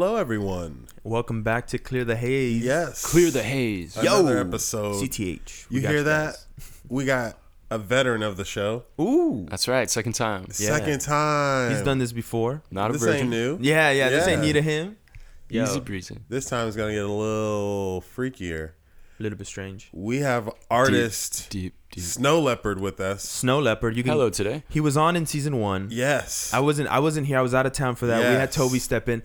[0.00, 0.86] hello, everyone.
[1.02, 2.62] Welcome back to Clear the Haze.
[2.64, 3.04] Yes.
[3.04, 3.96] Clear the haze.
[3.96, 4.94] Another episode.
[5.02, 5.68] CTH.
[5.70, 6.34] We You got hear that?
[6.34, 6.46] guys.
[6.88, 7.36] We got
[7.68, 8.84] a veteran of the show.
[9.00, 9.48] Ooh.
[9.50, 9.90] That's right.
[9.90, 10.42] Second time.
[10.56, 10.76] Yeah.
[10.76, 11.72] Second time.
[11.72, 12.62] He's done this before.
[12.70, 13.22] Not a This virgin.
[13.22, 13.58] ain't new.
[13.60, 14.08] Yeah, yeah.
[14.08, 14.46] This ain't Yeah.
[14.46, 14.96] new to him.
[15.50, 16.18] Yo, Easy breezy.
[16.28, 18.70] This time is going to get a little freakier.
[19.18, 19.88] a little bit strange.
[19.92, 22.04] We have artist Deep, deep.
[22.04, 23.24] Snow Leopard with us.
[23.24, 23.96] Snow Leopard.
[23.96, 24.12] You can.
[24.12, 24.62] Hello today.
[24.68, 25.88] He was on in season one.
[25.90, 26.52] Yes.
[26.54, 26.88] I wasn't.
[26.88, 27.36] I wasn't here.
[27.40, 28.18] I was out of town for that.
[28.20, 28.54] We had Yes.
[28.54, 29.24] Toby step in.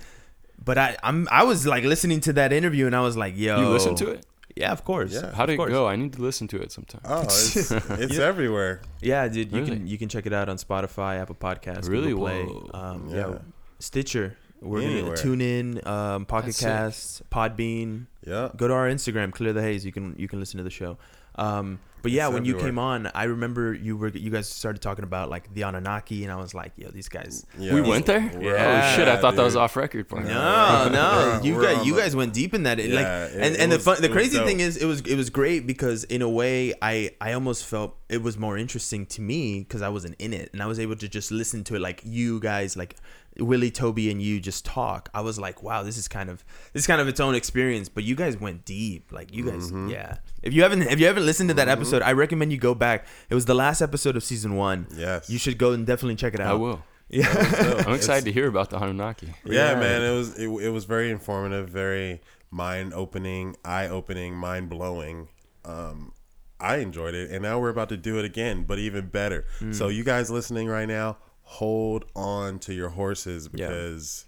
[0.64, 1.28] But I, I'm.
[1.32, 4.10] I was like listening to that interview, and I was like, "Yo." You listen to
[4.12, 4.26] it?
[4.56, 5.14] Yeah, of course.
[5.14, 5.34] Yeah.
[5.34, 5.88] How Of did it go?
[5.88, 7.02] I need to listen to it sometime.
[7.06, 8.24] oh, it's, it's Yeah.
[8.26, 8.82] everywhere.
[9.02, 9.52] Yeah, dude.
[9.52, 9.70] You Really?
[9.78, 12.10] can you can check it out on Spotify, Apple Podcasts, Really?
[12.14, 12.42] Google Play,
[12.80, 13.28] um, Yeah.
[13.30, 13.38] yeah.
[13.80, 14.38] Stitcher.
[14.62, 15.16] We're Anywhere.
[15.16, 18.06] gonna tune in, um, Pocket Casts, Podbean.
[18.26, 18.50] Yeah.
[18.56, 19.86] Go to our Instagram, Clear the Haze.
[19.86, 20.98] You can you can listen to the show.
[21.36, 24.82] Um, but yeah, It's when you came on, I remember you were you guys started
[24.82, 27.46] talking about like the Anunnaki, and I was like, yo, these guys.
[27.58, 27.74] Yeah.
[27.74, 28.20] we went there?
[28.40, 29.08] Yeah, oh shit!
[29.08, 30.26] I thought that was off record part.
[30.26, 32.78] No, no, you we're guys, you guys went deep in that.
[32.78, 35.02] Yeah, like, it- and it and was- the fun, the crazy thing is, it was
[35.02, 39.06] it was great because in a way, I I almost felt it was more interesting
[39.08, 41.76] to me because I wasn't in it, and I was able to just listen to
[41.76, 42.96] it like you guys, like
[43.40, 45.10] Willie, Toby, and you just talk.
[45.14, 47.90] I was like, wow, this is kind of this is kind of its own experience.
[47.90, 49.90] But you guys went deep, like you guys, Mm-hmm.
[49.90, 50.18] yeah.
[50.42, 53.06] If you haven't if you haven't listened to that episode, I recommend you go back.
[53.30, 54.88] It was the last episode of season one.
[54.96, 55.30] Yes.
[55.30, 56.52] You should go and definitely check it out.
[56.52, 56.84] I will.
[57.10, 57.84] Yeah.
[57.88, 59.34] I'm excited to hear about the Anunnaki.
[59.46, 59.80] Yeah, Yeah.
[59.80, 65.28] man, it was it, it was very informative, very mind opening, eye opening, mind blowing.
[65.66, 66.14] Um,
[66.60, 69.46] I enjoyed it, and now we're about to do it again, but even better.
[69.60, 69.76] Mm.
[69.76, 73.68] So you guys listening right now, hold on to your horses Yeah.
[73.68, 74.26] because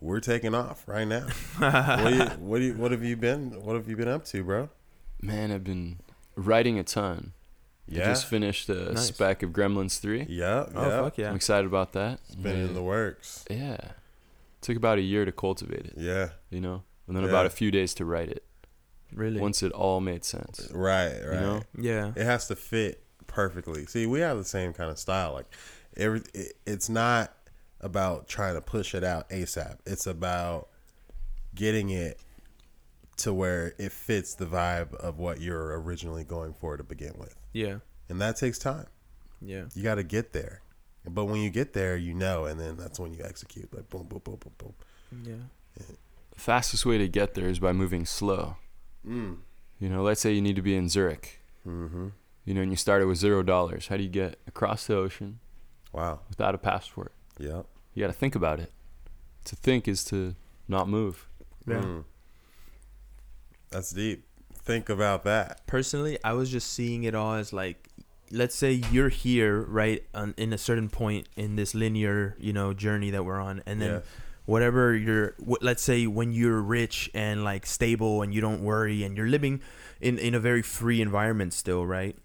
[0.00, 1.26] we're taking off right now.
[1.58, 4.24] what, do you, what do you what have you been what have you been up
[4.26, 4.68] to, bro?
[5.20, 5.98] Man, I've been
[6.34, 7.32] writing a ton.
[7.90, 9.06] I Yeah, just finished a Nice.
[9.06, 10.26] spec of Gremlins 3.
[10.28, 11.02] yeah, Oh yeah.
[11.02, 11.28] fuck yeah.
[11.30, 12.20] I'm excited about that.
[12.26, 13.44] It's been in the works.
[13.50, 13.76] yeah.
[14.60, 16.84] Took about a year to cultivate it, Yeah, you know?
[17.06, 17.30] And then Yeah.
[17.30, 18.44] about a few days to write it.
[19.12, 19.40] Really.
[19.40, 20.68] Once it all made sense.
[20.72, 21.34] right, right.
[21.34, 21.62] You know?
[21.78, 22.12] yeah.
[22.16, 23.84] it has to fit perfectly.
[23.86, 25.32] See, we have the same kind of style.
[25.34, 25.46] Like
[25.96, 27.34] every, it, it's not
[27.80, 29.78] about trying to push it out ASAP.
[29.86, 30.68] It's about
[31.54, 32.18] getting it
[33.18, 37.34] to where it fits the vibe of what you're originally going for to begin with,
[37.52, 37.76] Yeah.
[38.08, 38.86] and that takes time.
[39.40, 39.64] Yeah.
[39.74, 40.62] You got to get there,
[41.08, 43.72] but when you get there, you know, and then that's when you execute.
[43.74, 44.74] Like boom, boom, boom, boom, boom.
[45.24, 45.84] Yeah.
[46.36, 48.56] Fastest way to get there is by moving slow.
[49.06, 49.38] Mm.
[49.78, 51.40] You know, let's say you need to be in Zurich.
[51.66, 52.08] Mm-hmm.
[52.44, 53.88] You know, and you started with zero dollars.
[53.88, 55.38] How do you get across the ocean
[55.92, 56.20] Wow.
[56.28, 57.12] without a passport?
[57.38, 57.66] Yep.
[57.94, 58.72] You got to think about it.
[59.46, 60.34] To think is to
[60.68, 61.26] not move.
[61.66, 61.80] Yeah.
[61.82, 62.04] Mm.
[63.70, 64.24] That's deep.
[64.54, 65.66] Think about that.
[65.66, 67.88] Personally, I was just seeing it all as like,
[68.30, 72.72] let's say you're here, right, on, in a certain point in this linear, you know,
[72.72, 74.00] journey that we're on, and then Yeah.
[74.46, 79.02] whatever you're, wh- let's say when you're rich and like stable and you don't worry
[79.04, 79.60] and you're living
[80.00, 82.16] in in a very free environment still, right?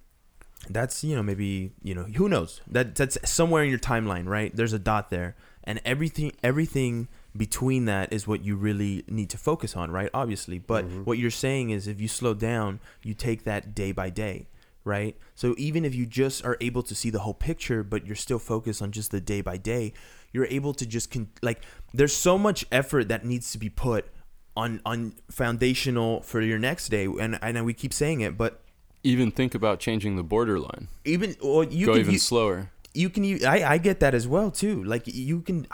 [0.69, 4.55] That's you know maybe you know who knows that that's somewhere in your timeline, right?
[4.55, 9.37] There's a dot there, and everything everything between that is what you really need to
[9.37, 10.09] focus on, right?
[10.13, 11.03] Obviously, but mm-hmm.
[11.03, 14.47] what you're saying is if you slow down, you take that day by day,
[14.83, 15.15] right?
[15.35, 18.39] So even if you just are able to see the whole picture, but you're still
[18.39, 19.93] focused on just the day by day,
[20.33, 21.61] you're able to just con- like
[21.93, 24.07] there's so much effort that needs to be put
[24.55, 28.61] on on foundational for your next day, and I know we keep saying it, but
[29.07, 30.87] Even think about changing the borderline.
[31.05, 32.57] even or you Go can even you, slower.
[32.93, 34.83] you can you I, I get that as well too.
[34.83, 35.67] Like you can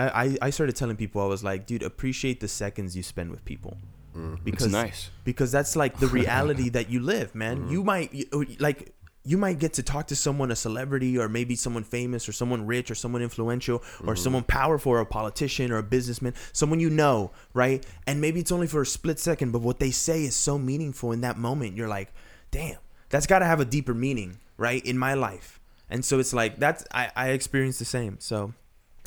[0.00, 3.28] I, I i started telling people i was like dude appreciate the seconds you spend
[3.30, 3.74] with people.
[4.16, 4.42] Mm.
[4.44, 5.10] Because it's nice.
[5.24, 7.56] because that's like the reality that you live man.
[7.56, 7.70] Mm.
[7.72, 8.78] You might you- oh, like
[9.26, 12.64] you might get to talk to someone a celebrity or maybe someone famous or someone
[12.64, 14.14] rich or someone influential or mm-hmm.
[14.14, 17.84] someone powerful or a politician or a businessman someone you know right?
[18.06, 21.10] And maybe it's only for a split second but what they say is so meaningful
[21.12, 21.76] in that moment.
[21.76, 22.10] You're like
[22.56, 22.78] damn
[23.10, 25.60] that's got to have a deeper meaning right in my life
[25.90, 28.38] and so it's like that's i i experienced the same so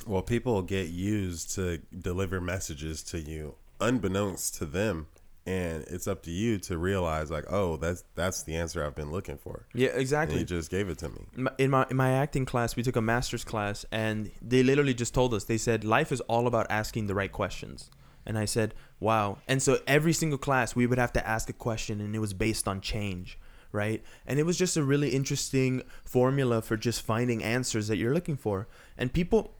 [0.07, 1.63] Well, people get used to
[2.09, 5.07] deliver messages to you unbeknownst to them,
[5.45, 9.11] and it's up to you to realize like, oh, that's that's the answer I've been
[9.11, 9.55] looking for.
[9.73, 11.21] yeah And exactly you just gave it to me.
[11.63, 15.13] in my in my acting class, we took a master's class, and they literally just
[15.13, 15.43] told us.
[15.45, 17.89] They said life is all about asking the right questions.
[18.29, 19.39] And I said, wow.
[19.47, 22.31] And so every single class, we would have to ask a question, and it was
[22.31, 23.39] based on change,
[23.71, 24.03] right?
[24.27, 28.37] And it was just a really interesting formula for just finding answers that you're looking
[28.37, 28.67] for.
[28.99, 29.55] And people,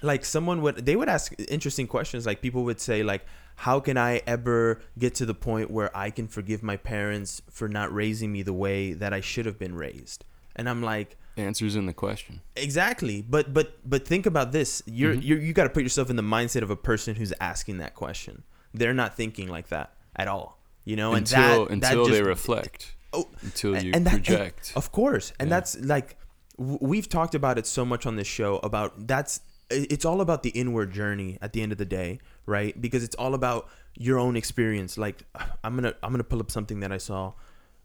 [0.00, 2.24] like someone would, they would ask interesting questions.
[2.24, 3.26] Like people would say, like,
[3.56, 7.68] how can I ever get to the point where I can forgive my parents for
[7.68, 10.24] not raising me the way that I should have been raised?
[10.56, 12.40] And I'm like, Answers in the question.
[12.56, 14.82] Exactly, but but but think about this.
[14.86, 15.24] You're, Mhm.
[15.24, 17.94] you're you got to put yourself in the mindset of a person who's asking that
[17.94, 18.42] question.
[18.74, 20.58] They're not thinking like that at all.
[20.84, 22.94] You know, and until that, until that they reflect.
[23.12, 24.72] Oh, Until you and that- and- project.
[24.76, 25.56] Of course, and Yeah.
[25.56, 26.16] that's like
[26.56, 29.40] we've talked about it so much on this show about that's
[29.70, 32.78] it's all about the inward journey at the end of the day, right?
[32.80, 34.98] Because it's all about your own experience.
[34.98, 35.22] Like
[35.62, 37.34] I'm gonna I'm gonna pull up something that I saw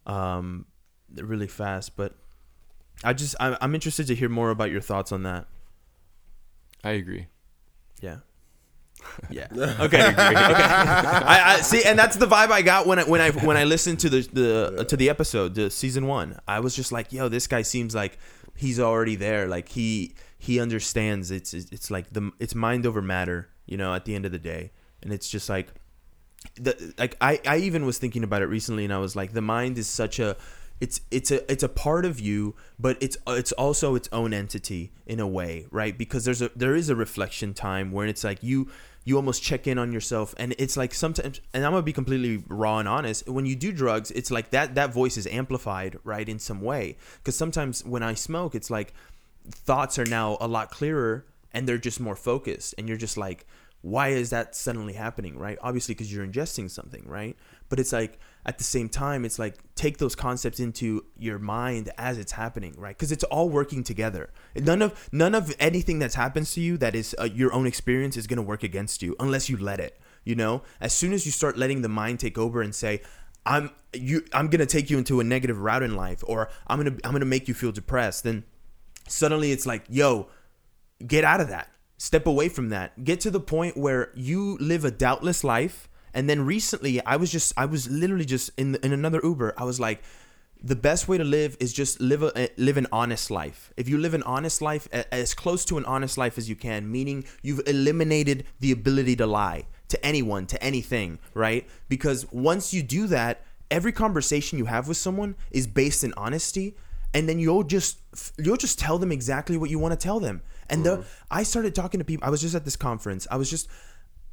[0.07, 0.65] um,
[1.15, 2.15] really fast, but
[3.03, 5.47] I just I'm, I'm interested to hear more about your thoughts on that.
[6.83, 7.27] I agree.
[8.01, 8.17] Yeah.
[9.29, 9.47] Yeah.
[9.51, 9.75] Okay.
[9.81, 10.17] okay.
[10.17, 13.65] I, I see, and that's the vibe I got when I when I when I
[13.65, 16.39] listened to the the to the episode, the season one.
[16.47, 18.17] I was just like, yo, this guy seems like
[18.55, 19.47] he's already there.
[19.47, 21.31] Like he he understands.
[21.31, 23.49] It's it's like the it's mind over matter.
[23.65, 24.71] You know, at the end of the day,
[25.01, 25.67] and it's just like
[26.55, 29.41] the like I I even was thinking about it recently, and I was like, the
[29.41, 30.37] mind is such a
[30.83, 34.91] it's it's a it's a part of you, but it's it's also its own entity
[35.05, 35.97] in a way, right?
[35.97, 38.69] Because there's a there is a reflection time where it's like you
[39.05, 42.43] you almost check in on yourself, and it's like sometimes, and I'm gonna be completely
[42.49, 43.29] raw and honest.
[43.29, 46.97] When you do drugs, it's like that that voice is amplified, right, in some way.
[47.19, 48.93] Because sometimes when I smoke, it's like
[49.49, 53.45] thoughts are now a lot clearer and they're just more focused and you're just like
[53.81, 57.35] why is that suddenly happening right obviously because you're ingesting something right
[57.69, 61.89] but it's like at the same time it's like take those concepts into your mind
[61.97, 66.15] as it's happening right because it's all working together none of none of anything that's
[66.15, 69.49] happens to you that is uh, your own experience is to work against you unless
[69.49, 72.61] you let it you know as soon as you start letting the mind take over
[72.61, 73.01] and say
[73.45, 77.07] i'm you i'm to take you into a negative route in life or i'm to
[77.07, 78.43] i'm to make you feel depressed then
[79.07, 80.27] suddenly it's like, yo,
[81.05, 81.69] get out of that.
[81.97, 83.03] Step away from that.
[83.03, 85.89] Get to the point where you live a doubtless life.
[86.13, 89.53] And then recently, I was just, I was literally just in in another Uber.
[89.57, 90.03] I was like,
[90.63, 93.73] the best way to live is just live a eh, live an honest life.
[93.75, 96.89] If you live an honest life, as close to an honest life as you can,
[96.89, 101.67] meaning you've eliminated the ability to lie to anyone, to anything, right?
[101.89, 106.77] Because once you do that, every conversation you have with someone is based in honesty,
[107.13, 107.97] and then you'll just
[108.37, 110.41] you'll just tell them exactly what you want to tell them.
[110.69, 111.05] And the mm.
[111.29, 112.25] I started talking to people.
[112.25, 113.27] I was just at this conference.
[113.29, 113.67] I was just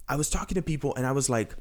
[0.09, 1.57] I was talking to people, and I was like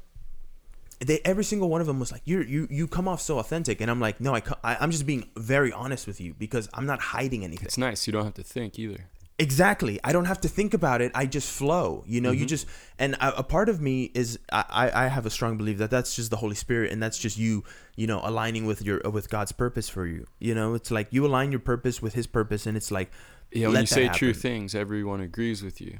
[1.00, 3.80] they every single one of them was like you you you come off so authentic.
[3.80, 6.86] And i'm like no I, I i'm just being very honest with you because i'm
[6.86, 7.66] not hiding anything.
[7.66, 8.06] It's nice.
[8.06, 9.06] You don't have to think either.
[9.38, 9.98] exactly.
[10.04, 11.12] I don't have to think about it.
[11.14, 12.30] I just flow you know?
[12.30, 12.48] You mm-hmm.
[12.48, 12.66] just
[12.98, 16.14] and a, a part of me is I, I have a strong belief that that's
[16.14, 17.64] just the holy spirit and that's just you
[17.96, 20.26] you know aligning with your with god's purpose for you.
[20.38, 23.10] You know it's like you align your purpose with his purpose and it's like
[23.52, 25.98] Yeah, when you say true things, everyone agrees with you.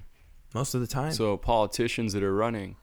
[0.54, 1.12] most of the time.
[1.12, 2.76] So politicians that are running,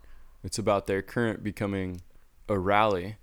[0.43, 2.01] it's about their current becoming
[2.49, 3.17] a rally,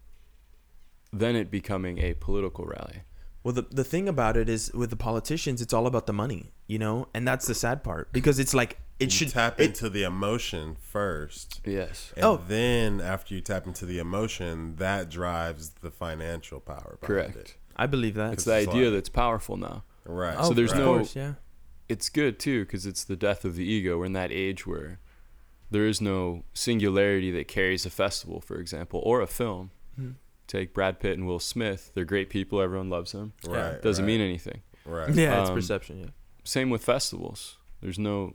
[1.12, 3.02] then it becoming a political rally.
[3.42, 6.52] Well, the, the thing about it is with the politicians, it's all about the money,
[6.66, 9.66] you know, and that's the sad part because it's like it You should tap it-
[9.66, 11.60] into the emotion first.
[11.64, 12.12] Yes.
[12.16, 12.40] And Oh.
[12.48, 17.36] then after you tap into the emotion, that drives the financial power behind Correct.
[17.36, 17.56] it.
[17.76, 18.32] I believe that.
[18.34, 19.84] It's the it's idea like- that's powerful now.
[20.06, 20.36] Right.
[20.38, 21.34] Oh, so there's of no- course, yeah.
[21.88, 23.98] It's good too because it's the death of the ego.
[23.98, 25.00] We're in that age where
[25.70, 29.70] there is no singularity that carries a festival, for example, or a film.
[29.96, 30.10] Hmm.
[30.46, 31.90] Take Brad Pitt and Will Smith.
[31.94, 32.60] They're great people.
[32.60, 33.32] Everyone loves them.
[33.46, 33.80] right.
[33.80, 34.60] Doesn't right, mean anything.
[34.84, 35.12] Right.
[35.14, 36.00] Yeah, it's Um, perception.
[36.00, 36.06] Yeah.
[36.44, 37.56] Same with festivals.
[37.80, 38.34] There's no,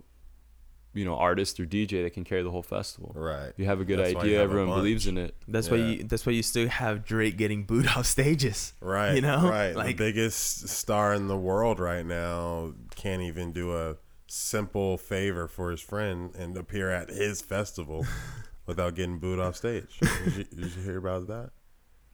[0.95, 3.11] you know, artist or DJ that can carry the whole festival.
[3.15, 3.53] Right.
[3.57, 4.41] You have a good That's idea.
[4.41, 5.35] Everyone believes in it.
[5.47, 6.03] That's why you.
[6.03, 8.73] That's why you still have Drake getting booed off stages.
[8.81, 9.13] Right.
[9.13, 9.47] You know?
[9.47, 9.75] Right.
[9.75, 13.97] Like- the biggest star in the world right now can't even do a
[14.29, 18.05] simple favor for his friend and appear at his festival
[18.65, 19.99] without getting booed off stage.
[19.99, 21.49] Did you, did you hear about that?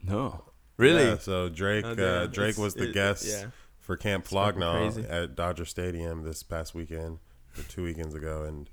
[0.02, 0.46] No.
[0.80, 2.28] Yeah, so Drake, Oh, uh.
[2.28, 3.48] Drake It's- was the it- guest yeah.
[3.80, 7.20] for Camp fucking Flog Gnaw at Dodger Stadium this past weekend,
[7.58, 8.70] or two weekends ago, and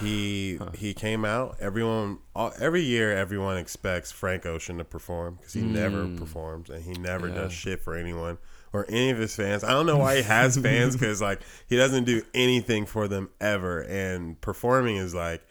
[0.00, 1.56] he he came out.
[1.58, 6.18] Everyone, all, every year, everyone expects Frank Ocean to perform because he never Mm.
[6.18, 7.34] performs and he never Yeah.
[7.34, 8.36] does shit for anyone
[8.72, 9.62] or any of his fans.
[9.64, 13.30] I don't know why he has fans because like he doesn't do anything for them
[13.40, 13.80] ever.
[13.82, 15.42] And performing is like.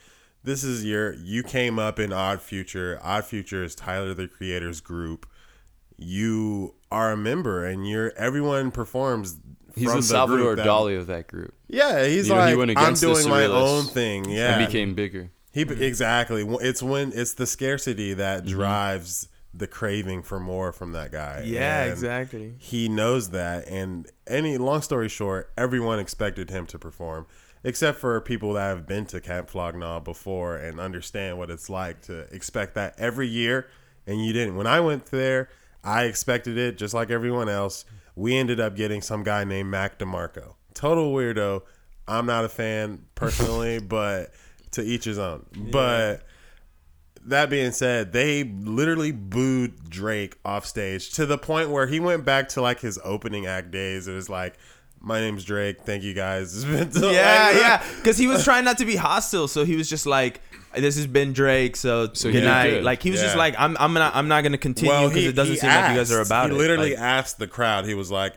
[0.44, 3.00] This is your you came up in Odd Future.
[3.04, 5.28] Odd Future is Tyler the Creator's group
[5.98, 9.38] you are a member and you're everyone performs
[9.75, 11.54] He's from the Salvador that- Dali of that group.
[11.68, 14.94] yeah he's You know, he like went i'm doing my own thing yeah And became
[14.96, 15.30] bigger.
[15.51, 18.54] he exactly it's when it's the scarcity that Mm-hmm.
[18.54, 22.53] drives the craving for more from that guy Yeah, And exactly.
[22.58, 27.25] he knows that and any long story short everyone expected him to perform
[27.63, 31.70] except for people that have been to camp Flog Gnaw before and understand what it's
[31.70, 33.67] like to expect that every year
[34.08, 35.50] and you didn't when i went there
[35.84, 39.98] i expected it just like everyone else we ended up getting some guy named Mac
[39.98, 40.55] DeMarco.
[40.74, 41.62] Total weirdo.
[42.10, 44.34] I'm not a fan personally, but
[44.72, 45.46] to each his own.
[45.72, 46.24] But
[47.25, 52.25] that being said, they literally booed Drake off stage to the point where he went
[52.25, 54.08] back to like his opening act days.
[54.08, 54.56] It was like,
[55.00, 55.82] "My name's Drake.
[55.84, 57.84] Thank you guys." It's been so yeah, like- yeah.
[57.98, 60.42] Because he was trying not to be hostile, so he was just like,
[60.75, 62.84] "This has been Drake, so, So good night." good.
[62.84, 65.54] Like he was just like, "I'm, I'm not, I'm not gonna continue because it doesn't
[65.56, 67.86] he seem like you guys are about he it." He literally Like, asked the crowd.
[67.86, 68.34] He was like,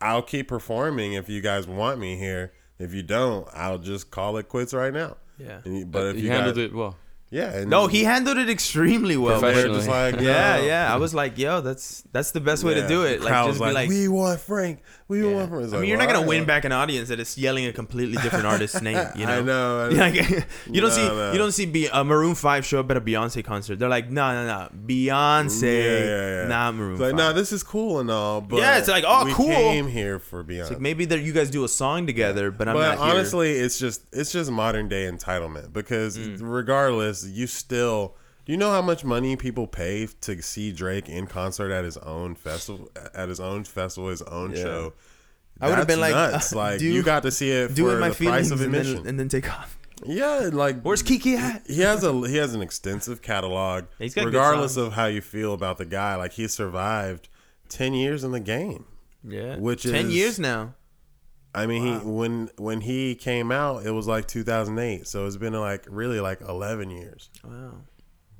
[0.00, 2.52] "I'll keep performing if you guys want me here.
[2.78, 5.60] If you don't, I'll just call it quits right now." Yeah.
[5.64, 6.96] And he- but uh, if he you handled guys, it well.
[7.30, 9.40] Yeah, and no, he handled it extremely well.
[9.40, 9.86] Professionally.
[9.86, 10.64] like, Yeah, no.
[10.64, 10.94] yeah.
[10.94, 13.68] I was like, "Yo, that's that's the best way to do it." Like, just was
[13.68, 14.80] be like, "We want Frank.
[15.08, 15.34] We Yeah.
[15.34, 16.46] want Frank." It's I like, mean, you're not gonna win right.
[16.48, 18.96] back an audience that is yelling a completely different artist's name.
[19.16, 19.86] You know, I know.
[19.86, 19.98] I know.
[20.00, 20.14] Like,
[20.70, 21.32] you don't No, see no.
[21.32, 23.78] you don't see be a Maroon Five show up at a Beyonce concert.
[23.78, 26.48] They're like, no, no, no, Beyonce, Yeah, yeah, yeah.
[26.48, 27.18] not Maroon It's like, 5.
[27.18, 29.46] no, this is cool and all, but Yeah, it's like, oh, we cool.
[29.46, 30.60] came here for Beyonce.
[30.60, 33.14] It's like maybe that you guys do a song together, but I'm but not here.
[33.14, 36.38] honestly, it's just it's just modern day entitlement because Mm.
[36.40, 41.26] regardless, you still do you know how much money people pay to see Drake in
[41.26, 44.62] concert at his own festival at his own festival, his own Yeah.
[44.62, 44.92] show.
[45.60, 46.52] I would've been like, nuts.
[46.52, 48.72] uh, like do- you got to see it do for my the price of and
[48.74, 49.06] then, admission.
[49.06, 49.78] and then take off.
[50.04, 51.66] yeah, like Where's Kiki at?
[51.66, 53.84] he has a he has an extensive catalog.
[53.98, 57.28] He's got regardless of how you feel about the guy, like he survived
[57.68, 58.84] ten years in the game.
[59.24, 60.74] Yeah, Which ten is- years now.
[61.54, 65.54] I mean, he when when he came out, it was like 2008, so it's been
[65.54, 67.30] like really like 11 years.
[67.42, 67.76] Wow,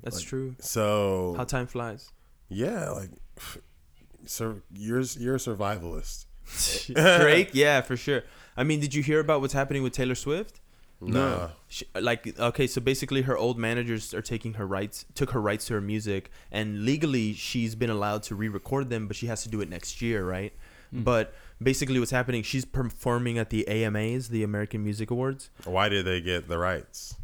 [0.07, 0.55] that's true.
[0.61, 2.13] So How time flies.
[2.49, 3.11] yeah, like
[4.27, 6.27] so you're you're a survivalist.
[7.21, 8.23] Drake, yeah, for sure.
[8.57, 10.61] I mean, did you hear about what's happening with Taylor Swift?
[11.01, 11.49] Nah.
[11.69, 15.67] She, like okay so basically her old managers are taking her rights took her rights
[15.67, 19.51] to her music and legally she's been allowed to re-record them but she has to
[19.51, 20.55] do it next year right
[20.91, 21.03] hmm.
[21.03, 26.07] but basically what's happening she's performing at the AMAs the American Music Awards Why did
[26.07, 27.17] they get the rights?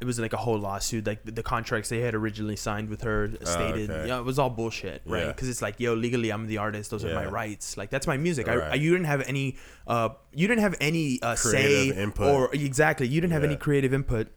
[0.00, 3.02] It was like a whole lawsuit like the, the contracts they had originally signed with
[3.02, 4.06] her stated okay.
[4.08, 5.22] yeah it was all bullshit right?
[5.22, 5.26] Yeah.
[5.28, 7.76] because it's like yo legally i'm the artist those are my rights.
[7.76, 8.46] Like that's my music.
[8.46, 8.62] Right.
[8.62, 9.56] I you didn't have any
[9.88, 12.28] uh you didn't have any uh say input.
[12.32, 14.28] or exactly you didn't have any creative input.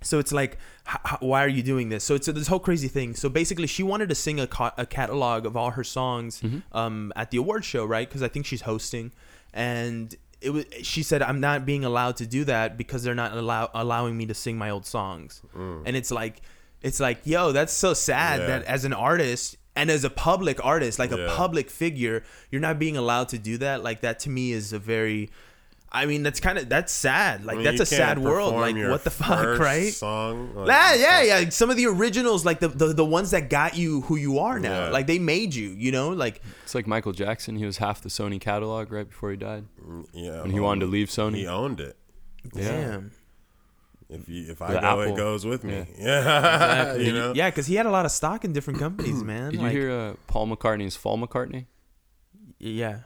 [0.00, 0.58] So it's like
[0.88, 2.04] h- h- why are you doing this?
[2.04, 3.16] So it's this whole crazy thing.
[3.16, 7.12] So basically she wanted to sing a, ca- a catalog of all her songs um
[7.16, 8.08] at the award show right?
[8.08, 9.10] Because i think she's hosting.
[9.52, 13.32] And it was she said i'm not being allowed to do that because they're not
[13.36, 15.42] allow- allowing me to sing my old songs
[15.86, 16.40] and it's like
[16.82, 18.42] it's like yo that's so sad Mm.
[18.42, 18.58] Yeah.
[18.58, 22.78] that as an artist and as a public artist like a public figure you're not
[22.78, 25.30] being allowed to do that like that to me is a very
[25.90, 27.44] I mean, that's kind of that's sad.
[27.46, 28.54] Like I mean, that's a sad world.
[28.54, 29.92] Like your what the fuck, first right?
[29.92, 30.54] Song.
[30.54, 31.48] like, Yeah, yeah, yeah.
[31.48, 34.58] Some of the originals, like the, the the ones that got you who you are
[34.58, 34.90] now, Yeah.
[34.90, 35.70] like they made you.
[35.70, 37.56] You know, like It's like Michael Jackson.
[37.56, 39.64] He was half the Sony catalog right before he died.
[40.12, 41.36] Yeah, and he wanted to leave Sony.
[41.36, 41.96] He owned it.
[42.52, 43.12] damn.
[44.10, 45.02] If you if I The go, Apple.
[45.02, 45.86] it goes with me.
[45.98, 47.06] Yeah, Exactly.
[47.06, 47.32] you know.
[47.34, 49.52] Yeah, because he had a lot of stock in different companies, man.
[49.52, 51.66] Did like, you hear uh, Paul McCartney's Fall McCartney?
[52.58, 53.00] Yeah.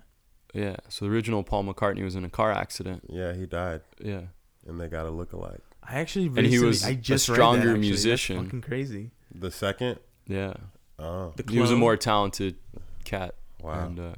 [0.52, 0.76] Yeah.
[0.88, 3.04] So the original Paul McCartney was in a car accident.
[3.08, 4.22] Yeah, he died, Yeah.
[4.66, 5.60] and they got a look alike.
[5.82, 7.80] I actually he recently, was I a just read stronger that, actually.
[7.90, 8.44] That's musician.
[8.44, 9.10] fucking crazy.
[9.34, 10.54] The second, Yeah.
[10.98, 12.56] oh The He was a more talented
[13.04, 13.34] cat.
[13.60, 14.12] wow, And uh,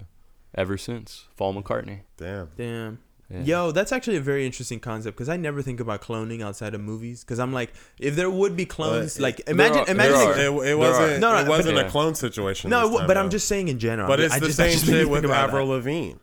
[0.54, 2.00] ever since, Paul McCartney.
[2.16, 2.50] damn.
[2.56, 2.98] Damn.
[3.30, 3.40] Yeah.
[3.42, 6.82] Yo, that's actually a very interesting concept because I never think about cloning outside of
[6.82, 7.24] movies.
[7.24, 10.68] Because I'm like, if there would be clones, Uh, like imagine, are- imagine, like- It,
[10.72, 11.20] it wasn't.
[11.20, 11.86] No, no, it wasn't Yeah.
[11.86, 12.68] a clone situation.
[12.68, 14.08] no, this time, but I'm just saying in general.
[14.08, 15.68] But I it's the just- same just shit with Avril.
[15.68, 16.16] Lavigne.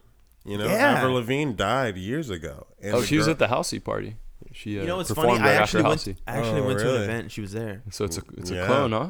[0.45, 0.93] You know, Yeah.
[0.97, 2.67] Avril Lavigne died years ago.
[2.81, 4.15] And Oh, the she was at the Halsey party.
[4.53, 5.49] She uh, You know what's performed funny?
[5.49, 5.99] I actually after went.
[6.05, 6.17] Halsey.
[6.27, 7.21] I actually Oh, went to an event.
[7.23, 7.83] and She was there.
[7.91, 9.09] So it's a it's a clone, huh?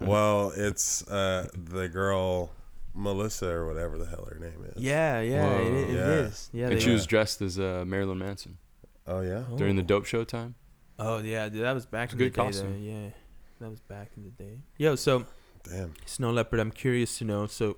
[0.00, 2.50] Well, it's uh, the girl
[2.94, 4.80] Melissa or whatever the hell her name is.
[4.82, 6.06] Yeah, yeah, it, it Yeah.
[6.26, 6.50] is.
[6.52, 8.58] Yeah, and they- she was dressed as uh, Marilyn Manson
[9.06, 9.42] Oh yeah.
[9.56, 10.54] during the dope show time.
[10.98, 12.42] Oh yeah, dude, that was back in a the good day.
[12.42, 12.72] costume.
[12.74, 12.78] Though.
[12.92, 13.08] Yeah,
[13.60, 14.60] that was back in the day.
[14.78, 15.26] Yo, so
[15.64, 15.94] Damn.
[16.06, 17.46] Snow Leopard, I'm curious to know.
[17.46, 17.76] So,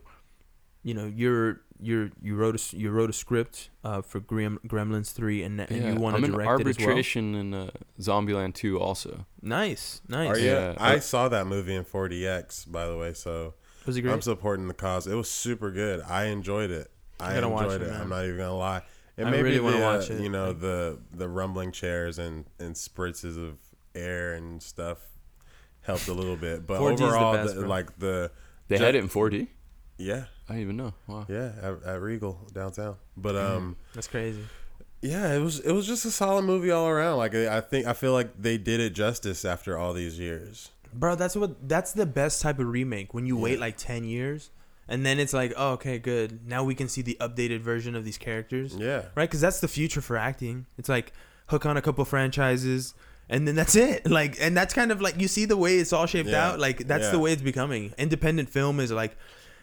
[0.82, 4.58] you know, you're you're you wrote a s- you wrote a script uh, for Grem,
[4.66, 6.86] Gremlins three, and, and yeah, you want I'm to in direct it as well.
[6.88, 7.70] arbitration in uh,
[8.00, 9.26] Zombieland 2 also.
[9.42, 10.28] Nice, nice.
[10.28, 10.50] Are you?
[10.50, 10.74] Yeah.
[10.78, 13.12] I saw that movie in 4DX, by the way.
[13.14, 13.54] So
[13.86, 15.06] Was it I'm supporting the cause.
[15.06, 16.00] It was super good.
[16.02, 16.90] I enjoyed it.
[17.18, 17.90] I gotta watch enjoyed it, it.
[17.92, 18.00] man.
[18.02, 18.82] I'm not even gonna lie.
[19.16, 20.20] And I maybe really wanna uh, watch it.
[20.22, 23.58] you know Like- the the rumbling chairs and and spritzes of
[23.94, 24.98] air and stuff
[25.82, 28.30] helped a little bit, but 4D the overall, best, the, like the
[28.68, 29.48] They Ju- had it in 4D.
[29.98, 30.94] yeah I didn't even know.
[31.06, 31.26] Wow.
[31.28, 32.96] yeah at, at Regal downtown.
[33.16, 34.42] But um That's crazy.
[35.00, 37.18] yeah, it was it was just a solid movie all around.
[37.18, 40.70] Like I think I feel like they did it justice after all these years.
[40.92, 44.50] Bro, that's what that's the best type of remake when you wait like 10 years
[44.88, 46.44] and then it's like, oh, okay, good.
[46.48, 49.02] Now we can see the updated version of these characters, Yeah.
[49.14, 49.28] right?
[49.30, 50.66] Because that's the future for acting.
[50.78, 51.12] It's like
[51.46, 52.92] hook on a couple franchises.
[53.28, 54.10] And then that's it.
[54.10, 56.48] Like, and that's kind of like you see the way it's all shaped Yeah.
[56.48, 56.58] out.
[56.58, 57.10] Like, that's Yeah.
[57.12, 57.92] the way it's becoming.
[57.98, 59.16] Independent film is like,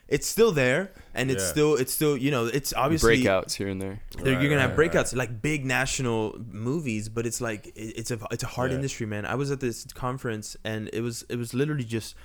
[0.07, 1.49] it's still there, and it's Yeah.
[1.51, 4.01] still, it's still, you know, it's obviously Breakouts here and there.
[4.17, 7.93] They're- Right, you're gonna have right, breakouts like big national movies, but it's like it-
[7.97, 8.77] it's a it's a hard Yeah.
[8.77, 9.25] industry, man.
[9.25, 12.15] I was at this conference and it was it was literally just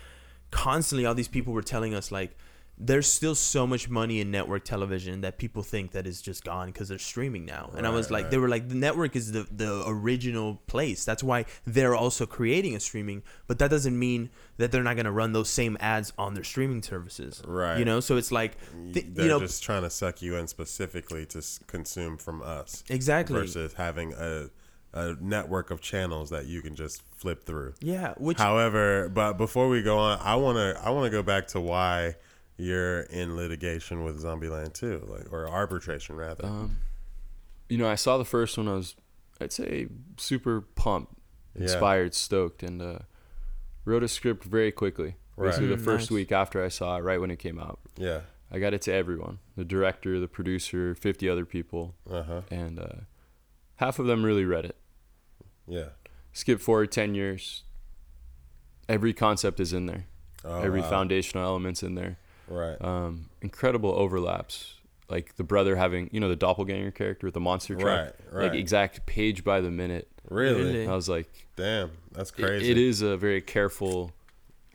[0.50, 2.36] constantly all these people were telling us like
[2.78, 6.66] there's still so much money in network television that people think that is just gone
[6.66, 7.70] because they're streaming now.
[7.76, 8.30] And I was like, right.
[8.30, 11.04] they were like, the network is the the original place.
[11.04, 15.12] That's why they're also creating a streaming, but that doesn't mean that they're not gonna
[15.12, 17.42] run those same ads on their streaming services.
[17.46, 17.78] Right.
[17.78, 18.56] You know, so it's like,
[18.92, 22.42] th- They're you know, just trying to suck you in specifically to s- consume from
[22.42, 23.38] us exactly.
[23.38, 24.50] versus having a,
[24.92, 27.74] a network of channels that you can just flip through.
[27.80, 31.22] Yeah, which However, but before we go on, I want to I want to go
[31.22, 32.16] back to why
[32.56, 36.46] you're in litigation with Zombieland 2, like or arbitration rather.
[36.46, 36.78] Um,
[37.68, 38.68] you know, I saw the first one.
[38.68, 38.94] I was,
[39.40, 41.14] I'd say, super pumped,
[41.54, 41.62] Yeah.
[41.62, 42.98] inspired, stoked, and uh,
[43.84, 45.16] wrote a script very quickly.
[45.36, 45.48] Right.
[45.48, 46.14] Basically, the Mm, first nice.
[46.14, 47.80] week after I saw it, right when it came out.
[47.96, 48.20] yeah.
[48.54, 52.40] I got it to everyone: the director, the producer, fifty other people, Uh huh.
[52.50, 52.88] and uh,
[53.76, 54.76] half of them really read it.
[55.66, 55.88] Yeah.
[56.34, 57.64] Skip forward ten years.
[58.90, 60.04] Every concept is in there.
[60.44, 60.90] Oh, Every wow.
[60.90, 62.18] foundational element's in there.
[62.52, 62.76] Right.
[62.80, 64.74] Um, incredible overlaps.
[65.08, 67.84] Like the brother having, you know, the doppelganger character with the monster truck.
[67.86, 68.12] Right.
[68.30, 68.42] Right.
[68.50, 70.08] Like exact page by the minute.
[70.30, 70.62] really?
[70.62, 70.88] Really?
[70.88, 72.70] I was like, Damn, that's it- crazy.
[72.70, 74.12] it is a very careful.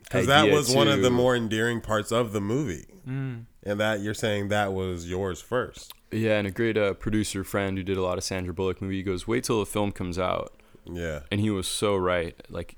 [0.04, 3.44] because that idea was one of the more endearing parts of the movie, Mm.
[3.64, 5.92] and that you're saying that was yours first.
[6.12, 8.96] Yeah, and a great uh, producer friend who did a lot of Sandra Bullock movie.
[8.96, 10.52] He goes, "Wait till the film comes out,"
[10.86, 11.20] Yeah.
[11.32, 12.34] and he was so right.
[12.48, 12.76] Like,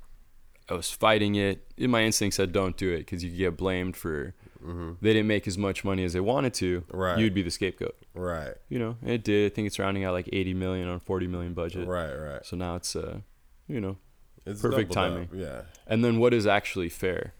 [0.68, 1.66] I was fighting it.
[1.78, 4.34] And my instinct said, "Don't do it," because you get blamed for
[5.00, 6.80] they didn't make as much money as they wanted to.
[6.82, 6.96] Mm-hmm.
[6.96, 7.18] Right.
[7.18, 7.96] You'd be the scapegoat.
[8.14, 8.54] Right.
[8.68, 9.50] You know, it did.
[9.50, 11.86] I think it's rounding out like 80 million on 40 million budget.
[11.88, 12.14] Right.
[12.14, 12.44] Right.
[12.44, 13.20] So now it's uh,
[13.68, 13.96] you know,
[14.46, 15.28] It's Perfect doubled up.
[15.28, 15.40] timing.
[15.40, 15.62] Yeah.
[15.86, 17.34] and then what is actually fair?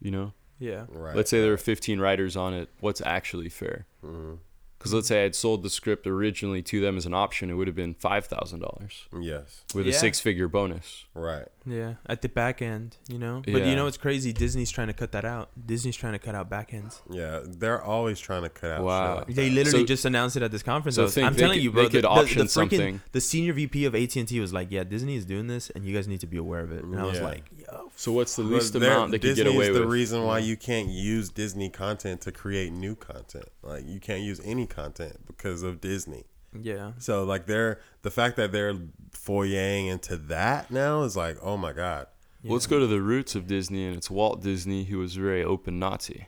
[0.00, 0.84] You know, Yeah.
[0.88, 1.14] Right.
[1.16, 2.68] let's say there are 15 writers on it.
[2.80, 3.86] What's actually fair?
[4.04, 4.38] Mhm.
[4.84, 7.54] Because let's say I had sold the script originally to them as an option, it
[7.54, 9.62] would have been five thousand dollars Yes.
[9.74, 9.92] with Yeah.
[9.92, 11.06] a six-figure bonus.
[11.14, 11.46] Right.
[11.64, 13.40] Yeah, at the back end, you know.
[13.46, 13.70] But Yeah.
[13.70, 14.34] you know it's crazy.
[14.34, 15.48] Disney's trying to cut that out.
[15.66, 17.00] Disney's trying to cut out back ends.
[17.10, 17.40] Yeah.
[17.46, 18.76] They're always trying to cut out.
[18.76, 19.16] shit Wow.
[19.16, 19.54] like They that.
[19.54, 20.96] literally So- just announced it at this conference.
[20.96, 21.82] so I was- think I'm they telling could- you, bro.
[21.84, 23.00] they could the, option the, the freaking something.
[23.12, 25.86] the senior VP of AT and T was like, "Yeah, Disney is doing this, and
[25.86, 27.24] you guys need to be aware of it." And I was Yeah.
[27.24, 29.74] like, "Yo, So what's the But least they're- amount they could Disney get away is
[29.74, 29.88] the with?
[29.88, 33.46] reason why you can't use Disney content to create new content.
[33.62, 36.24] Like you can't use any content because of Disney.
[36.58, 38.74] yeah, So like they're the fact that they're
[39.12, 42.06] foyering into that now is like, oh my god.
[42.42, 45.42] Well, let's go to the roots of Disney, and it's Walt Disney, who was very
[45.42, 46.26] open Nazi.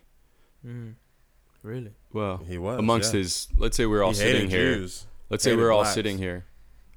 [0.67, 0.95] Mm.
[1.63, 1.93] Really?
[2.13, 3.19] Well, He was amongst yeah.
[3.19, 4.77] his, let's say we're all He sitting here.
[4.77, 5.07] Jews.
[5.29, 5.95] Let's say hated we're all blacks.
[5.95, 6.47] sitting here.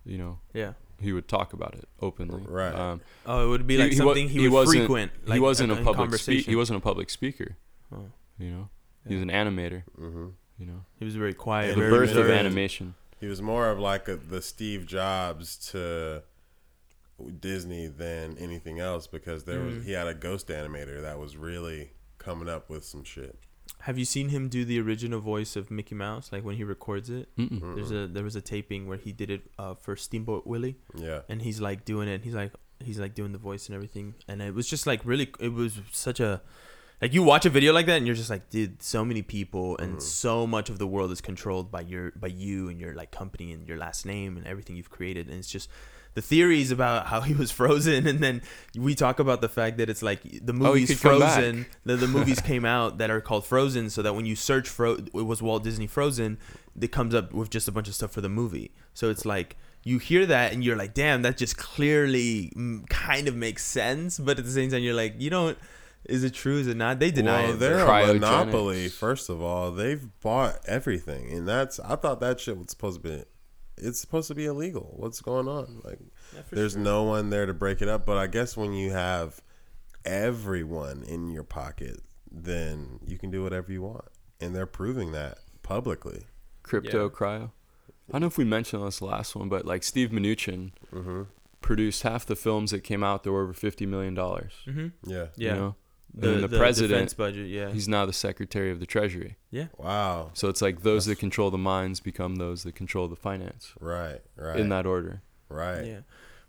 [0.06, 0.74] You know, Yeah.
[1.02, 2.44] he would talk about it openly.
[2.48, 2.74] Right.
[2.74, 5.12] Um, Oh, it would be like he something he, he would wasn't- frequent.
[5.26, 6.42] Like he wasn't a, a a public conversation.
[6.44, 6.50] speak.
[6.50, 7.58] He wasn't a public speaker.
[7.94, 8.06] Oh.
[8.38, 8.70] You know,
[9.06, 9.84] he was an animator.
[9.98, 10.28] hmm
[10.60, 11.74] You know, He was very quiet.
[11.74, 12.94] And the very birth of animation.
[13.20, 16.24] He was more of like a, the Steve Jobs to
[17.40, 19.76] Disney than anything else because there Mm.
[19.78, 23.38] was he had a ghost animator that was really coming up with some shit.
[23.82, 26.32] Have you seen him do the original voice of Mickey Mouse?
[26.32, 27.30] Like when he records it.
[27.38, 27.76] Mm-mm.
[27.76, 30.78] There's a there was a taping where he did it uh, for Steamboat Willie.
[30.96, 31.22] Yeah.
[31.30, 32.24] and he's like doing it.
[32.24, 35.30] He's like he's like doing the voice and everything, and it was just like really.
[35.40, 36.42] It was such a
[37.02, 39.78] like you watch a video like that and you're just like, dude, so many people
[39.78, 40.02] and Mhm.
[40.02, 43.52] so much of the world is controlled by your by you and your like company
[43.54, 45.70] and your last name and everything you've created, and it's just.
[46.16, 48.42] The theories about how he was frozen, and then
[48.76, 50.98] we talk about the fact that it's like the Oh, movies back.
[50.98, 51.68] Frozen.
[51.86, 54.94] The, the movies came out that are called Frozen, so that when you search Fro,
[54.96, 56.40] it was Walt Disney Frozen,
[56.82, 58.72] it comes up with just a bunch of stuff for the movie.
[58.96, 63.28] So it's like you hear that and you're like, damn, that just clearly mm, kind
[63.28, 64.18] of makes sense.
[64.18, 65.60] But at the same time, you're like, you don't.
[66.10, 66.58] Is it true?
[66.58, 67.00] Is it not?
[67.00, 67.60] They deny well, it.
[67.60, 68.14] they're a Cryogenics.
[68.20, 68.90] monopoly.
[68.90, 73.10] First of all, they've bought everything, and that's I thought that shit was supposed to
[73.10, 73.24] be.
[73.78, 74.94] It's supposed to be illegal.
[74.98, 75.82] What's going on?
[75.86, 76.00] Like,
[76.36, 76.82] Yeah, there's sure.
[76.82, 78.06] no one there to break it up.
[78.06, 79.42] But I guess when you have
[80.04, 84.06] everyone in your pocket, then you can do whatever you want,
[84.42, 86.24] and they're proving that publicly.
[86.64, 87.10] Crypto Yeah.
[87.16, 87.52] cryo.
[88.10, 91.24] I don't know if we mentioned this last one, but like Steve Mnuchin hmm
[91.62, 94.54] produced half the films that came out that were over fifty million dollars.
[94.66, 94.94] Mhm.
[95.06, 95.28] Yeah.
[95.36, 95.54] Yeah.
[95.54, 95.76] You know?
[96.14, 97.48] The, and the the president- defense budget.
[97.50, 97.70] Yeah.
[97.72, 99.38] He's now the Secretary of the Treasury.
[99.52, 99.68] yeah.
[99.78, 100.32] Wow.
[100.34, 104.20] So it's like those that control the mines become those that control the finance Right.
[104.36, 104.60] Right.
[104.60, 105.22] in that order.
[105.50, 105.86] Right.
[105.86, 106.00] Yeah.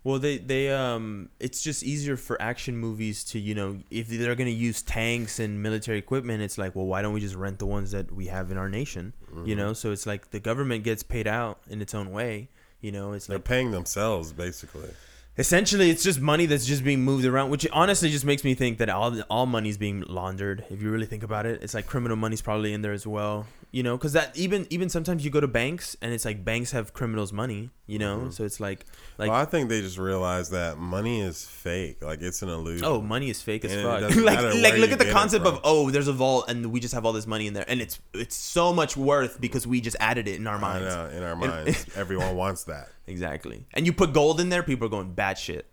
[0.03, 4.33] Well, they they um, it's just easier for action movies to you know if they're
[4.35, 7.67] gonna use tanks and military equipment, it's like well why don't we just rent the
[7.67, 9.45] ones that we have in our nation, Mm-hmm.
[9.45, 9.73] you know?
[9.73, 12.49] So it's like the government gets paid out in its own way,
[12.81, 13.13] you know?
[13.13, 14.89] It's like They're like paying themselves basically.
[15.37, 18.77] Essentially it's just money that's just being moved around, which honestly just makes me think
[18.79, 20.65] that all all money's being laundered.
[20.69, 23.47] If you really think about it, it's like criminal money's probably in there as well,
[23.71, 23.97] you know?
[23.97, 27.31] Because that even even sometimes you go to banks and it's like banks have criminals'
[27.31, 28.17] money, you know?
[28.17, 28.29] Mm-hmm.
[28.31, 28.85] So it's like
[29.17, 29.29] like.
[29.29, 32.03] well, I think they just realized that money is fake.
[32.03, 32.85] Like it's an illusion.
[32.85, 34.15] Oh, money is fake as And fuck.
[34.23, 37.05] like, like look at the concept of oh, there's a vault and we just have
[37.05, 40.27] all this money in there, and it's it's so much worth because we just added
[40.27, 40.93] it in our minds.
[40.93, 41.05] know.
[41.07, 42.89] In our minds, everyone wants that.
[43.07, 43.65] Exactly.
[43.73, 45.65] And you put gold in there, people are going bad shit.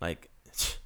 [0.00, 0.30] Like,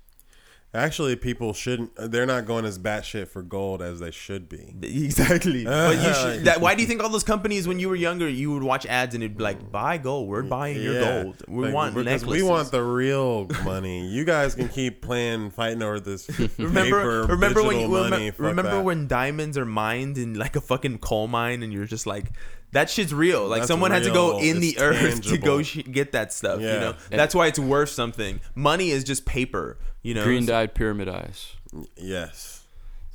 [0.75, 1.93] Actually, people shouldn't.
[1.97, 4.75] They're not going as batshit for gold as they should be.
[4.83, 5.65] exactly.
[5.65, 6.45] but you should.
[6.45, 8.85] That, why do you think all those companies, when you were younger, you would watch
[8.85, 10.29] ads and it'd be like, "Buy gold.
[10.29, 11.23] We're mm, buying your Yeah.
[11.23, 11.43] gold.
[11.49, 14.07] We Like, want necklaces." we want the real money.
[14.07, 18.31] You guys can keep playing, fighting over this Remember, paper, remember when you money.
[18.31, 22.07] Fuck remember when diamonds are mined in like a fucking coal mine, and you're just
[22.07, 22.33] like,
[22.73, 23.47] that shit's real.
[23.47, 24.51] Like That's someone had to go real.
[24.51, 26.61] in the It's earth to go sh- get that stuff.
[26.61, 26.79] You Yeah.
[26.81, 28.41] know, that's why it's worth something.
[28.55, 29.79] Money is just paper.
[30.03, 31.53] You know, Green dyed pyramid eyes.
[31.97, 32.65] Yes.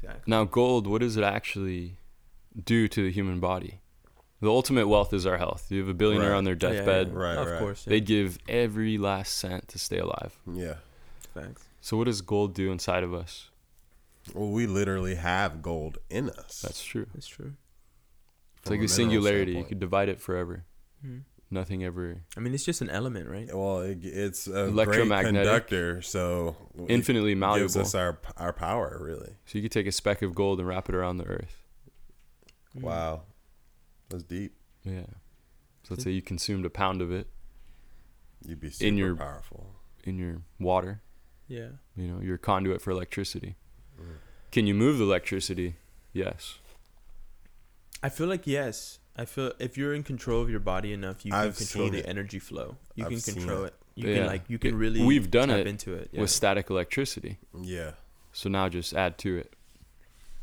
[0.02, 0.24] Exactly.
[0.28, 1.96] Now, gold, what does it actually
[2.66, 3.80] do to the human body?
[4.42, 5.68] The ultimate wealth is our health.
[5.70, 6.38] You have a billionaire Right.
[6.38, 7.08] on their Yeah, yeah, deathbed.
[7.10, 7.14] yeah.
[7.14, 7.60] Right, Of right.
[7.60, 7.86] course.
[7.86, 7.92] Yeah.
[7.92, 10.36] They'd give every last cent to stay alive.
[10.52, 10.76] Yeah.
[11.34, 11.64] Facts.
[11.80, 13.50] So, what does gold do inside of us?
[14.34, 16.62] Well, we literally have gold in us.
[16.62, 17.06] That's true.
[17.14, 17.54] That's true.
[18.62, 19.52] It's like a a mineral singularity.
[19.54, 20.66] You could divide it forever.
[21.02, 21.20] Hmm.
[21.54, 22.22] Nothing ever.
[22.38, 23.50] I mean, it's just an element, right?
[23.54, 25.34] Well, it, it's a great Electromagnetic.
[25.36, 27.82] conductor, so it Infinitely gives malleable.
[27.82, 28.98] us our our power.
[29.02, 29.32] Really.
[29.46, 31.58] So you could take a speck of gold and wrap it around the earth.
[32.78, 32.84] Mm.
[32.84, 33.24] Wow,
[34.10, 34.54] that's deep.
[34.84, 35.02] Yeah.
[35.84, 37.28] So let's say you consumed a pound of it
[38.48, 39.76] You'd be super In your- powerful.
[40.06, 41.02] in your water.
[41.48, 41.70] Yeah.
[41.98, 43.56] You know, your conduit for electricity.
[44.00, 44.06] Mm.
[44.52, 45.76] Can you move the electricity?
[46.14, 46.60] Yes.
[48.04, 49.00] I feel like yes.
[49.16, 52.00] I feel if you're in control of your body enough, you can I've control the
[52.00, 52.06] it.
[52.08, 52.78] energy flow.
[52.96, 53.68] You I've can control it.
[53.68, 53.74] it.
[53.96, 54.16] You Yeah.
[54.20, 56.10] can like you can really we've done tap it into it.
[56.14, 56.22] Yeah.
[56.22, 57.38] With static electricity.
[57.62, 57.92] Yeah.
[58.32, 59.54] So now just add to it.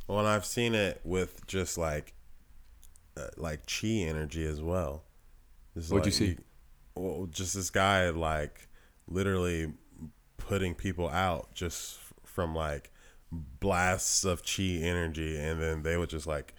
[0.06, 2.14] Well, and I've seen it with just like,
[3.16, 5.04] uh, like chi energy as well.
[5.74, 6.42] Just What'd you like see?
[6.94, 8.68] well, just this guy like
[9.06, 9.72] literally
[10.36, 12.90] putting people out just from like
[13.32, 16.57] blasts of chi energy, and then they would just like, f-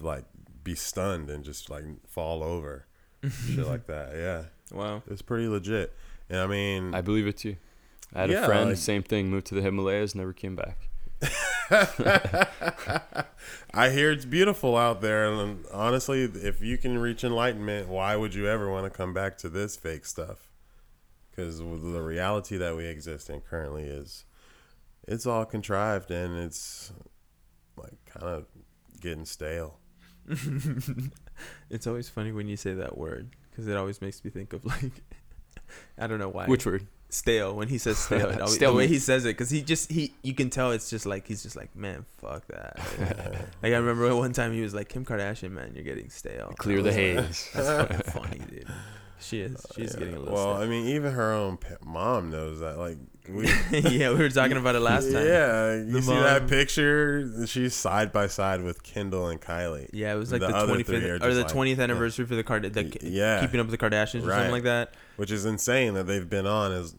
[0.00, 0.24] like
[0.64, 2.86] be stunned and just like fall over,
[3.46, 4.14] shit like that.
[4.14, 4.44] Yeah,
[4.76, 5.02] wow.
[5.10, 5.92] it's pretty legit.
[6.28, 7.56] And I mean, I believe it too.
[8.14, 10.88] I had Yeah, a friend, like- same thing, moved to the Himalayas, never came back.
[13.72, 18.34] I hear it's beautiful out there, and honestly, if you can reach enlightenment, why would
[18.34, 20.50] you ever want to come back to this fake stuff?
[21.30, 24.24] Because the reality that we exist in currently is,
[25.06, 26.92] it's all contrived and it's
[27.76, 28.46] like kind of
[29.00, 29.78] getting stale.
[31.70, 34.64] It's always funny when you say that word because it always makes me think of
[34.64, 34.92] like
[35.98, 36.46] I don't know why.
[36.46, 36.86] Which word?
[37.12, 38.30] stale when he says stale.
[38.30, 40.90] It always, the way he says it, because he just he you can tell it's
[40.90, 42.78] just like he's just like man, fuck that.
[43.62, 46.52] like I remember one time he was like Kim Kardashian, man, you're getting stale.
[46.58, 47.50] Clear the like, haze.
[47.54, 48.66] That's fucking funny, dude.
[49.20, 49.56] She is.
[49.56, 49.98] Uh, She's Yeah.
[50.00, 50.34] getting a little.
[50.34, 50.56] well.
[50.56, 52.78] I mean, even her own mom knows that.
[52.78, 55.26] Like we, yeah, we were talking about it last time.
[55.26, 57.46] Yeah, you The see that picture?
[57.46, 59.88] She's side by side with Kendall and Kylie.
[59.92, 62.34] Yeah, it was like The the, other three 25th or the like- 20th anniversary for
[62.34, 63.40] the card, the yeah.
[63.42, 64.36] keeping up with the Kardashians or Right.
[64.36, 64.94] something like that.
[65.16, 66.94] which is insane that they've been on is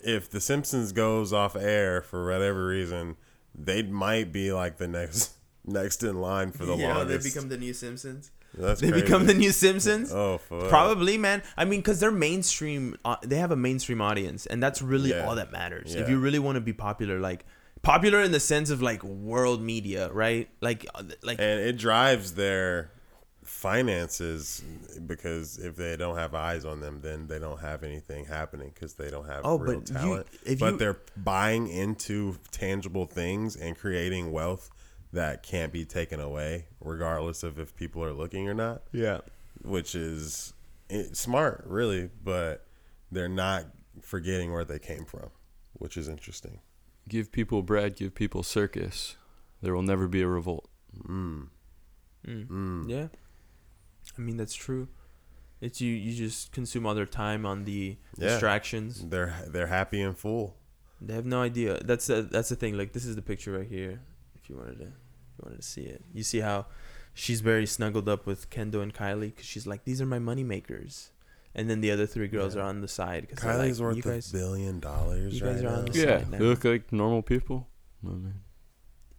[0.00, 3.16] if the simpsons goes off air for whatever reason
[3.54, 5.32] they might be like the next
[5.64, 8.30] next in line for the yeah, longest Yeah, they become the new Simpsons.
[8.54, 9.04] That's They crazy.
[9.04, 10.10] become the new Simpsons.
[10.12, 10.68] oh fuck.
[10.68, 11.42] Probably, man.
[11.56, 12.96] I mean, because they're mainstream.
[13.04, 15.26] Uh, they have a mainstream audience, and that's really Yeah.
[15.26, 15.94] all that matters.
[15.94, 17.44] If you really want to be popular, like
[17.82, 20.48] popular in the sense of like world media, right?
[20.60, 22.90] Like, uh, like and it drives their
[23.44, 24.62] finances
[25.06, 28.94] because if they don't have eyes on them then they don't have anything happening because
[28.94, 33.06] they don't have Oh, real but you- talent if but you- they're buying into tangible
[33.06, 34.70] things and creating wealth
[35.12, 39.18] that can't be taken away regardless of if people are looking or not yeah,
[39.62, 40.52] which is
[40.90, 42.66] eh, smart, really, but
[43.10, 43.64] they're not
[44.02, 45.30] forgetting where they came from,
[45.72, 46.60] which is interesting.
[47.08, 49.16] Give people bread, give people circus.
[49.62, 50.68] There will never be a revolt.
[51.08, 51.48] Mm.
[52.26, 52.46] Mm.
[52.48, 52.88] Mm.
[52.88, 53.06] yeah.
[54.16, 54.88] I mean, that's true.
[55.60, 55.92] It's you.
[55.92, 58.28] You just consume all their time on the Yeah.
[58.28, 59.04] distractions.
[59.08, 60.56] They're they're happy and full.
[61.00, 61.80] They have no idea.
[61.82, 62.76] That's the that's the thing.
[62.76, 64.00] Like this is the picture right here.
[64.48, 64.88] If you wanted to, if
[65.38, 66.64] you wanted to see it, you see how
[67.12, 70.42] she's very snuggled up with Kendall and Kylie because she's like, these are my money
[70.42, 71.10] makers,
[71.54, 72.62] and then the other three girls Yeah.
[72.62, 74.30] are on the side because Kylie's like, worth you guys.
[74.30, 75.34] a billion dollars.
[75.34, 75.92] you guys right are on now.
[75.92, 77.68] the Yeah, side they look like normal people.
[78.02, 78.34] I mean,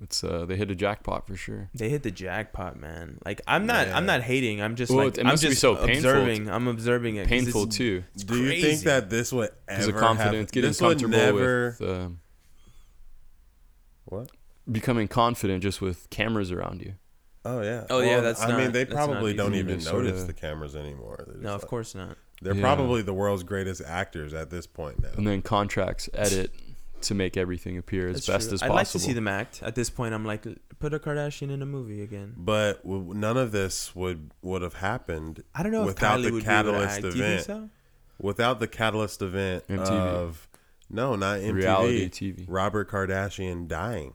[0.02, 1.70] it's uh, they hit a jackpot for sure.
[1.76, 3.20] They hit the jackpot, man.
[3.24, 3.98] Like I'm not, Yeah.
[3.98, 4.62] I'm not hating.
[4.64, 6.50] I'm just Well, like it I'm must be just so painful observing.
[6.50, 7.24] I'm observing it.
[7.24, 10.52] 'cause Painful it's- too, Do you think that this would because ever of confidence, have,
[10.54, 12.20] getting this would comfortable never, with um,
[14.06, 14.32] what?
[14.72, 16.94] Becoming confident just with cameras around you.
[17.46, 17.86] Oh yeah.
[17.90, 20.76] Oh, yeah, that's I not- mean, they probably don't even They sorta- notice the cameras
[20.76, 21.26] anymore.
[21.40, 22.18] No, of like- course not.
[22.42, 22.62] they're Yeah.
[22.62, 25.10] probably the world's greatest actors at this point now.
[25.18, 26.52] And then contracts edit
[27.02, 28.54] to make everything appear as That's best true.
[28.56, 28.74] as possible.
[28.76, 29.62] I'd like to see them act.
[29.64, 30.46] At this point, I'm like,
[30.80, 32.34] put a Kardashian in a movie again.
[32.38, 36.28] But w- none of this would would have happened I don't know Without if Kylie
[36.28, 37.02] the would be able catalyst.
[37.02, 37.46] Do you think event.
[37.46, 37.70] so?
[38.20, 39.90] without the catalyst event MTV.
[39.92, 40.48] of
[40.90, 41.54] no, not MTV.
[41.56, 42.46] reality TV.
[42.50, 44.14] Robert Kardashian dying.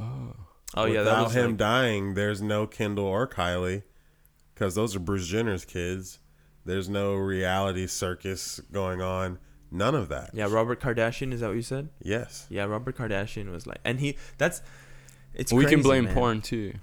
[0.00, 0.34] Oh,
[0.74, 3.82] Oh yeah, Without was him like, dying, there's no Kendall or Kylie,
[4.54, 6.18] because those are Bruce Jenner's kids.
[6.64, 9.38] There's no reality circus going on.
[9.70, 10.30] None of that.
[10.34, 10.46] yeah.
[10.50, 11.88] Robert Kardashian is that what you said?
[12.02, 12.46] Yes.
[12.50, 14.60] Yeah, Robert Kardashian was like, and he that's
[15.34, 15.52] it's.
[15.52, 16.14] we can blame man.
[16.14, 16.74] porn too.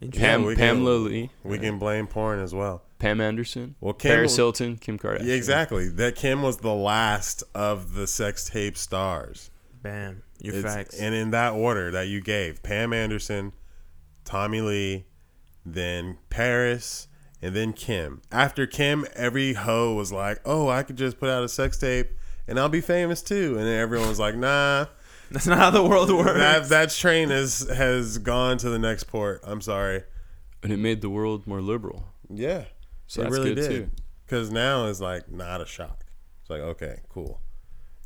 [0.00, 0.20] Interesting.
[0.20, 2.82] Pam, we Pamela can- Lee, We can blame porn as well.
[2.98, 5.24] Pam Anderson, Well, Kim, Paris Hilton, Kim Kardashian.
[5.26, 5.88] yeah, exactly.
[5.88, 9.50] That Kim was the last of the sex tape stars.
[9.86, 10.98] Bam, your It's- facts.
[10.98, 13.52] And in that order that you gave, Pam Anderson,
[14.24, 15.06] Tommy Lee,
[15.64, 17.08] then Paris,
[17.42, 18.22] and then Kim.
[18.32, 22.10] After Kim, every hoe was like, "Oh, I could just put out a sex tape
[22.48, 24.86] and I'll be famous too." And then everyone was like, "Nah,
[25.30, 26.38] that's not how the world works.
[26.38, 30.04] that that train has has gone to the next port." I'm sorry.
[30.62, 32.08] and it made the world more liberal.
[32.28, 32.64] Yeah,
[33.06, 33.90] So it that's really good did.
[34.24, 36.04] Because now it's like not a shock.
[36.40, 37.40] It's like, okay, cool.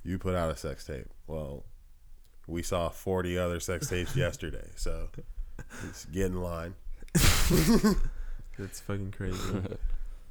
[0.02, 1.06] You put out a sex tape.
[1.26, 1.64] Well,
[2.50, 5.08] we saw 40 other sex tapes yesterday, so
[5.88, 6.74] just get in line.
[8.58, 9.38] That's fucking crazy.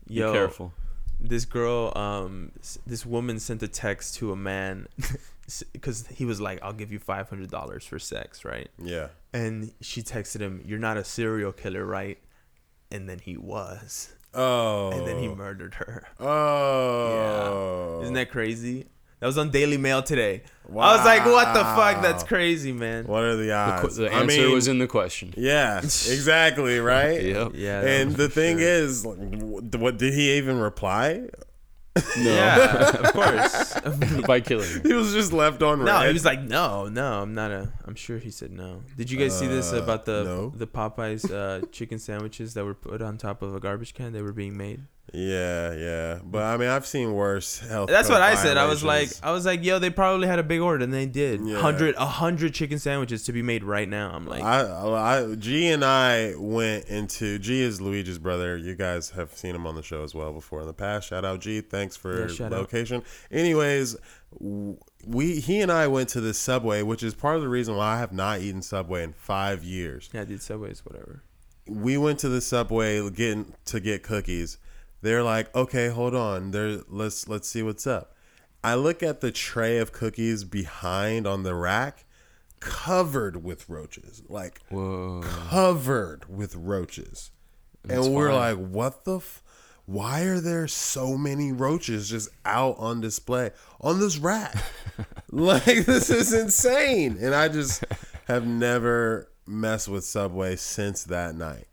[0.07, 0.73] Be careful.
[1.19, 2.51] this girl, um,
[2.85, 4.87] this woman sent a text to a man
[5.73, 8.69] because he was like, "I'll give you five hundred dollars for sex," right?
[8.77, 9.07] Yeah.
[9.33, 12.19] And she texted him, "You're not a serial killer, right?"
[12.91, 14.91] And then he was, Oh.
[14.91, 16.07] and then he murdered her.
[16.19, 18.01] Oh.
[18.01, 18.87] Isn't that crazy?
[19.19, 20.43] That was on Daily Mail today.
[20.67, 20.83] Wow.
[20.83, 22.01] I was like, "What the fuck?
[22.01, 23.81] That's crazy, man." What are the The, odds?
[23.97, 25.33] qu- the I answer mean, was in the question.
[25.35, 27.21] Yeah, exactly, right?
[27.21, 27.51] Yep.
[27.55, 27.81] Yeah.
[27.81, 28.67] And the thing sure.
[28.67, 29.17] is, like,
[29.75, 31.23] what did he even reply?
[31.95, 32.23] No.
[32.23, 34.21] yeah, of course.
[34.25, 34.83] By killing Him.
[34.85, 36.07] He was just left on No, red.
[36.07, 37.73] he was like, no, no, I'm not a.
[37.83, 38.83] I'm sure he said no.
[38.95, 40.49] Did you guys see this Uh, about the no.
[40.55, 44.13] the Popeyes uh, chicken sandwiches that were put on top of a garbage can?
[44.13, 44.83] They were being made.
[45.13, 46.19] Yeah, yeah.
[46.23, 47.89] But I mean, I've seen worse health.
[47.89, 48.57] That's what I said.
[48.57, 49.09] I was like.
[49.23, 51.41] I was like, yo, they probably had a big order, and they did.
[51.45, 51.59] Yeah.
[51.59, 54.11] Hundred, a hundred chicken sandwiches to be made right now.
[54.11, 58.57] I'm like, I, I, G and I went into G is Luigi's brother.
[58.57, 61.07] You guys have seen him on the show as well before in the past.
[61.09, 61.61] Shout out G.
[61.61, 62.59] Thanks for Yeah, shout out.
[62.59, 63.03] location.
[63.31, 63.95] Anyways,
[64.39, 67.95] we he and I went to this Subway, which is part of the reason why
[67.95, 70.09] I have not eaten Subway in five years.
[70.13, 71.23] yeah, dude, Subway's whatever.
[71.67, 74.57] we went to the subway getting to get cookies.
[75.01, 76.51] They're like, okay, hold on.
[76.51, 78.15] There, let's let's see what's up.
[78.63, 82.05] I look at the tray of cookies behind on the rack,
[82.59, 85.21] covered with roaches, like Whoa.
[85.23, 87.31] covered with roaches,
[87.83, 88.57] That's and we're fine.
[88.57, 89.17] like, what the.
[89.17, 89.43] F-
[89.85, 93.49] why are there so many roaches just out on display
[93.81, 94.55] on this rack?
[95.31, 97.17] like this is insane.
[97.19, 97.83] And I just
[98.27, 101.65] have never messed with Subway since that night.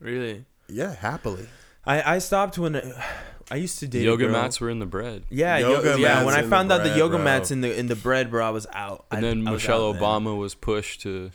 [0.00, 0.44] Really?
[0.68, 1.46] Yeah, happily.
[1.86, 3.02] I I stopped when uh,
[3.50, 4.32] I used to date a Yoga girl.
[4.32, 5.24] mats were in the bread.
[5.30, 6.24] Yeah, Yoga yoga yeah.
[6.24, 7.24] When I in the found out the yoga bro.
[7.24, 9.06] mats in the in the bread, bro, I was out.
[9.10, 10.02] And I, then I Michelle out, man.
[10.02, 11.30] Obama was pushed to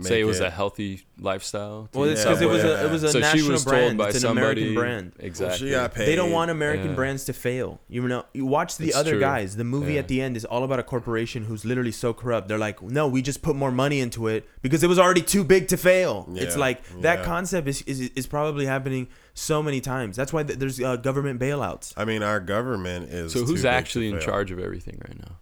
[0.00, 1.88] say it was a healthy lifestyle.
[1.92, 2.76] to Well, it's because it was Subway.
[2.82, 3.98] a it was a so national she was brand.
[3.98, 4.62] by it's an somebody.
[4.62, 5.12] American brand.
[5.18, 5.68] Exactly.
[5.68, 6.06] She got paid.
[6.06, 6.94] They don't want American Yeah.
[6.94, 7.80] brands to fail.
[7.88, 9.20] You know, you watch the It's other true.
[9.20, 9.56] guys.
[9.56, 10.00] The movie Yeah.
[10.00, 12.48] at the end is all about a corporation who's literally so corrupt.
[12.48, 15.44] They're like, no, we just put more money into it because it was already too
[15.44, 16.26] big to fail.
[16.34, 17.24] It's like that yeah.
[17.24, 20.16] concept is, is is probably happening so many times.
[20.16, 21.92] That's why th- there's uh, government bailouts.
[21.96, 23.32] I mean, our government is.
[23.32, 24.26] So too who's big to actually in fail.
[24.26, 25.36] charge of everything right now?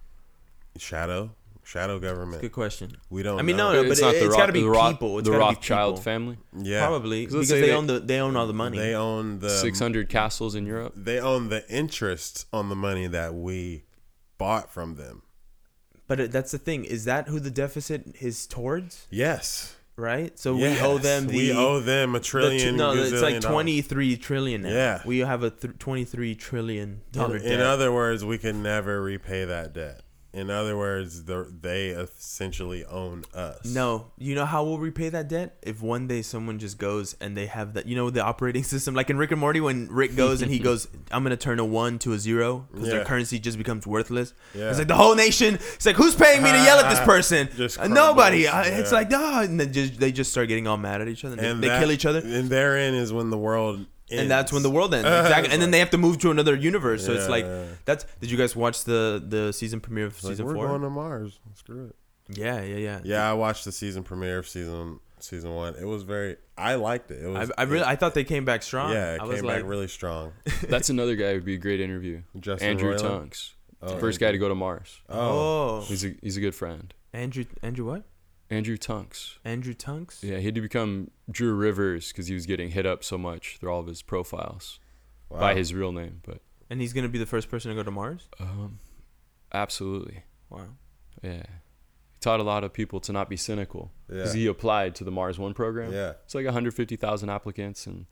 [0.77, 1.31] Shadow,
[1.71, 2.41] shadow government.
[2.41, 2.97] Good question.
[3.09, 3.39] We don't.
[3.39, 3.71] I mean, know.
[3.71, 5.19] no, no, but it, it's got to be the Ro- people.
[5.19, 6.03] It's the gotta be Rothschild people.
[6.03, 6.37] family.
[6.61, 8.77] Yeah, Probably 'Cause because they, they- own the they own all the money.
[8.77, 10.93] They own the Six hundred castles in Europe.
[10.95, 13.83] They own the interest on the money that we
[14.37, 15.23] bought from them.
[16.07, 16.83] but that's the thing.
[16.83, 19.07] Is that who the deficit is towards?
[19.09, 19.75] Yes.
[19.95, 20.37] Right.
[20.39, 20.79] So Yes.
[20.81, 21.35] we owe them the.
[21.37, 22.73] We owe them a the trillion.
[22.75, 24.69] tr- no, it's like twenty three trillion now.
[24.69, 25.01] Yeah.
[25.05, 27.51] we have a th- twenty three trillion dollar In, debt.
[27.53, 30.01] in other words, we can never repay that debt.
[30.33, 33.65] In other words, they essentially own us.
[33.65, 37.35] No, you know how we'll repay that debt if one day someone just goes and
[37.35, 37.85] they have that.
[37.85, 40.59] You know the operating system, like in Rick and Morty, when Rick goes and he
[40.69, 42.93] goes, "I'm gonna turn a one to a zero because Yeah.
[42.95, 44.69] their currency just becomes worthless." Yeah.
[44.69, 45.55] It's like the whole nation.
[45.55, 47.49] It's like who's paying me to yell at this person?
[47.79, 48.47] Uh, Nobody.
[48.47, 51.25] Uh, It's like no, and they just they just start getting all mad at each
[51.25, 51.35] other.
[51.37, 53.85] And, and they, they kill each other, And therein is when the world.
[54.11, 54.21] Ends.
[54.21, 55.07] and that's when the world ends.
[55.07, 55.45] Exactly.
[55.45, 57.05] It's and then they have to move to another universe.
[57.05, 57.65] So it's like Yeah.
[57.85, 58.05] that's.
[58.19, 60.67] Did you guys watch the the season premiere of It's like, season we're four?
[60.67, 61.39] going to Mars.
[61.55, 61.95] Screw it.
[62.37, 62.99] yeah, yeah, yeah.
[63.03, 65.75] Yeah, I watched the season premiere of season season one.
[65.75, 66.37] It was very.
[66.57, 67.23] I liked it.
[67.23, 67.51] It I, was.
[67.57, 68.91] I really I thought they came back strong.
[68.91, 70.33] Yeah, it I was came like, back really strong.
[70.69, 72.21] That's another guy who'd be a great interview.
[72.39, 73.01] Justin Andrew Roiland?
[73.01, 73.55] Tunks.
[73.83, 74.99] Oh, First guy to go to Mars.
[75.09, 76.93] Oh, oh, He's a he's a good friend.
[77.13, 78.03] Andrew Andrew what?
[78.51, 79.39] Andrew Tunks.
[79.45, 80.23] Andrew Tunks.
[80.23, 83.57] Yeah, he had to become Drew Rivers because he was getting hit up so much
[83.57, 84.79] through all of his profiles
[85.29, 85.39] wow.
[85.39, 86.21] by his real name.
[86.23, 88.27] But And he's gonna be the first person to go to Mars.
[88.39, 88.79] um,
[89.53, 90.67] absolutely, Wow.
[91.23, 91.43] yeah.
[92.11, 94.17] He taught a lot of people to not be cynical Yeah.
[94.17, 95.93] because he applied to the Mars One program.
[95.93, 96.13] Yeah.
[96.25, 98.05] It's like 150,000 applicants, and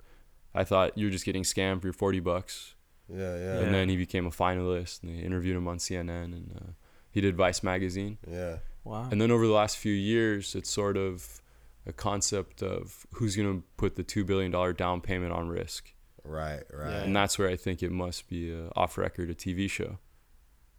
[0.55, 2.75] I thought you were just getting scammed for your 40 bucks.
[3.11, 3.35] Yeah.
[3.37, 3.59] Yeah.
[3.59, 6.71] And then he became a finalist, and they interviewed him on CNN, and uh,
[7.11, 8.17] he did Vice magazine.
[8.29, 8.57] Yeah.
[8.83, 9.07] Wow.
[9.11, 11.41] And then over the last few years, it's sort of
[11.85, 15.93] a concept of who's going to put the two billion dollar down payment on risk,
[16.23, 16.63] Right.
[16.73, 16.91] Right.
[16.91, 17.03] Yeah.
[17.03, 19.97] and that's where I think it must be a off record a TV show.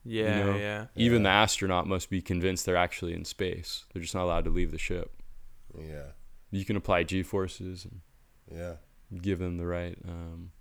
[0.04, 0.86] yeah, you know, yeah.
[0.96, 3.84] Even the astronaut must be convinced they're actually in space.
[3.92, 5.22] They're just not allowed to leave the ship.
[5.78, 6.12] Yeah.
[6.50, 8.00] You can apply G forces and
[8.50, 8.76] Yeah.
[9.20, 10.52] give them the right um,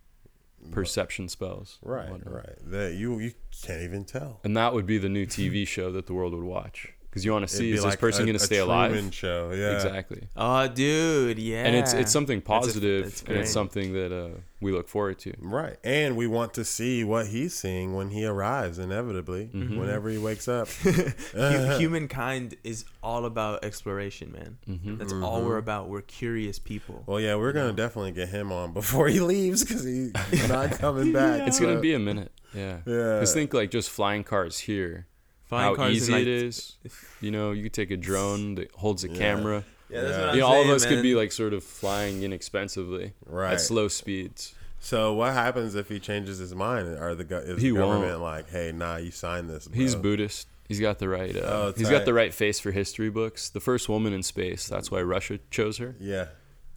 [0.71, 1.78] perception spells.
[1.82, 2.10] Right.
[2.25, 2.58] Right.
[2.63, 4.39] That you you can't even tell.
[4.43, 7.31] And that would be the new TV show that the world would watch because you
[7.31, 8.89] want to see be is this person going to stay alive?
[8.91, 9.13] Truman alive?
[9.15, 9.51] Show.
[9.53, 9.75] Yeah.
[9.75, 10.27] Exactly.
[10.35, 11.65] Oh, dude, yeah.
[11.65, 14.87] And it's it's something That's a- positive that's and it's something that uh, we look
[14.89, 15.33] forward to.
[15.39, 15.77] Right.
[15.83, 19.79] And we want to see what he's seeing when he arrives, inevitably, Mm-hmm.
[19.79, 20.67] whenever he wakes up.
[21.79, 24.57] Humankind is all about exploration, man.
[24.67, 24.97] Mm-hmm.
[24.97, 25.89] That's all we're about.
[25.89, 27.03] We're curious people.
[27.05, 30.13] Well, yeah, we're going to definitely get him on before he leaves because he's
[30.49, 31.47] not coming back.
[31.47, 32.31] It's gonna be a minute.
[32.53, 32.77] Yeah.
[32.85, 33.19] Yeah.
[33.19, 35.07] Just think like just flying cars here.
[35.49, 36.75] Flying how cars easy like- it is.
[37.21, 39.17] You know, you could take a drone that holds a Yeah.
[39.17, 39.63] camera.
[39.89, 40.19] Yeah, that's Yeah.
[40.21, 43.13] what I'm you know, all of saying, us could be like sort of flying inexpensively
[43.25, 43.53] Right.
[43.53, 44.53] at slow speeds.
[44.79, 46.95] So what happens if he changes his mind?
[46.97, 48.21] Are the is He the government won't.
[48.21, 49.67] like, hey, nah, you signed this?
[49.67, 49.75] Bro.
[49.75, 50.47] He's Buddhist.
[50.67, 51.35] He's got the right.
[51.35, 51.91] Uh, Oh, he's tight.
[51.91, 53.49] got the right face for history books.
[53.49, 54.67] The first woman in space.
[54.67, 55.95] That's why Russia chose her.
[55.99, 56.27] Yeah.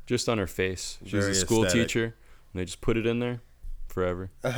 [0.07, 0.97] Just on her face.
[1.05, 1.89] She was Very a school aesthetic.
[1.89, 3.43] teacher, and they just put it in there
[3.93, 4.31] forever.
[4.43, 4.55] That's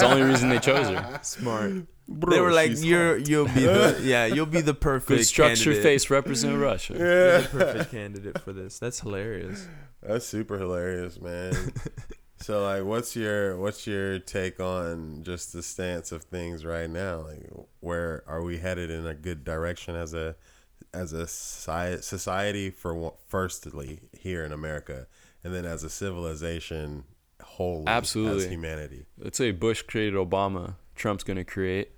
[0.00, 1.20] the only reason they chose her.
[1.22, 1.86] Smart.
[2.06, 5.70] Bro, they were like, "You're you'll be the yeah you'll be the perfect Good structure
[5.70, 5.82] candidate.
[5.82, 6.94] face represent Russia.
[6.98, 8.78] You're the perfect candidate for this.
[8.78, 9.66] That's hilarious.
[10.02, 11.54] That's super hilarious, man.
[12.40, 17.20] so like what's your what's your take on just the stance of things right now?
[17.20, 20.36] Like where are we headed in a good direction as a
[20.92, 25.06] as a society for firstly here in America
[25.42, 27.04] and then as a civilization
[27.56, 28.48] wholly as Absolutely.
[28.48, 29.06] humanity.
[29.18, 30.74] Let's say Bush created Obama.
[30.94, 31.90] Trump's going to create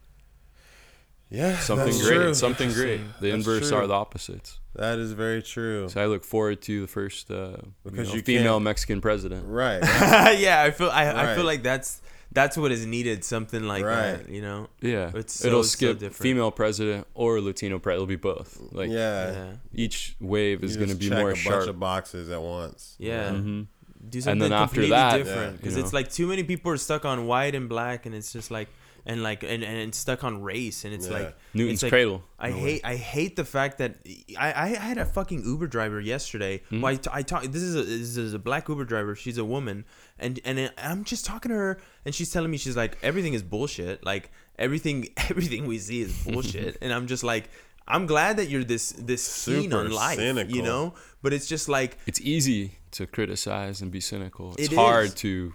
[1.30, 1.58] Yeah.
[1.58, 2.06] something great.
[2.14, 2.34] true.
[2.34, 3.00] Something great.
[3.20, 3.78] The That's inverse true.
[3.78, 4.58] are the opposites.
[4.74, 5.88] That is very true.
[5.88, 9.44] So I look forward to the first uh, you know, you female Mexican president.
[9.46, 9.80] Right.
[10.38, 12.00] yeah, I feel I, I feel like that's
[12.32, 13.24] that's what is needed.
[13.24, 14.18] Something like Right.
[14.18, 14.68] that, you know.
[14.82, 16.16] Yeah, It's so- it'll skip different.
[16.16, 18.02] female president or Latino president.
[18.02, 18.58] It'll be both.
[18.72, 19.32] Like yeah.
[19.32, 21.60] Yeah, each wave is going to be check more a sharp.
[21.60, 22.94] bunch of boxes at once.
[22.98, 23.30] yeah.
[23.32, 23.62] hmm
[24.08, 25.98] Do something then after completely that, different yeah, because you it's know.
[25.98, 28.68] like too many people are stuck on white and black, and it's just like
[29.08, 31.12] and like and, and stuck on race, and it's Yeah.
[31.18, 32.24] like Newton's it's like, cradle.
[32.38, 32.60] I No way.
[32.62, 33.96] hate I hate the fact that
[34.38, 36.62] I, I had a fucking Uber driver yesterday.
[36.70, 36.80] Hmm?
[36.80, 39.14] Who I, t- I talk this is a this is a black Uber driver.
[39.14, 39.84] She's a woman,
[40.18, 43.42] and and I'm just talking to her, and she's telling me she's like everything is
[43.44, 44.04] bullshit.
[44.04, 47.48] Like everything everything we see is bullshit, and I'm just like.
[47.88, 50.52] I'm glad that you're this this keen on life, cynical.
[50.52, 50.94] you know.
[51.22, 54.54] But it's just like, It's easy to criticize and be cynical.
[54.58, 55.14] It's It hard is.
[55.14, 55.54] to.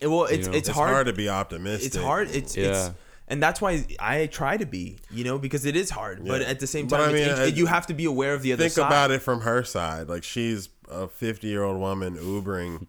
[0.00, 0.90] it, well, it's know, it's, It's hard.
[0.92, 1.86] hard to be optimistic.
[1.88, 2.30] It's hard.
[2.30, 2.64] It's Yeah.
[2.70, 2.90] it's
[3.28, 6.24] and that's why I try to be, you know, because it is hard.
[6.26, 8.34] But at the same time, I mean, it's- I- it- you have to be aware
[8.34, 8.74] of the other side.
[8.74, 8.86] think side.
[8.88, 10.08] about it from her side.
[10.08, 12.86] Like she's a 50 year old woman Ubering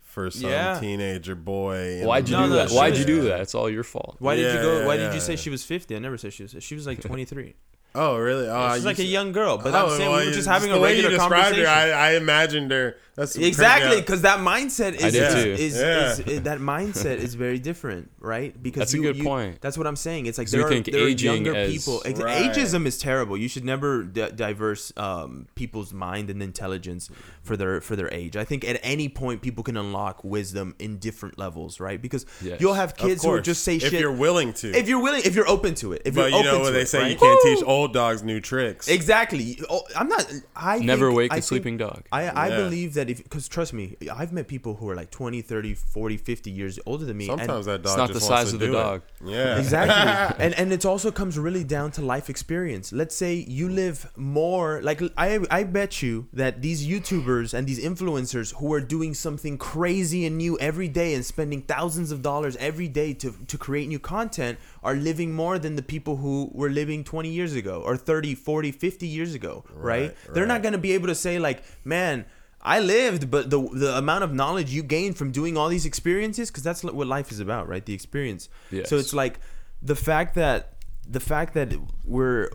[0.00, 0.78] for some Yeah.
[0.80, 2.02] teenager boy.
[2.06, 2.70] Why'd you No, do no, that?
[2.70, 3.40] Why'd you do that?
[3.40, 4.16] It's all your fault.
[4.18, 4.78] Why did you go?
[4.80, 5.18] yeah, why did you yeah.
[5.18, 5.94] say she was fifty?
[5.94, 6.54] I never said she was.
[6.60, 7.54] She was like twenty three.
[7.94, 8.48] Oh, really?
[8.48, 10.32] Oh, She's you like a said- young girl, but Oh, I'm saying well, we were
[10.32, 11.64] just having the a way you regular conversation.
[11.64, 12.96] her, I, I imagined her.
[13.14, 16.12] That's exactly because that mindset is I did is, is, Yeah.
[16.12, 19.60] is- is- that mindset is very different right because That's a good you- point.
[19.60, 22.00] that's what i'm saying it's like there we are, think there are younger as- people
[22.06, 22.50] Right.
[22.50, 27.10] ageism is terrible you should never di- diverse um, people's mind and intelligence
[27.42, 30.96] for their for their age i think at any point people can unlock wisdom in
[30.96, 32.62] different levels right because Yes.
[32.62, 34.70] you'll have kids who will just say if shit you're willing to.
[34.74, 36.66] if you're willing if you're open to it if but you're you know open what
[36.68, 38.88] to they it, say, you can't teach old dogs new tricks.
[38.88, 39.58] Exactly.
[39.70, 40.30] Oh, I'm not.
[40.54, 42.02] I Never think- wake I a think- sleeping dog.
[42.12, 42.56] I, I Yeah.
[42.56, 46.16] believe that if because trust me, I've met people who are like 20, 30, 40,
[46.16, 47.28] 50 years older than me.
[47.28, 48.82] and- Sometimes that dog It's not just the wants size to of the do it.
[48.82, 49.02] dog.
[49.24, 53.68] Yeah, exactly and and it also comes really down to life experience let's say you
[53.68, 58.80] live more like i i bet you that these youtubers and these influencers who are
[58.80, 63.34] doing something crazy and new every day and spending thousands of dollars every day to
[63.46, 67.54] to create new content are living more than the people who were living 20 years
[67.54, 71.08] ago or 30 40 50 years ago right, Right, they're not going to be able
[71.08, 72.24] to say like man
[72.64, 76.48] I lived, but the the amount of knowledge you gain from doing all these experiences,
[76.48, 77.84] because that's what life is about, right?
[77.84, 78.48] The experience.
[78.70, 78.88] Yes.
[78.88, 79.40] So it's like
[79.82, 80.74] the fact that
[81.08, 81.74] the fact that
[82.04, 82.50] we're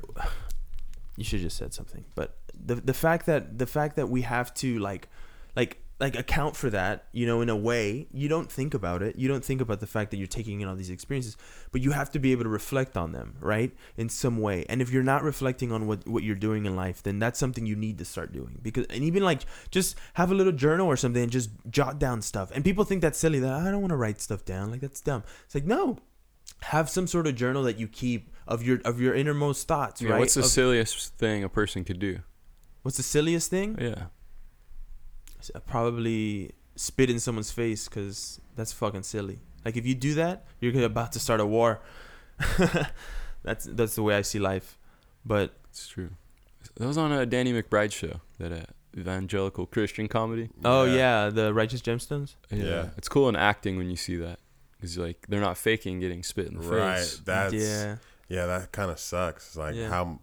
[1.16, 4.22] you should have just said something but the the fact that the fact that we
[4.22, 5.10] have to like
[5.56, 8.08] like like account for that you know in a way.
[8.12, 9.16] You don't think about it.
[9.18, 11.36] You don't think about the fact that you're taking in all these experiences
[11.72, 14.66] but you have to be able to reflect on them right in some way.
[14.70, 17.66] And if you're not reflecting on what what you're doing in life then that's something
[17.66, 18.60] you need to start doing.
[18.62, 19.42] Because and even like
[19.72, 22.52] just have a little journal or something and just jot down stuff.
[22.54, 23.40] And people think that's silly.
[23.40, 24.70] That i don't want to write stuff down.
[24.72, 25.24] Like that's dumb.
[25.46, 25.98] It's like no.
[26.62, 30.12] Have some sort of journal that you keep of your of your innermost thoughts Yeah,
[30.12, 30.20] right?
[30.20, 32.20] what's the Of- silliest thing a person could do?
[32.84, 33.78] what's the silliest thing?
[33.80, 34.06] Yeah.
[35.56, 39.40] S- probably spit in someone's face because that's fucking silly.
[39.66, 41.82] Like if you do that, you're about to start a war.
[43.44, 44.78] that's that's the way I see life.
[45.26, 46.12] But It's true.
[46.76, 48.66] That was on a Danny McBride show, that uh,
[48.98, 50.50] evangelical Christian comedy.
[50.64, 51.26] oh Yeah.
[51.26, 52.36] yeah, the righteous gemstones.
[52.52, 52.90] Yeah.
[52.98, 54.40] It's cool in acting when you see that.
[54.74, 57.00] Because, like, they're not faking getting spit in the right.
[57.00, 57.20] face.
[57.26, 57.96] That's yeah.
[58.30, 59.56] yeah, that kind of sucks.
[59.58, 59.90] Like Yeah.
[59.90, 60.20] how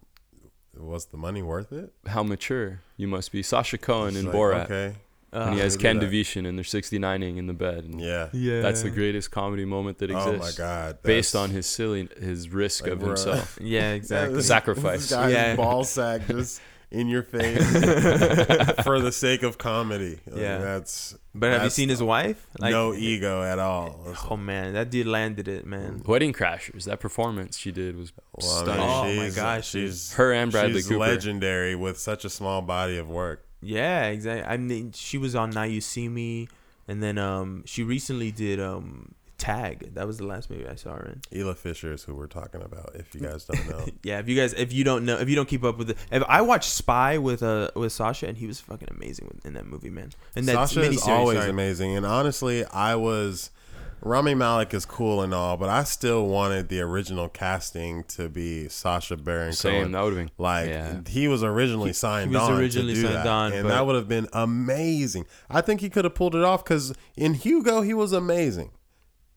[0.77, 1.93] was the money worth it?
[2.07, 3.43] How mature you must be.
[3.43, 4.65] Sacha Cohen It's in like, Borat.
[4.65, 4.97] Okay.
[5.35, 6.09] Uh, When he has Ken that.
[6.11, 7.85] Davitian and they're 69ing in the bed.
[7.85, 8.29] And Yeah.
[8.33, 10.29] yeah, That's the greatest comedy moment that exists.
[10.29, 10.59] Oh exists.
[10.59, 11.03] my god.
[11.03, 13.09] Based on his silly, his risk Like, of bro.
[13.09, 13.59] himself.
[13.61, 14.37] Yeah, exactly.
[14.37, 15.01] This- Sacrifice.
[15.01, 15.57] This guy's Yeah.
[15.57, 16.61] ball sack just
[16.93, 17.59] in your face
[18.85, 20.21] for the sake of comedy.
[20.27, 20.59] Like, Yeah.
[20.59, 22.47] That's but have you that's seen his wife?
[22.61, 24.03] no ego at all.
[24.05, 26.03] That's- Oh man, that dude landed it, man.
[26.07, 26.85] Wedding Crashers.
[26.85, 28.89] That performance she did was well, I mean, stunning.
[28.89, 31.01] Oh, my she's- gosh, she's Her and Bradley she's Cooper.
[31.01, 33.45] legendary with such a small body of work.
[33.65, 34.45] Yeah, exactly.
[34.45, 36.49] I mean, she was on Now You See Me,
[36.87, 39.95] and then um, she recently did um, Tag.
[39.95, 41.21] That was the last movie I saw her in.
[41.39, 42.93] Isla Fisher is who we're talking about.
[42.95, 45.35] If you guys don't know, Yeah, if you guys, if you don't know, if you
[45.35, 48.47] don't keep up with it, if I watched Spy with uh with Sacha, and he
[48.47, 50.11] was fucking amazing in that movie, man.
[50.37, 51.51] And that Sacha is always sorry.
[51.51, 51.97] amazing.
[51.97, 53.51] And honestly, I was
[54.05, 58.69] Rami Malek is cool and all, but I still wanted the original casting to be
[58.69, 59.55] Sacha Baron Cohen.
[59.55, 59.93] Same.
[59.93, 60.31] That would have been.
[60.39, 61.01] Like Yeah.
[61.09, 63.87] he was originally signed was on originally to do signed that, on, and but- that
[63.87, 65.27] would have been amazing.
[65.49, 68.73] I think he could have pulled it off because in Hugo he was amazing,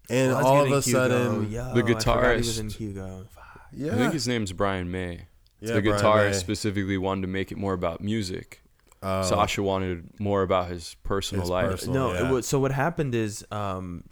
[0.09, 0.81] and Was all of a Hugo.
[0.81, 2.59] sudden, Yo, The I he was guitarist.
[2.59, 3.25] in Hugo.
[3.71, 5.27] yeah, I think his name's Brian May.
[5.61, 6.37] yeah, the Brian guitarist May.
[6.39, 8.61] specifically wanted to make it more about music.
[9.03, 11.69] Oh, Sacha wanted more about his personal His life.
[11.69, 12.27] personal- no, yeah.
[12.27, 14.03] it was, so what happened is um,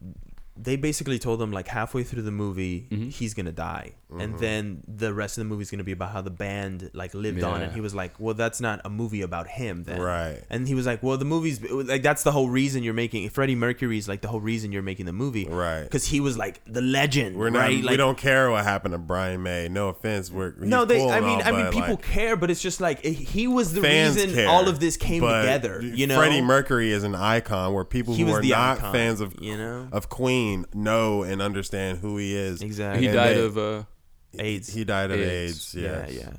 [0.58, 3.12] they basically told him like halfway through the movie Mhm.
[3.12, 4.22] he's gonna die, Mm-hmm.
[4.22, 7.14] and then the rest of the movie is gonna be about how the band like
[7.14, 10.40] lived on, and he was like, well, that's not a movie about him then, right.
[10.50, 13.56] And he was like, "Well, the movie's like that's the whole reason you're making Freddie
[13.56, 15.84] Mercury's like the whole reason you're making the movie, Right.
[15.84, 17.60] Because he was like the legend, We're not.
[17.60, 17.84] right?
[17.84, 19.68] we don't care what happened to Brian May.
[19.68, 20.32] No offense.
[20.32, 21.00] We're no, they.
[21.00, 23.48] cool I mean, all, I mean, people like, care, but it's just like eh, he
[23.48, 25.82] was the reason care, all of this came together.
[25.82, 29.20] You know, Freddie Mercury is an icon where people who was are not icon, fans
[29.20, 29.90] of you know?
[29.92, 32.62] of Queen know and understand who he is.
[32.62, 33.02] exactly.
[33.02, 33.84] he And died they- of uh,
[34.38, 34.74] AIDS.
[34.74, 35.74] He died of AIDS.
[35.74, 35.76] AIDS.
[35.76, 36.12] yes.
[36.14, 36.34] Yeah, yeah,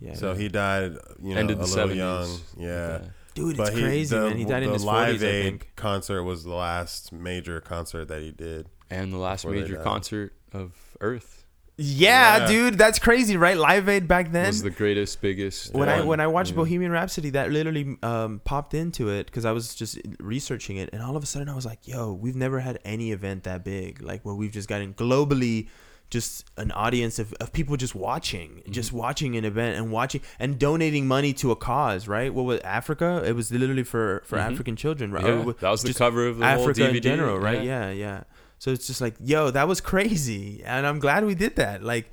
[0.00, 0.14] yeah.
[0.14, 0.92] So he died,
[1.22, 1.96] you know, End a the little 70s.
[1.96, 2.40] young.
[2.58, 2.98] Yeah.
[3.34, 4.36] dude, it's But he- crazy, the, man.
[4.36, 5.72] He died in the his Live forties, I Aid think.
[5.76, 8.68] concert was the last major concert that he did.
[8.90, 11.39] and the last major concert of Earth
[11.82, 12.46] Yeah, Yeah.
[12.46, 13.56] dude, that's crazy, right?
[13.56, 14.46] Live Aid back then.
[14.48, 15.72] was the greatest, biggest.
[15.74, 16.56] when I when I watched know.
[16.58, 21.02] Bohemian Rhapsody, that literally um, popped into it because I was just researching it, and
[21.02, 24.02] all of a sudden I was like, "Yo, we've never had any event that big,
[24.02, 25.68] like where we've just gotten globally."
[26.10, 28.72] Just an audience of, of people just watching, Mm-hmm.
[28.72, 32.34] just watching an event and watching and donating money to a cause, right?
[32.34, 33.22] What was Africa?
[33.24, 34.50] It was literally for for Mhm.
[34.50, 35.24] African children, right?
[35.24, 36.96] Yeah, that was the cover of the whole Africa DVD.
[36.96, 37.62] in general, right?
[37.62, 37.90] Yeah.
[37.92, 38.24] yeah,
[38.60, 41.82] So it's just like, yo, that was crazy, and I'm glad we did that.
[41.82, 42.10] Like,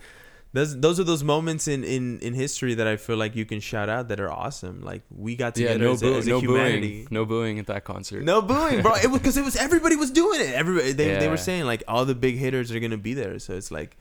[0.53, 3.59] those those are those moments in, in, in history that I feel like you can
[3.59, 4.81] shout out that are awesome.
[4.81, 6.89] Like we got together Yeah, no, as, boo- as a no humanity.
[7.03, 8.23] booing, no booing at that concert.
[8.23, 8.95] No booing, bro.
[8.95, 10.53] It was because it was everybody was doing it.
[10.55, 13.37] Everybody they, they were saying like all the big hitters are gonna be there.
[13.39, 13.97] So it's like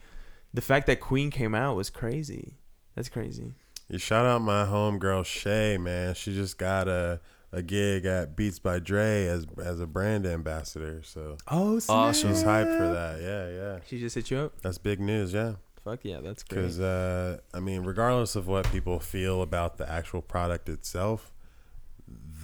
[0.53, 2.55] the fact that Queen came out was crazy.
[2.95, 3.53] That's crazy.
[3.89, 6.13] You shout out my homegirl Shay, man.
[6.15, 7.19] She just got a
[7.51, 11.01] a gig at Beats by Dre as as a brand ambassador.
[11.03, 12.13] So Oh, Awesome.
[12.33, 13.21] she's hyped for that.
[13.21, 13.79] Yeah, yeah.
[13.87, 14.61] She just hit you up.
[14.61, 15.33] That's big news.
[15.33, 15.53] Yeah.
[15.83, 16.61] Fuck yeah, that's great.
[16.61, 21.31] Because uh, I mean, regardless of what people feel about the actual product itself,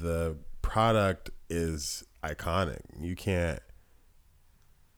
[0.01, 2.79] the product is iconic.
[2.99, 3.59] You can't.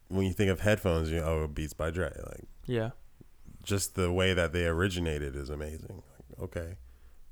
[0.08, 2.12] When you think of headphones, you know, oh, Beats by Dre.
[2.28, 2.92] Like Yeah.
[3.64, 6.04] just the way that they originated is amazing.
[6.38, 6.76] Like, okay,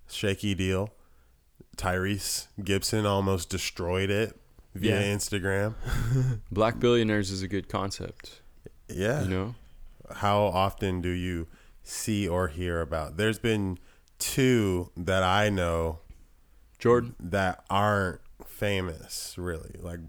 [0.10, 0.90] shaky deal.
[1.78, 4.38] Tyrese Gibson almost destroyed it
[4.76, 5.16] via Yeah.
[5.16, 5.74] Instagram.
[6.52, 8.42] Black billionaires is a good concept.
[8.90, 9.56] Yeah, You know,
[10.16, 11.48] how often do you
[11.84, 13.18] see or hear about?
[13.18, 13.80] There's been
[14.20, 16.00] two that I know
[16.80, 17.16] Jordan.
[17.20, 19.76] that aren't famous really.
[19.80, 20.00] Like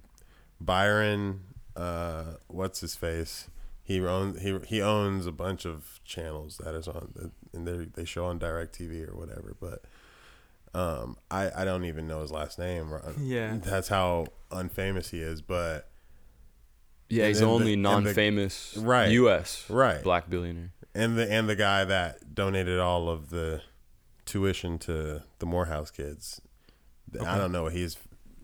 [0.60, 1.40] Byron,
[1.76, 3.48] uh, what's his face?
[3.82, 8.04] He owns he he owns a bunch of channels that is on and they they
[8.04, 9.54] show on DirecTV or whatever.
[9.60, 9.82] But
[10.74, 12.92] um, I I don't even know his last name.
[13.20, 13.58] Yeah.
[13.62, 15.40] that's how unfamous he is.
[15.42, 15.88] But
[17.08, 19.10] Yeah, he's the the- only the- non-famous Right.
[19.12, 19.64] U.S.
[19.68, 20.02] Right.
[20.02, 20.72] black billionaire.
[20.94, 23.62] and the and the guy that donated all of the
[24.24, 26.40] tuition to the Morehouse kids.
[27.24, 27.96] I don't know what he's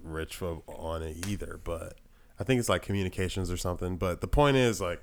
[0.03, 1.99] rich for on it either, but
[2.39, 3.97] I think it's like communications or something.
[3.97, 5.03] But the point is like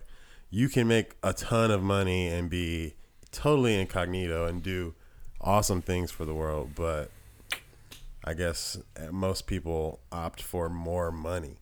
[0.49, 2.95] you can make a ton of money and be
[3.31, 4.95] totally incognito and do
[5.41, 7.11] awesome things for the world, but
[8.27, 11.57] I guess eh, most people opt for more money.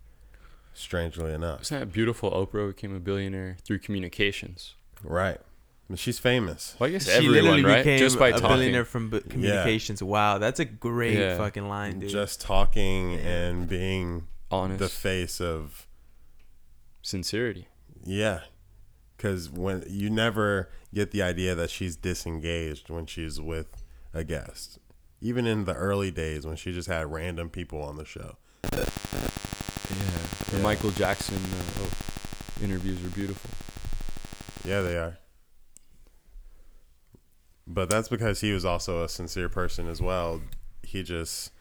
[0.73, 2.31] Strangely enough, Isn't that beautiful?
[2.31, 4.75] Oprah became a billionaire through communications.
[5.03, 5.39] right?
[5.89, 6.75] But she's famous.
[6.79, 7.77] Well, I guess she everyone, literally right?
[7.83, 8.47] became Just by a talking.
[8.49, 10.01] billionaire from b- communications.
[10.01, 11.37] Wow, that's a great Yeah.
[11.37, 12.09] fucking line, dude.
[12.09, 15.87] just talking and being honest, the face of
[17.01, 17.67] sincerity.
[18.03, 18.41] yeah
[19.15, 24.79] because when you never get the idea that she's disengaged when she's with a guest
[25.21, 28.37] even in the early days when she just had random people on the show
[28.73, 28.85] Yeah.
[30.51, 30.63] The Yeah.
[30.63, 33.49] Michael Jackson uh, oh, interviews are beautiful.
[34.69, 35.17] yeah they are
[37.67, 40.41] but that's because he was also a sincere person as well
[40.83, 41.51] he just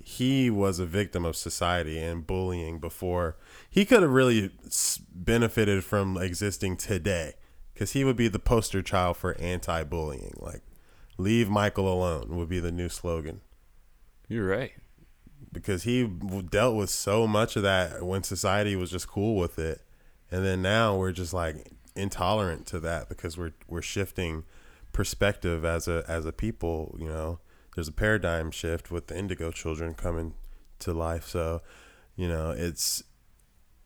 [0.00, 3.36] he was a victim of society and bullying before
[3.68, 4.50] he could have really
[5.12, 7.34] benefited from existing today
[7.74, 10.62] because he would be the poster child for anti-bullying like
[11.18, 13.40] leave michael alone would be the new slogan.
[14.28, 14.72] You're right.
[15.52, 16.04] because he
[16.50, 19.80] dealt with so much of that when society was just cool with it.
[20.30, 24.44] And then now we're just like intolerant to that because we're we're shifting
[24.92, 27.40] perspective as a as a people you know?
[27.74, 30.34] There's a paradigm shift with the indigo children coming
[30.80, 31.26] to life.
[31.26, 31.62] So
[32.16, 33.02] you know it's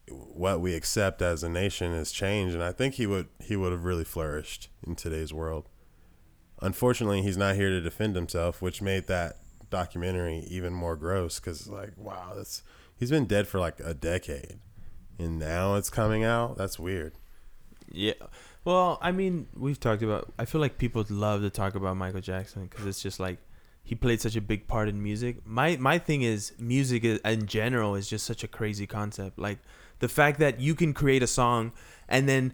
[0.09, 2.55] what we accept as a nation has changed.
[2.55, 5.69] And i think he would he would have really flourished in today's world
[6.63, 9.37] unfortunately he's not here to defend himself which made that
[9.71, 12.63] documentary even more gross because like wow that's
[12.97, 14.59] he's been dead for like a decade
[15.19, 17.13] and now it's coming out that's weird
[17.91, 18.15] Yeah.
[18.65, 20.33] Well, I mean, we've talked about.
[20.39, 23.39] I feel like people love to talk about Michael Jackson because it's just like
[23.83, 25.45] he played such a big part in music.
[25.45, 29.39] My my thing is music in general is just such a crazy concept.
[29.39, 29.59] Like
[29.99, 31.73] the fact that you can create a song
[32.09, 32.53] and then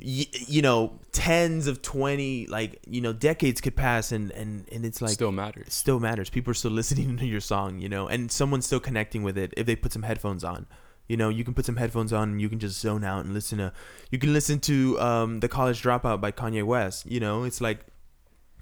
[0.00, 4.84] y- you know tens of 20 like you know decades could pass and and and
[4.84, 5.72] it's like Still matters.
[5.72, 6.30] still matters.
[6.30, 9.52] People are still listening to your song, you know, and someone's still connecting with it
[9.56, 10.66] if they put some headphones on.
[11.08, 13.32] You know, you can put some headphones on and you can just zone out and
[13.32, 13.72] listen to.
[14.10, 17.06] You can listen to um, the College Dropout by Kanye West.
[17.06, 17.86] You know, it's like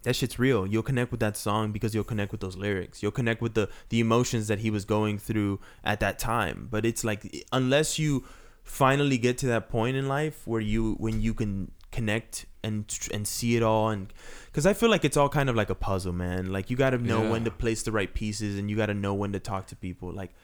[0.05, 0.65] that shit's real.
[0.65, 3.03] You'll connect with that song because you'll connect with those lyrics.
[3.03, 6.69] You'll connect with the the emotions that he was going through at that time.
[6.71, 8.23] But it's like unless you
[8.67, 13.27] finally get to that point in life where you when you can connect and and
[13.27, 14.13] see it all and
[14.47, 16.53] because I feel like it's all kind of like a puzzle, man.
[16.53, 17.31] Like you got to know Yeah.
[17.31, 19.77] when to place the right pieces and you got to know when to talk to
[19.77, 20.13] people.
[20.13, 20.35] Like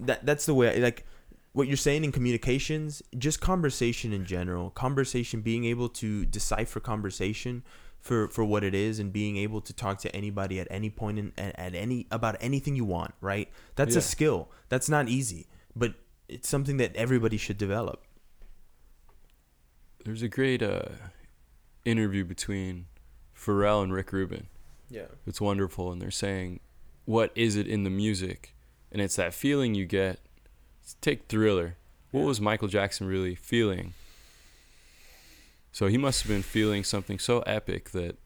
[0.00, 0.76] that that's the way.
[0.76, 1.06] I, Like
[1.52, 7.62] what you're saying in communications, just conversation in general, conversation, being able to decipher conversation
[8.00, 11.18] for for what it is and being able to talk to anybody at any point
[11.18, 13.48] in at, at any about anything you want, right?
[13.76, 14.50] That's a skill.
[14.68, 15.94] That's not easy, but
[16.28, 18.04] it's something that everybody should develop.
[20.04, 20.82] There's a great uh,
[21.84, 22.86] interview between
[23.36, 24.46] Pharrell and Rick Rubin.
[24.90, 25.06] Yeah.
[25.26, 26.60] It's wonderful, and they're saying,
[27.04, 28.54] "What is it in the music?"
[28.90, 30.20] And it's that feeling you get.
[31.00, 31.76] Take Thriller.
[32.10, 33.92] What was Michael Jackson really feeling?
[35.72, 38.16] So he must have been feeling something so epic that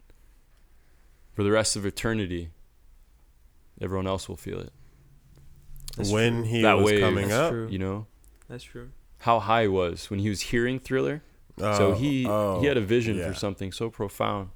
[1.32, 2.50] for the rest of eternity,
[3.80, 4.72] everyone else will feel it.
[5.96, 6.50] That's when true.
[6.50, 7.00] he That was wave.
[7.00, 7.50] coming That's up.
[7.50, 7.68] true.
[7.70, 8.06] You know
[8.48, 8.90] That's true.
[9.18, 11.22] how high he was when he was hearing Thriller.
[11.60, 13.28] Oh, so he oh, he had a oh, vision yeah.
[13.28, 14.48] for something so profound,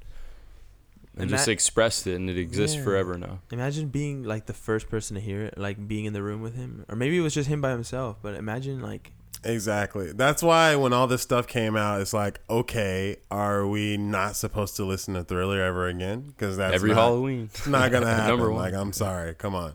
[1.13, 2.85] and And just that- expressed it, and it exists Yeah.
[2.85, 3.41] forever now.
[3.53, 6.55] Imagine being like the first person to hear it, like being in the room with
[6.57, 8.17] him, or maybe it was just him by himself.
[8.23, 9.13] But imagine like
[9.45, 10.11] Exactly.
[10.13, 14.75] That's why when all this stuff came out, it's like, okay, are we not supposed
[14.77, 16.23] to listen to Thriller ever again?
[16.23, 17.51] Because that's Every not, Halloween.
[17.55, 18.27] It's not gonna happen.
[18.29, 18.63] Number one.
[18.63, 19.35] Like, I'm sorry.
[19.35, 19.75] Come on.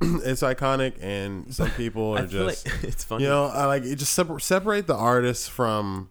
[0.24, 3.24] it's iconic, and some people are just, like it's funny.
[3.24, 3.96] you know, I like it.
[3.96, 6.10] Just separ- separate the artists from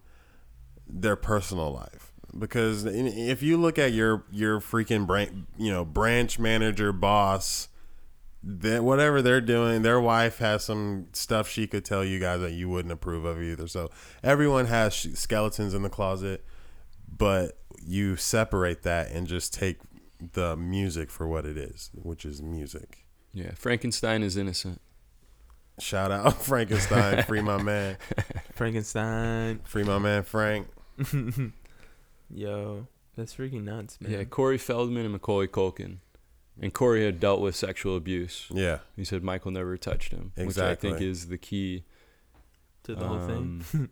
[0.88, 2.12] their personal life.
[2.38, 7.68] Because if you look at your your freaking branch, you know, branch manager boss,
[8.42, 12.52] that whatever they're doing, their wife has some stuff she could tell you guys that
[12.52, 13.66] you wouldn't approve of either.
[13.66, 13.90] So
[14.22, 16.44] everyone has skeletons in the closet,
[17.08, 19.78] but you separate that and just take
[20.32, 22.99] the music for what it is, which is music.
[23.32, 24.80] Yeah, Frankenstein is innocent.
[25.78, 27.96] Shout out Frankenstein, free my man,
[28.54, 29.60] Frankenstein.
[29.64, 30.66] free my man Frank.
[32.32, 34.12] Yo, that's freaking nuts, man.
[34.12, 35.96] Yeah, Corey Feldman and Macaulay Culkin,
[36.60, 38.46] and Corey had dealt with sexual abuse.
[38.50, 41.84] Yeah, He said Michael never touched him, which I think is the key.
[42.84, 43.64] to the whole thing.
[43.74, 43.90] um,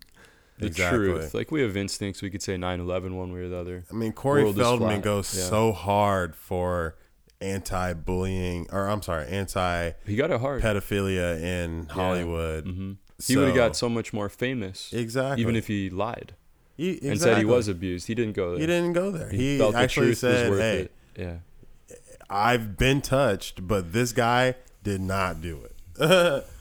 [0.59, 0.99] the Exactly.
[0.99, 1.35] truth.
[1.35, 2.21] Like we have instincts.
[2.23, 3.85] We could say 9/11 one way or the other.
[3.91, 5.45] I mean Corey World Feldman goes Yeah.
[5.45, 6.97] so hard for
[7.41, 10.65] anti-bullying, or I'm sorry, anti-pedophilia He got it hard.
[10.65, 12.65] in Hollywood.
[12.65, 12.93] hmm
[13.27, 16.35] He would have got so much more famous, exactly, even if he lied
[16.77, 17.45] he, and said he exactly.
[17.47, 18.07] was abused.
[18.07, 18.61] He didn't go there.
[18.61, 19.31] He didn't go there.
[19.31, 20.93] He, felt the actually truth was said, worth "Hey, it.
[21.17, 21.37] Yeah.
[22.31, 26.45] I've been touched, but this guy did not do it."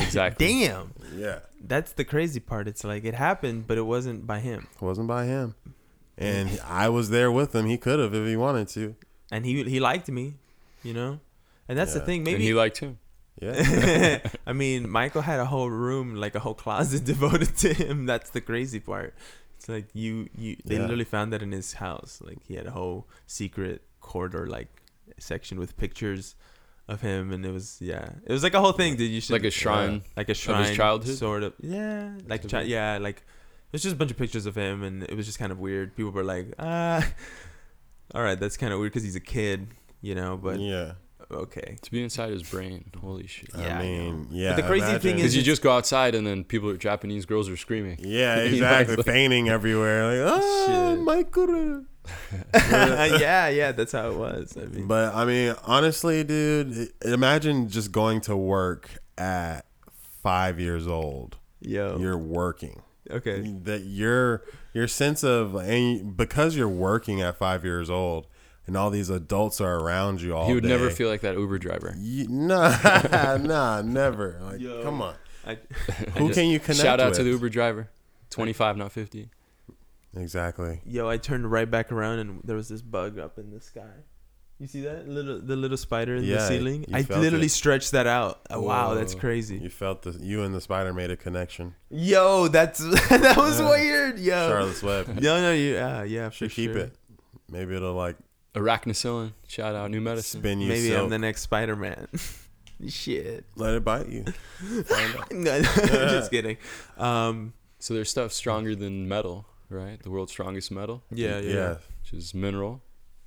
[0.00, 0.46] Exactly.
[0.46, 2.68] Damn, yeah, that's the crazy part.
[2.68, 5.56] It's like it happened, but it wasn't by him, wasn't by him,
[6.18, 7.66] and I was there with him.
[7.66, 8.94] He could have if he wanted to.
[9.30, 10.34] And he he liked me,
[10.82, 11.20] you know.
[11.68, 12.04] And that's the Yeah.
[12.06, 12.20] thing.
[12.20, 12.98] and Maybe he liked him.
[13.40, 18.06] Yeah, I mean, Michael had a whole room, like a whole closet devoted to him.
[18.06, 19.14] That's the crazy part.
[19.56, 20.56] It's like you, you.
[20.64, 20.82] They Yeah.
[20.82, 22.20] literally found that in his house.
[22.24, 24.68] Like he had a whole secret corridor, like
[25.18, 26.34] section with pictures
[26.88, 28.96] of him, and it was yeah, it was like a whole thing.
[28.96, 30.02] Did you should Like a shrine.
[30.16, 31.16] like a shrine childhood?
[31.16, 34.54] sort of yeah, like chi- yeah, like it was just a bunch of pictures of
[34.56, 35.94] him, and it was just kind of weird.
[35.94, 37.06] People were like, ah,
[38.14, 39.68] all right, that's kind of weird because he's a kid,
[40.00, 40.36] you know.
[40.36, 40.92] But yeah.
[41.30, 42.84] okay, To be inside his brain.
[43.00, 43.50] Holy shit.
[43.56, 44.50] Yeah, I I mean, yeah.
[44.50, 47.26] But the crazy imagine- thing is you just go outside and then people, are Japanese
[47.26, 47.98] girls are screaming.
[48.00, 50.24] yeah, You exactly, know, fainting everywhere.
[50.24, 51.00] Like, ah, Shit.
[51.00, 51.84] Michael.
[52.54, 54.56] yeah, yeah, that's how it was.
[54.56, 58.88] I mean, But I mean, honestly, dude, imagine just going to work
[59.18, 59.66] at
[60.22, 61.36] five years old.
[61.60, 62.82] yo, You're working.
[63.10, 64.42] Okay, That your
[64.74, 68.26] your sense of and because you're working at five years old,
[68.66, 70.46] and all these adults are around you all.
[70.46, 71.94] he would never feel like that Uber driver.
[71.98, 74.38] You, nah, nah, never.
[74.42, 74.82] Like, Yo.
[74.82, 75.14] come on.
[75.46, 75.54] I,
[76.18, 77.18] Who can you connect Shout out with?
[77.18, 77.88] to the Uber driver.
[78.30, 79.30] 25, not 50.
[80.16, 80.80] Exactly.
[80.86, 84.04] yo, I turned right back around and there was this bug up in the sky.
[84.60, 86.84] You see that little the little spider in the ceiling?
[86.88, 87.50] you I literally it.
[87.50, 88.40] stretched that out.
[88.52, 89.58] Uh, Wow, that's crazy.
[89.58, 91.74] You felt the you and the spider made a connection.
[91.90, 92.78] Yo, that's
[93.08, 93.70] that was Yeah.
[93.70, 94.18] weird.
[94.18, 95.06] Yo, Charlotte's Web.
[95.20, 96.80] no, no, you, yeah, yeah, for Should keep sure.
[96.82, 96.94] it.
[97.50, 98.16] Maybe it'll like
[98.54, 99.32] Arachnicillin.
[99.46, 99.90] Shout out.
[99.92, 100.40] New medicine.
[100.40, 100.68] spin you.
[100.68, 101.04] Maybe silk.
[101.04, 102.08] I'm the next Spider Man.
[102.88, 103.44] Shit.
[103.56, 104.24] Let it bite you.
[104.84, 105.32] Find out.
[105.32, 106.56] No, just kidding.
[106.96, 110.02] Um, So there's stuff stronger than metal, right?
[110.02, 111.52] The world's strongest metal, yeah, yeah.
[111.54, 111.74] Yeah.
[112.02, 112.82] which is mineral.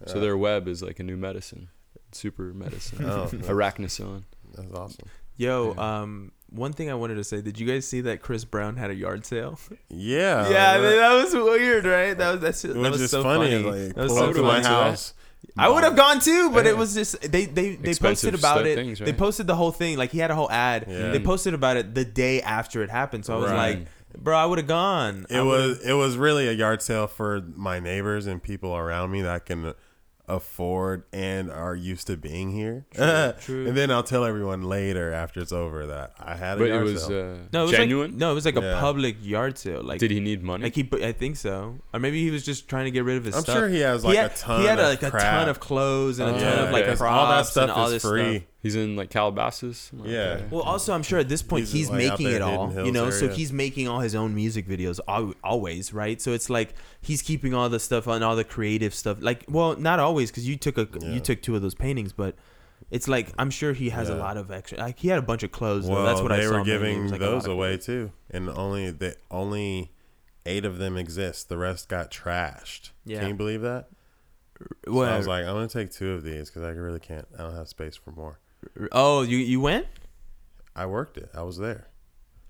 [0.08, 1.70] So their web is like a new medicine.
[2.12, 3.06] Super medicine.
[3.06, 4.24] Oh, Arachnicillin.
[4.56, 5.08] that's awesome.
[5.38, 6.02] Yo, Yeah.
[6.02, 7.42] um, one thing I wanted to say.
[7.42, 9.58] Did you guys see that Chris Brown had a yard sale?
[9.90, 10.50] Yeah.
[10.50, 12.18] yeah, I that- mean, that was weird, right?
[12.18, 13.64] That was that's that which was so funny.
[13.64, 13.86] funny.
[13.86, 14.66] Like, That was so up to my funny.
[14.66, 15.14] house.
[15.58, 16.72] I would have gone too, but Yeah.
[16.72, 18.76] it was just they they they Expensive posted about it.
[18.76, 19.98] things, They posted the whole thing.
[19.98, 20.86] Like he had a whole ad.
[20.88, 21.12] Yeah.
[21.12, 23.26] They posted about it the day after it happened.
[23.26, 23.78] So I was Right.
[23.80, 23.88] like,
[24.24, 25.26] bro, I would have gone.
[25.30, 29.22] It was it was really a yard sale for my neighbors and people around me
[29.24, 29.74] that can
[30.36, 32.86] afford and are used to being here.
[33.42, 33.68] true.
[33.68, 36.82] And then I'll tell everyone later after it's over that I had a But it
[36.84, 37.34] was sale.
[37.36, 38.12] uh, no, it was genuine.
[38.12, 39.82] Like, no, it was like a public yard sale.
[39.84, 40.64] Like Did he need money?
[40.64, 43.26] Like he, I think so, or maybe he was just trying to get rid of
[43.26, 43.58] his I'm stuff.
[43.58, 44.62] sure he has like he had, a ton.
[44.62, 47.00] He had of like a ton of clothes and a Oh, ton of like Because
[47.00, 48.36] props all that stuff and all is this free.
[48.38, 48.44] stuff.
[48.64, 49.90] He's in like Calabasas.
[49.92, 50.42] Like, Yeah.
[50.52, 53.06] Well, also I'm sure at this point He's, he's, like, making it all, you know.
[53.06, 56.22] Hills So he's making all his own music videos al- always, right?
[56.22, 59.18] So it's like he's keeping all the stuff on all the creative stuff.
[59.20, 61.10] Like, well, not always because you took a Yeah.
[61.14, 62.36] you took two of those paintings, but
[62.92, 64.78] it's like I'm sure he has a lot of extra.
[64.78, 65.88] Like he had a bunch of clothes.
[65.88, 65.94] though.
[65.94, 66.60] Well, That's what they I saw.
[66.60, 67.86] were giving was, like, those away clothes.
[67.88, 69.92] too, and only the only
[70.46, 71.50] eight of them exist.
[71.50, 72.92] The rest got trashed.
[73.06, 73.20] Yeah.
[73.22, 73.88] Can you believe that?
[74.86, 77.28] So Well, I was like, I'm gonna take two of these because I really can't.
[77.40, 78.38] I don't have space for more.
[78.92, 79.88] Oh, you you went?
[80.76, 81.30] I worked it.
[81.34, 81.88] I was there.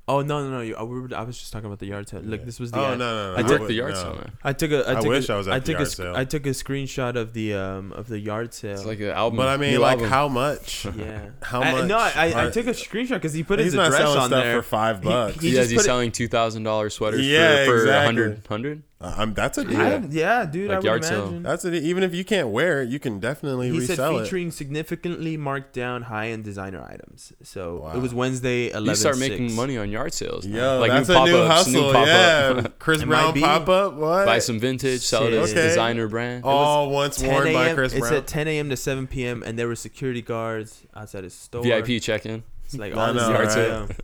[0.08, 0.62] Oh no no no!
[0.62, 2.22] You, I, we were- I was just talking about the yard sale.
[2.22, 2.46] Look, Yeah.
[2.46, 2.80] this was the.
[2.80, 3.38] Oh no no no!
[3.38, 4.02] I I took the yard no.
[4.02, 4.32] sale, man.
[4.44, 4.86] I took a.
[4.86, 6.14] I, I took wish a, I was at I the took yard a, sc- sale.
[6.16, 8.74] I took a screenshot of the um of the yard sale.
[8.74, 9.38] It's like an album.
[9.38, 10.10] But I mean, new like, album.
[10.10, 10.86] how much?
[10.98, 11.30] yeah.
[11.42, 11.86] How I, much?
[11.88, 14.18] No, I, I, I took a screenshot because he put He's his not address selling
[14.20, 14.62] on stuff there.
[14.62, 15.40] for five bucks.
[15.40, 17.94] he yeah, just he put it- selling two thousand dollars sweaters Yeah, for, for exactly.
[17.94, 18.84] a hundred hundred?
[19.02, 19.82] Uh, I'm, that's a deal.
[19.82, 20.68] I, yeah, dude.
[20.70, 21.22] Like I would yard sale.
[21.24, 21.44] imagine.
[21.44, 24.24] That's a even if you can't wear it, you can definitely he said resell it.
[24.26, 27.34] featuring significantly marked down high-end designer items.
[27.42, 27.94] So Wow.
[27.96, 28.90] it was Wednesday, eleven.
[28.90, 30.46] You start making money on yard sales.
[30.46, 30.76] now.
[30.76, 31.94] Yo, like that's new a new pop-ups, new hustle.
[31.94, 32.08] pop-up.
[32.08, 33.42] yeah, Chris It Brown be.
[33.42, 33.94] pop up.
[33.96, 34.26] What?
[34.26, 35.68] Buy some vintage, sell it as a Okay.
[35.70, 36.44] designer brand.
[36.46, 37.76] All once 10 worn by a.m.
[37.76, 38.14] Chris It's Brown.
[38.14, 38.70] at 10 a.m.
[38.70, 39.42] to 7 p.m.
[39.44, 41.64] and there were security guards outside his store.
[41.64, 42.44] VIP check-in.
[42.66, 43.52] It's like I all this know, yard right?
[43.54, 43.88] sale.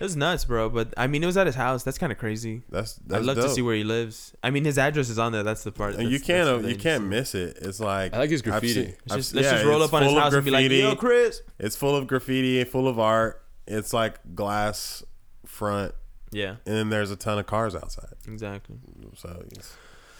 [0.00, 0.68] It was nuts, bro.
[0.68, 1.82] But I mean, it was at his house.
[1.84, 2.62] That's kind of crazy.
[2.68, 3.46] That's that's I'd love dope.
[3.46, 4.34] to see where he lives.
[4.42, 5.42] I mean, his address is on there.
[5.44, 5.94] That's the part.
[5.94, 7.58] And you can't that's you can't miss it.
[7.62, 8.72] It's like I like his graffiti.
[8.74, 10.50] seen- Let's just, let's just roll it's up on his full of house and be
[10.50, 10.82] like, graffiti.
[10.82, 13.42] "Yo, Chris." It's full of graffiti, full of art.
[13.66, 15.02] It's like glass
[15.46, 15.94] front,
[16.32, 18.12] Yeah, and then there's a ton of cars outside.
[18.26, 18.76] exactly.
[19.16, 19.74] So it's,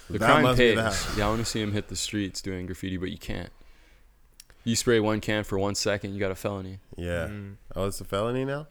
[0.09, 0.77] The that crime must be pays.
[0.77, 1.19] the house.
[1.19, 3.51] Yeah, I want to see him hit the streets doing graffiti, but you can't.
[4.63, 6.79] You spray one can for one second, you got a felony.
[6.97, 7.27] Yeah.
[7.29, 7.57] Mm.
[7.77, 8.69] Oh, it's a felony now.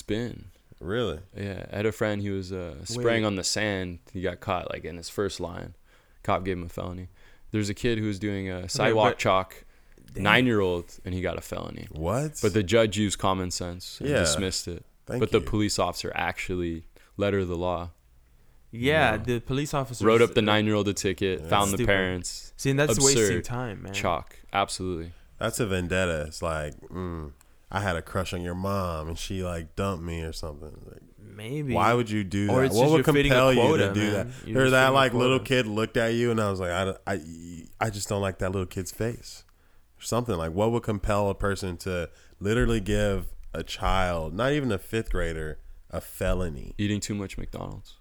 [0.00, 0.46] It's been.
[0.80, 1.18] Really?
[1.36, 2.22] Yeah, I had a friend.
[2.22, 3.26] He was uh, spraying Wait.
[3.26, 3.98] on the sand.
[4.14, 5.74] He got caught like in his first line.
[6.22, 7.08] Cop gave him a felony.
[7.50, 9.64] There's a kid who was doing a sidewalk but- chalk,
[10.16, 11.86] nine year old, and he got a felony.
[11.90, 12.38] What?
[12.40, 14.20] But the judge used common sense and Yeah.
[14.20, 14.86] dismissed it.
[15.04, 15.40] Thank but you.
[15.40, 16.84] the police officer actually
[17.18, 17.90] letter the law.
[18.70, 19.16] Yeah, Yeah.
[19.18, 21.48] the police officer Wrote up the nine year old a ticket, Yeah.
[21.48, 21.86] found the Stupid.
[21.88, 22.54] parents.
[22.56, 23.44] See, and that's wasting absurd.
[23.44, 23.92] time, man.
[23.92, 24.34] Chalk.
[24.50, 25.12] Absolutely.
[25.38, 26.24] That's a vendetta.
[26.28, 27.32] It's like, mm,
[27.70, 30.76] I had a crush on your mom, and she like dumped me or something.
[30.86, 31.72] Like, Maybe.
[31.72, 32.52] why would you do that?
[32.52, 34.12] Or it's what would you're compel you quota, to do man.
[34.12, 34.48] that?
[34.48, 37.20] You're or that like little kid looked at you, and I was like, I, I,
[37.80, 39.44] I just don't like that little kid's face.
[39.98, 42.10] Or something like, what would compel a person to
[42.40, 45.58] literally give a child, not even a fifth grader,
[45.90, 46.74] a felony?
[46.76, 47.96] Eating too much McDonald's.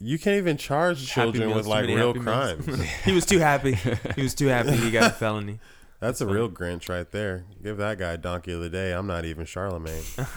[0.00, 2.82] You can't even charge Happy children Meals, with like real Happy crimes.
[3.04, 3.74] he was too happy.
[4.16, 4.72] He was too happy.
[4.72, 5.60] He got a felony.
[6.00, 7.44] That's a real Grinch right there.
[7.62, 8.92] Give that guy donkey of the day.
[8.92, 10.02] I'm not even Charlemagne.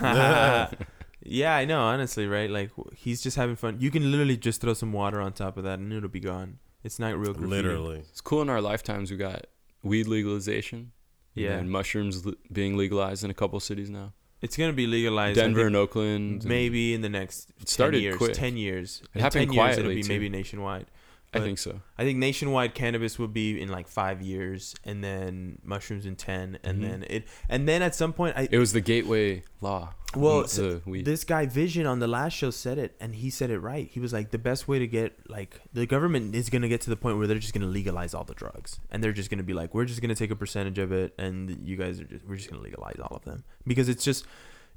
[1.22, 1.80] yeah, I know.
[1.80, 2.50] Honestly, right?
[2.50, 3.78] Like he's just having fun.
[3.80, 6.58] You can literally just throw some water on top of that, and it'll be gone.
[6.82, 7.48] It's not real graffiti.
[7.50, 7.98] Literally.
[8.00, 9.10] It's cool in our lifetimes.
[9.10, 9.46] We got
[9.82, 10.92] weed legalization.
[11.34, 11.52] Yeah.
[11.56, 14.12] And mushrooms li- being legalized in a couple cities now.
[14.42, 15.36] It's gonna be legalized.
[15.40, 16.42] Denver and Oakland.
[16.42, 18.16] and- maybe in the next It started 10 years.
[18.18, 18.32] quick.
[18.34, 19.00] Ten years.
[19.02, 20.08] It In happened 10 years, it'll quietly, be too.
[20.10, 20.86] maybe nationwide.
[21.34, 21.80] I think so.
[21.98, 26.58] I think nationwide cannabis will be in like five years, and then mushrooms in ten,
[26.62, 26.82] and Mhm.
[26.82, 29.94] then it, and then at some point, I It was the gateway law.
[30.16, 33.50] Well, Mm, so this guy Vision on the last show said it, and he said
[33.50, 33.88] it right.
[33.90, 36.90] He was like, the best way to get like the government is gonna get to
[36.90, 39.54] the point where they're just gonna legalize all the drugs, and they're just gonna be
[39.54, 42.36] like, we're just gonna take a percentage of it, and you guys are just we're
[42.36, 44.24] just gonna legalize all of them because it's just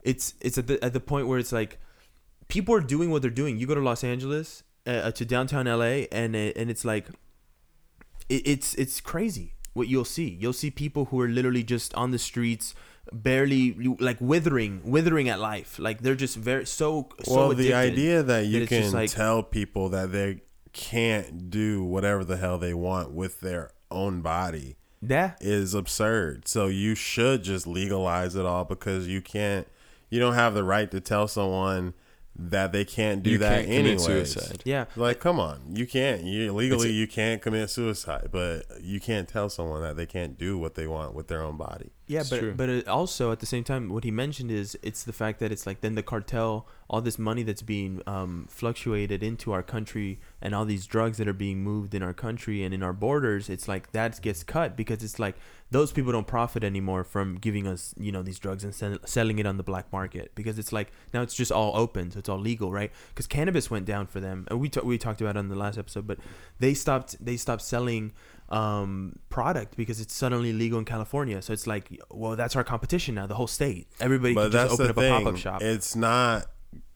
[0.04, 1.78] it's it's at the at the point where it's like
[2.48, 3.60] people are doing what they're doing.
[3.60, 7.08] You go to Los Angeles uh, to downtown LA, and it, and it's like
[8.30, 10.38] it, it's it's crazy what you'll see.
[10.40, 12.74] You'll see people who are literally just on the streets,
[13.14, 15.78] barely like withering, withering at life.
[15.80, 19.44] Like they're just very so so well, the idea that you just can like- tell
[19.44, 20.42] people that they
[20.74, 26.48] can't do whatever the hell they want with their own body yeah, is absurd.
[26.48, 29.68] So you should just legalize it all because you can't.
[30.10, 31.94] You don't have the right to tell someone
[32.40, 34.62] that they can't do you that can't suicide.
[34.64, 34.86] yeah.
[34.96, 36.24] Like, come on, you can't.
[36.24, 40.38] You legally a- you can't commit suicide, but you can't tell someone that they can't
[40.38, 41.90] do what they want with their own body.
[42.06, 42.54] Yeah, It's but true.
[42.56, 45.52] but it also at the same time, what he mentioned is it's the fact that
[45.52, 50.20] it's like then the cartel, all this money that's being um, fluctuated into our country,
[50.42, 53.50] and all these drugs that are being moved in our country and in our borders.
[53.50, 55.36] It's like that gets cut because it's like
[55.72, 59.40] those people don't profit anymore from giving us you know these drugs and sell, selling
[59.40, 62.30] it on the black market because it's like now it's just all open, so it's
[62.30, 62.92] all legal, right?
[63.10, 65.56] Because cannabis went down for them, and we ta- we talked about it on the
[65.56, 66.20] last episode, but
[66.60, 68.14] they stopped they stopped selling
[68.50, 71.42] um product because it's suddenly legal in California.
[71.42, 73.28] So it's like, well, that's our competition now.
[73.28, 75.62] The whole state, everybody But can just open up a pop up shop.
[75.62, 76.46] It's not.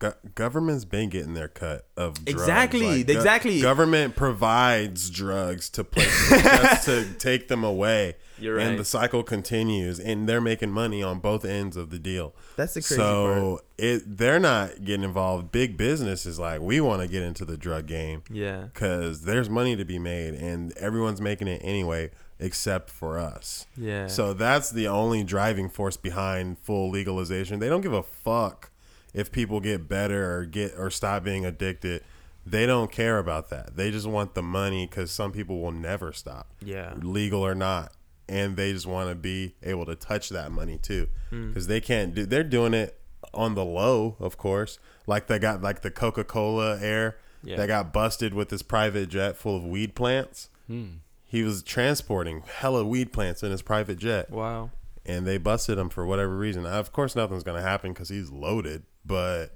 [0.02, 2.42] Go- government's been getting their cut of drugs.
[2.42, 3.62] Exactly, go- exactly.
[3.62, 8.66] Government provides drugs to places just to take them away, You're right.
[8.66, 12.34] and the cycle continues, and they're making money on both ends of the deal.
[12.56, 15.52] That's the crazy so it they're not getting involved.
[15.52, 19.52] Big business is like we want to get into the drug game yeah, because there's
[19.52, 23.68] money to be made, and everyone's making it anyway, except for us.
[23.78, 24.08] yeah.
[24.08, 27.60] So that's the only driving force behind full legalization.
[27.60, 28.71] They don't give a fuck
[29.14, 32.04] if people get better or get or stop being addicted.
[32.46, 33.76] They don't care about that.
[33.78, 36.96] They just want the money because some people will never stop, Yeah.
[37.00, 37.92] legal or not,
[38.28, 41.50] and they just want to be able to touch that money too Hmm.
[41.50, 42.26] because they can't do.
[42.26, 43.00] They're doing it
[43.34, 44.80] on the low, of course.
[45.06, 47.58] Like they got like the Coca Cola heir Yeah.
[47.58, 50.50] that got busted with this private jet full of weed plants.
[51.26, 54.72] He was transporting hella weed plants in his private jet Wow.
[55.06, 56.66] and they busted him for whatever reason.
[56.66, 58.84] Of course, nothing's gonna happen because he's loaded.
[59.06, 59.48] But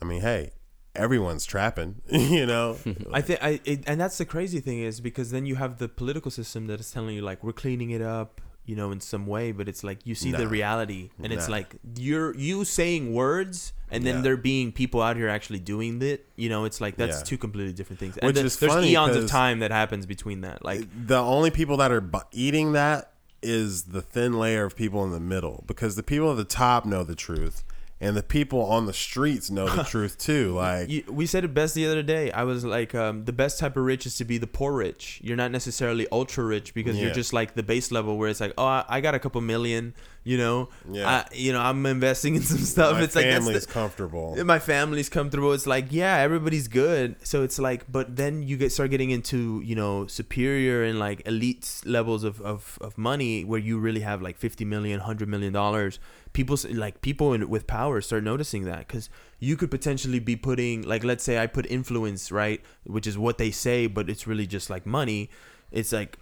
[0.00, 0.50] I mean, hey,
[0.94, 2.76] everyone's trapping, you know.
[3.12, 5.88] I think I it, and that's the crazy thing is because then you have the
[5.88, 9.26] political system that is telling you like we're cleaning it up, you know, in some
[9.26, 13.72] way, but it's like you see the reality and it's like you're you saying words
[13.90, 14.20] and then Yeah.
[14.22, 17.24] there being people out here actually doing it, you know, it's like that's Yeah.
[17.24, 18.18] two completely different things.
[18.18, 20.62] And Which then is there's funny eons of time that happens between that.
[20.62, 25.12] Like the only people that are eating that is the thin layer of people in
[25.12, 27.64] the middle because the people at the top know the truth
[28.00, 30.54] and the people on the streets know the truth too.
[30.54, 32.30] Like, you, we said it best the other day.
[32.30, 35.20] I was like, um, the best type of rich is to be the poor rich.
[35.22, 38.52] You're not necessarily ultra rich because you're just like the base level where it's like,
[38.56, 41.08] oh, I, I got a couple million, you know, Yeah.
[41.08, 42.94] I, you know, I'm investing in some stuff.
[42.94, 44.36] my it's like family's the, comfortable.
[44.44, 45.52] my family's comfortable.
[45.52, 47.16] It's like, yeah, everybody's good.
[47.26, 51.26] So it's like, but then you get start getting into, you know, superior and like
[51.26, 55.52] elite levels of, of, of money where you really have like 50 million, 100 million
[55.52, 55.98] dollars.
[56.32, 59.08] People like people in, with power start noticing that because
[59.38, 62.60] you could potentially be putting, like, let's say I put influence, right?
[62.84, 65.30] Which is what they say, but it's really just like money.
[65.70, 66.18] It's like,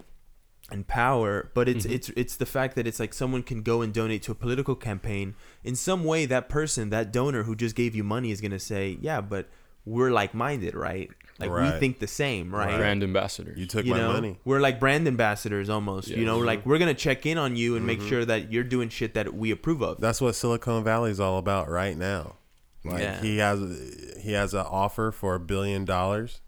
[0.69, 1.95] and power but it's mm-hmm.
[1.95, 4.75] it's it's the fact that it's like someone can go and donate to a political
[4.75, 5.33] campaign
[5.63, 8.59] in some way that person that donor who just gave you money is going to
[8.59, 9.47] say yeah but
[9.85, 11.09] we're like-minded right
[11.39, 13.53] like we think the same right, Brand ambassador.
[13.55, 14.37] You took you my know money.
[14.45, 17.75] we're like brand ambassadors almost you know like we're going to check in on you
[17.75, 18.09] and make Mm-hmm.
[18.09, 21.37] sure that you're doing shit that we approve of That's what Silicon Valley is all
[21.37, 22.35] about right now.
[22.83, 23.21] Like Yeah.
[23.21, 23.59] he has
[24.21, 26.41] he has an offer for a billion dollars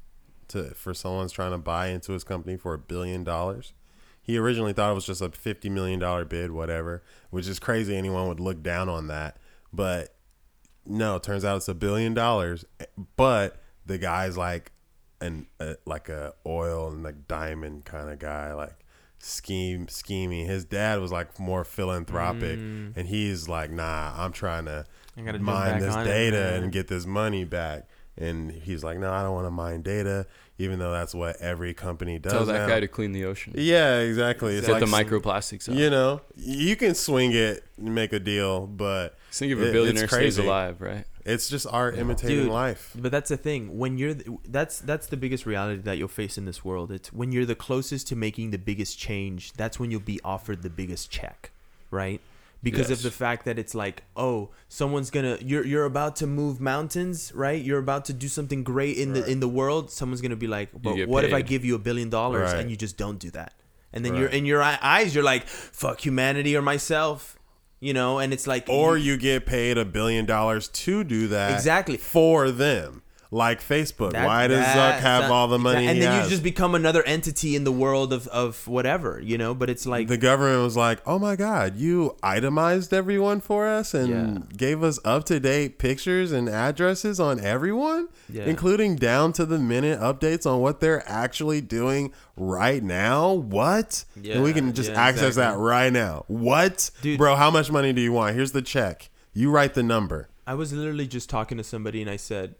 [0.49, 3.73] to for someone's trying to buy into his company for a billion dollars.
[4.21, 7.95] He originally thought it was just a fifty million dollar bid, whatever, which is crazy.
[7.95, 9.37] Anyone would look down on that,
[9.73, 10.15] but
[10.85, 12.63] no, it turns out it's a billion dollars.
[13.15, 14.71] But the guy's like
[15.21, 18.75] an uh, like a oil and like diamond kind of guy, like
[19.19, 20.45] scheme scheming.
[20.45, 24.85] His dad was like more philanthropic, and he's like, nah, I'm trying to
[25.17, 27.87] I gotta jump mine this on it, data and get this money back.
[28.17, 31.73] And he's like, no, I don't want to mine data, even though that's what every
[31.73, 32.33] company does.
[32.33, 32.67] Tell that now.
[32.67, 33.53] guy to clean the ocean.
[33.55, 34.55] Yeah, exactly.
[34.57, 34.87] It's Get like the
[35.19, 35.75] microplastics out.
[35.75, 39.71] You know, you can swing it and make a deal, but Think if it- a
[39.71, 41.05] billionaire stays alive, right?
[41.25, 42.95] It's just art imitating Dude, life.
[42.97, 43.77] But that's the thing.
[43.77, 46.91] When you're th- that's that's the biggest reality that you'll face in this world.
[46.91, 49.53] It's when you're the closest to making the biggest change.
[49.53, 51.51] That's when you'll be offered the biggest check,
[51.91, 52.21] right?
[52.61, 56.59] Because of the fact that it's like, oh, someone's gonna you're you're about to move
[56.59, 57.61] mountains, right?
[57.63, 59.89] You're about to do something great in the in the world.
[59.91, 62.59] Someone's gonna be like, but get what if I give you a billion dollars Right.
[62.59, 63.53] and you just don't do that?
[63.93, 64.19] And then Right.
[64.19, 67.38] you're in your eyes, you're like, fuck humanity or myself,
[67.79, 68.19] you know?
[68.19, 71.97] And it's like, Or you get paid a billion dollars to do that Exactly.
[71.97, 73.01] for them,
[73.31, 74.13] like Facebook.
[74.13, 75.85] That- Why does Zuck have not- all the money?
[75.87, 76.25] And he then has?
[76.25, 79.53] you just become another entity in the world of, of whatever, you know.
[79.53, 83.93] But it's like the government was like, "Oh my God, you itemized everyone for us
[83.93, 84.57] and Yeah.
[84.57, 88.45] gave us up to date pictures and addresses on everyone, Yeah.
[88.45, 93.31] including down to the minute updates on what they're actually doing right now.
[93.33, 94.05] What?
[94.15, 96.23] and we can just yeah, access that right now.
[96.27, 97.17] What, Dude.
[97.19, 97.35] bro?
[97.35, 98.35] How much money do you want?
[98.35, 99.09] Here's the check.
[99.33, 100.29] You write the number.
[100.47, 102.55] I was literally just talking to somebody and I said,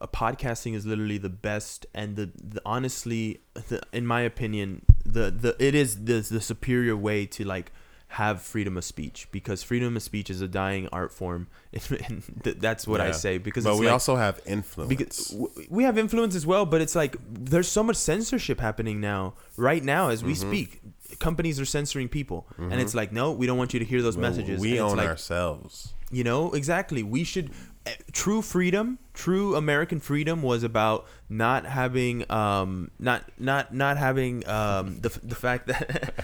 [0.00, 5.56] podcasting is literally the best and the, the honestly, the, in my opinion, the the
[5.58, 7.72] it is the the superior way to like
[8.08, 11.46] have freedom of speech because freedom of speech is a dying art form.
[11.72, 12.22] and
[12.58, 14.88] that's what I say because but we like, also have influence.
[14.88, 15.34] because
[15.70, 19.82] we have influence as well but it's like there's so much censorship happening now right
[19.82, 20.28] now as Mm-hmm.
[20.28, 20.80] we speak
[21.18, 24.18] companies are censoring people and it's like no we don't want you to hear those
[24.18, 25.94] messages we own like, ourselves.
[26.10, 27.50] you know exactly we should
[28.12, 35.00] true freedom true american freedom was about not having um not not not having um
[35.00, 36.14] the, the fact that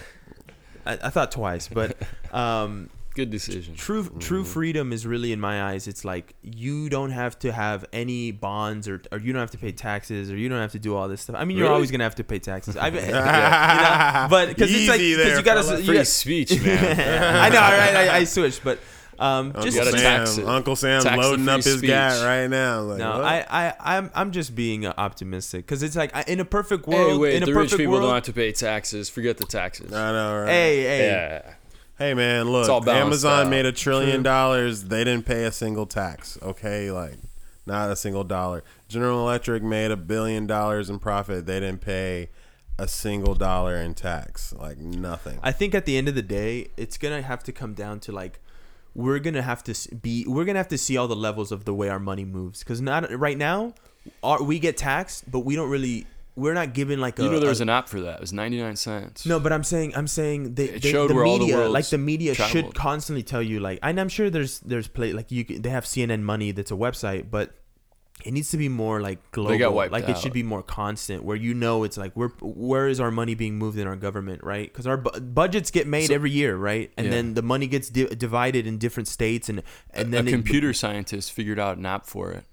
[0.86, 1.96] I, I thought twice but
[2.32, 3.74] um Good decision.
[3.74, 7.84] true true freedom is really in my eyes it's like you don't have to have
[7.92, 10.78] any bonds or, or you don't have to pay taxes or you don't have to
[10.78, 12.94] do all this stuff i mean you're always gonna have to pay taxes I, you
[13.00, 13.00] know,
[14.30, 15.80] but because it's like because you gotta fella.
[15.80, 17.36] you Free got, speech, man.
[17.36, 18.78] i know right I, I switched but
[19.20, 20.38] um Uncle just gotta Sam, tax.
[20.38, 21.88] Uncle Sam Tax loading up his speech.
[21.88, 22.82] gat right now.
[22.82, 23.24] Like, no what?
[23.24, 26.86] I, I i'm i'm just being uh, optimistic because it's like I, in a perfect
[26.86, 29.08] Hey, world wait, in a the rich perfect people world don't have to pay taxes.
[29.08, 29.92] Forget the taxes.
[29.92, 30.48] I know, right?
[30.48, 31.54] hey hey Yeah.
[31.98, 33.50] Hey man, look, Amazon out.
[33.50, 34.22] made a trillion True.
[34.22, 34.84] dollars.
[34.84, 36.38] They didn't pay a single tax.
[36.40, 37.14] Okay, like
[37.66, 38.62] Not a single dollar.
[38.86, 41.44] General Electric made a billion dollars in profit.
[41.46, 42.28] They didn't pay
[42.78, 44.52] a single dollar in tax.
[44.56, 45.40] Like nothing.
[45.42, 48.12] I think at the end of the day, it's gonna have to come down to
[48.12, 48.38] like
[48.94, 51.74] we're gonna have to be we're gonna have to see all the levels of the
[51.74, 53.74] way our money moves because not right now,
[54.22, 57.40] our, we get taxed, but we don't really we're not given like a You know,
[57.40, 58.14] there was a- an app for that.
[58.16, 59.26] It was 99 cents.
[59.26, 61.68] no, but I'm saying I'm saying they, It they showed the where all the media
[61.68, 65.30] like the media should constantly tell you like and I'm sure there's there's play like
[65.32, 67.54] you they have CNN Money that's a website, but
[68.24, 69.56] it needs to be more like global.
[69.58, 72.88] got wiped like it should be more constant, where you know it's like where where
[72.88, 74.70] is our money being moved in our government, right?
[74.72, 76.90] Because our bu- budgets get made So- every year, right?
[76.96, 77.12] And Yeah.
[77.12, 80.32] then the money gets di- divided in different states, and and a, then a it-
[80.32, 82.44] computer scientist figured out an app for it,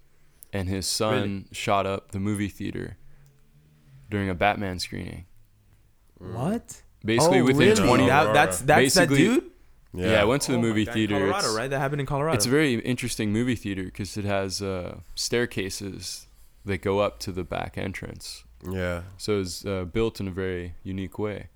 [0.54, 2.98] and his son shot up the movie theater
[4.10, 5.26] during a Batman screening.
[6.18, 6.82] what?
[7.04, 7.88] Basically, oh, within really?
[7.88, 8.08] 20.
[8.08, 9.44] That, that's that's that dude.
[9.98, 10.22] Yeah.
[10.22, 11.16] I went to the Oh movie God, theater.
[11.20, 11.70] Colorado, it's, right?
[11.70, 12.36] That happened in Colorado.
[12.36, 16.28] it's a very interesting movie theater because it has uh, staircases
[16.66, 18.44] that go up to the back entrance.
[18.70, 19.04] Yeah.
[19.18, 21.50] So it's uh, built in a very unique way.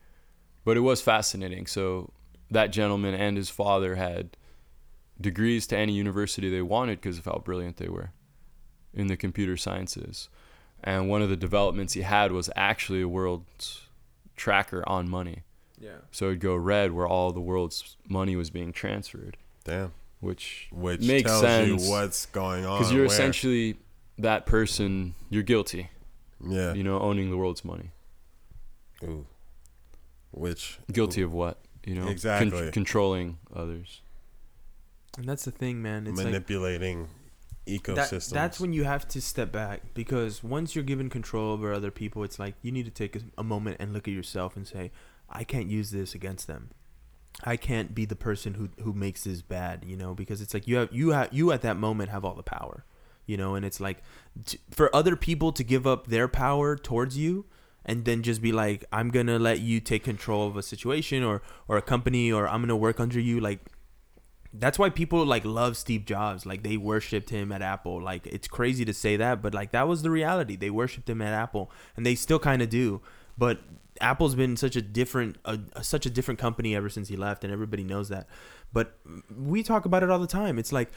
[0.63, 1.65] But it was fascinating.
[1.67, 2.11] So
[2.51, 4.37] that gentleman and his father had
[5.19, 8.11] degrees to any university they wanted because of how brilliant they were
[8.93, 10.29] in the computer sciences.
[10.83, 13.43] And one of the developments he had was actually a world
[14.35, 15.43] tracker on money.
[15.79, 15.89] Yeah.
[16.11, 19.91] So it'd go red where all the world's money was being transferred, Damn.
[20.19, 22.79] which Which makes tells sense you what's going on.
[22.79, 23.13] because you're where.
[23.13, 23.77] essentially
[24.17, 25.15] that person.
[25.29, 25.89] You're guilty,
[26.45, 26.73] yeah.
[26.73, 27.91] you know, owning the world's money.
[29.03, 29.25] Ooh.
[30.31, 31.57] Which Guilty of what?
[31.85, 32.71] You know, Con- Exactly.
[32.71, 34.01] controlling others.
[35.17, 36.05] And that's the thing, man.
[36.07, 37.07] It's like manipulating
[37.65, 38.29] that, ecosystems.
[38.31, 42.23] that's when you have to step back because once you're given control over other people,
[42.23, 44.91] it's like you need to take a, a moment and look at yourself and say,
[45.31, 46.71] I can't use this against them.
[47.43, 50.67] I can't be the person who who makes this bad, you know, because it's like
[50.67, 52.85] you have you have you at that moment have all the power,
[53.25, 54.03] you know, and it's like
[54.45, 57.45] t- for other people to give up their power towards you
[57.85, 61.23] and then just be like I'm going to let you take control of a situation
[61.23, 63.59] or or a company or I'm going to work under you like
[64.53, 66.45] that's why people like love Steve Jobs.
[66.45, 68.01] Like they worshipped him at Apple.
[68.01, 70.55] Like it's crazy to say that, but like that was the reality.
[70.55, 73.01] They worshipped him at Apple, and they still kind of do.
[73.37, 73.59] But
[74.01, 77.43] Apple's been such a different, a, a- such a different company ever since he left,
[77.43, 78.27] and everybody knows that.
[78.73, 78.97] But
[79.35, 80.59] we talk about it all the time.
[80.59, 80.91] It's like,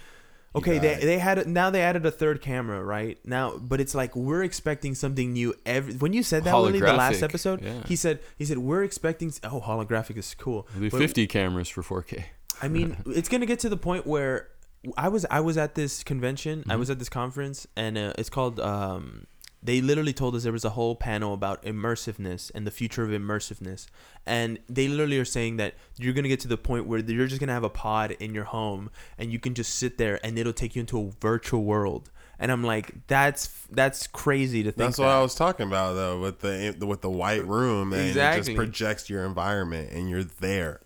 [0.55, 4.15] okay, they they had now they added a third camera, right now, but it's like
[4.15, 5.95] we're expecting something new every.
[5.95, 7.83] When you said that, Willie, the last episode, yeah.
[7.87, 9.33] he said he said we're expecting.
[9.45, 10.69] Oh, holographic is cool.
[10.79, 12.25] Be But- 50 cameras for 4K.
[12.61, 14.49] I mean, it's gonna get to the point where
[14.97, 18.31] I was I was at this convention, I was at this conference, and uh, it's
[18.31, 18.61] called.
[18.61, 19.27] Um,
[19.63, 23.11] they literally told us there was a whole panel about immersiveness and the future of
[23.11, 23.87] immersiveness,
[24.27, 27.41] and they literally are saying that you're gonna get to the point where you're just
[27.41, 30.53] gonna have a pod in your home, and you can just sit there, and it'll
[30.53, 32.11] take you into a virtual world.
[32.39, 34.77] And I'm like, that's that's crazy to think.
[34.77, 35.17] That's what that.
[35.17, 39.09] I was talking about though, with the with the white room and it just projects
[39.09, 40.81] your environment and you're there,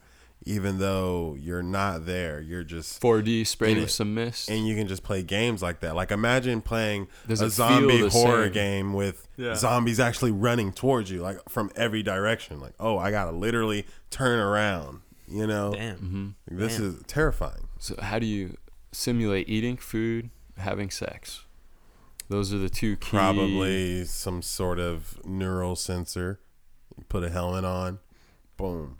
[0.46, 2.40] even though you're not there.
[2.40, 4.48] You're just 4D sprayed with some mist.
[4.48, 5.94] and you can just play games like that.
[5.96, 8.52] Like imagine playing Does a zombie horror same?
[8.52, 9.54] game with Yeah.
[9.56, 12.60] zombies actually running towards you, like from every direction.
[12.60, 15.00] Like, oh, I gotta literally turn around.
[15.28, 15.96] You know, Damn.
[15.96, 16.86] hmm Like, this Damn.
[16.86, 17.66] is terrifying.
[17.80, 18.56] So, how do you
[18.92, 21.42] simulate eating food, having sex?
[22.28, 23.10] Those are the two key.
[23.10, 26.38] Probably some sort of neural sensor.
[27.08, 27.98] Put a helmet on,
[28.56, 28.98] boom.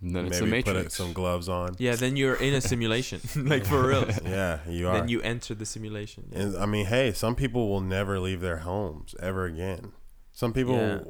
[0.00, 1.74] And then it's Maybe the put some gloves on.
[1.78, 4.06] Yeah, then you're in a simulation, like for real.
[4.24, 4.98] Yeah, you are.
[4.98, 6.28] then you enter the simulation.
[6.30, 6.38] Yeah.
[6.40, 9.92] And I mean, hey, some people will never leave their homes ever again.
[10.32, 11.00] Some people, Yeah.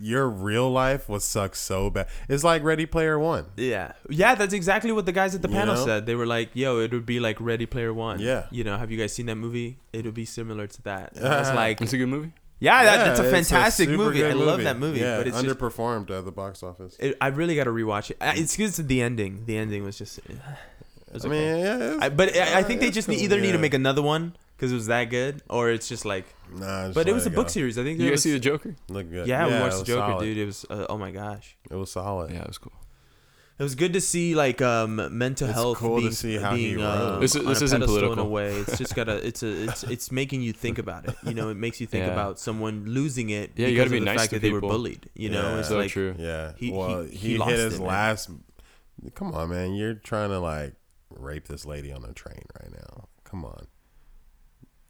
[0.00, 2.08] your real life will suck so bad.
[2.28, 3.44] It's like Ready Player One.
[3.56, 5.84] Yeah, yeah, that's exactly what the guys at the You panel know?
[5.86, 6.06] said.
[6.06, 8.46] They were like, "Yo, it would be like Ready Player One." Yeah.
[8.50, 9.78] you know, have you guys seen that movie?
[9.92, 11.12] It would be similar to that.
[11.16, 12.32] And I was like, It's a good movie.
[12.64, 14.18] "Yeah, that, Yeah, that's a it's fantastic super movie.
[14.18, 16.96] good I love that movie." Yeah, but it's just, underperformed at the box office.
[17.00, 18.16] it, I really got to rewatch it.
[18.20, 19.44] Uh, It's because the ending.
[19.46, 20.20] The ending was just.
[21.12, 21.38] It was I okay.
[21.38, 23.52] mean, yeah, it's- I, but I, I think they just cool, need, either need to
[23.58, 23.66] yeah.
[23.68, 26.24] make another one because it was that good, or it's just like.
[26.56, 27.36] Nah, just But it let was a go.
[27.36, 27.76] book series.
[27.78, 27.98] I think.
[27.98, 28.74] You it guys was, see the Joker?
[28.88, 29.26] Look good.
[29.28, 30.24] Yeah, we it watched the Joker, solid.
[30.24, 30.38] dude.
[30.38, 30.64] It was.
[30.70, 31.56] Uh, oh my gosh.
[31.70, 32.30] It was solid.
[32.32, 32.72] Yeah, it was cool.
[33.62, 36.56] It was good to see like um mental It's health cool to being, see how
[36.56, 37.20] he being uh, rose.
[37.20, 38.56] This is- on this a isn't pedestal in a way.
[38.62, 41.14] It's just gotta it's a it's it's making you think about it.
[41.22, 42.12] You know, it makes you think Yeah.
[42.12, 44.42] about someone losing it Yeah, you because gotta be of the nice fact to that
[44.42, 44.70] they were people.
[44.70, 45.08] bullied.
[45.14, 45.58] You know, Yeah.
[45.60, 46.16] it's So like true.
[46.18, 46.52] Yeah.
[46.56, 47.86] He- well, he- he, he lost hit his it, man.
[47.88, 48.30] last.
[49.14, 49.74] Come on, man.
[49.74, 50.74] You're trying to like
[51.10, 53.06] rape this lady on a train right now.
[53.22, 53.68] Come on.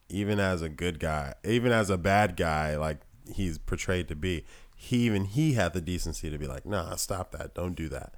[0.08, 3.00] Even as a good guy, even as a bad guy, like
[3.34, 4.44] he's portrayed to be,
[4.76, 7.54] he even he had the decency to be like, "Nah, stop that.
[7.54, 8.14] Don't do that."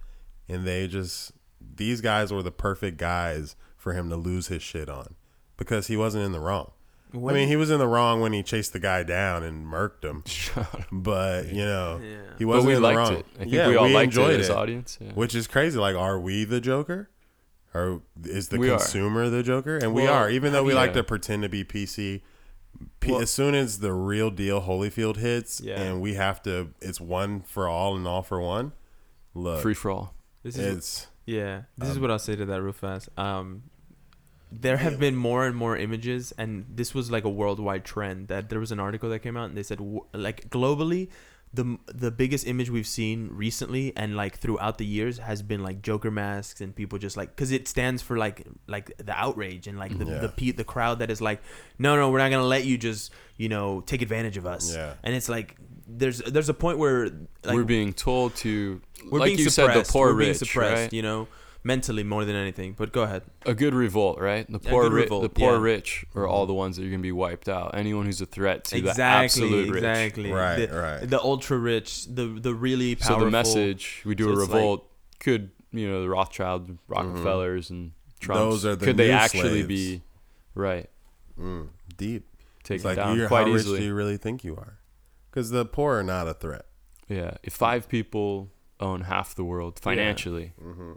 [0.49, 4.89] And they just these guys were the perfect guys for him to lose his shit
[4.89, 5.15] on
[5.57, 6.73] because he wasn't in the wrong.
[7.15, 10.03] I mean, he was in the wrong when he chased the guy down and murked
[10.05, 10.25] him.
[10.93, 12.17] But you know, Yeah.
[12.39, 13.13] he wasn't we in the liked wrong.
[13.19, 13.27] it.
[13.37, 14.99] I think yeah, we all liked enjoyed it as audience.
[15.01, 15.13] Yeah.
[15.13, 15.79] which is crazy.
[15.79, 17.09] Like, are we the Joker?
[17.73, 18.79] Or is the We are.
[18.79, 19.77] consumer the Joker?
[19.79, 22.23] And we are, even though we do like to pretend to be PC.
[23.01, 25.81] P- Well- as soon as the real deal Holyfield hits, Yeah.
[25.81, 28.73] and we have to, it's one for all and all for one.
[29.35, 30.15] Look, Free for all.
[30.45, 33.09] This is it's Yeah, this is Um, what I'll say to that real fast.
[33.19, 33.65] Um,
[34.53, 38.29] there have been more and more images, and this was like a worldwide trend.
[38.29, 39.81] That there was an article that came out, and they said
[40.13, 41.09] like globally,
[41.55, 45.83] the the biggest image we've seen recently and like throughout the years has been like
[45.83, 49.79] Joker masks and people just like because it stands for like like the outrage and
[49.79, 50.19] like the Yeah.
[50.19, 51.41] the pe- the crowd that is like
[51.79, 54.95] no no we're not gonna let you just you know take advantage of us Yeah.
[55.03, 57.07] and it's like there's there's a point where
[57.45, 58.81] like we're being told to,
[59.11, 60.93] we're like being you said, the poor we're being rich, suppressed right?
[60.93, 61.29] you know
[61.67, 64.47] mentally more than anything but go ahead a good revolt, right?
[64.51, 65.61] The poor, ri- revolt, the poor yeah.
[65.63, 67.75] rich are all the ones that are gonna be wiped out.
[67.75, 69.77] Anyone who's a threat to the exactly absolute rich.
[69.83, 71.09] exactly Right, the, right.
[71.11, 74.41] the ultra rich the the really powerful So the message we do So a it's
[74.43, 74.91] like- revolt
[75.21, 78.41] could you know the Rothschild, Rockefellers, and Trumps.
[78.41, 78.51] Mm-hmm.
[78.51, 79.67] Those are the could they actually slaves.
[79.69, 80.03] be
[80.55, 80.89] right?
[81.41, 82.29] mm, deep.
[82.63, 83.73] Taken It's like, down you're, quite how easily.
[83.75, 84.79] rich do you really think you are?
[85.31, 86.65] Because the poor are not a threat.
[87.09, 88.51] Yeah, if five people
[88.81, 90.93] own half the world financially, Mm-hmm.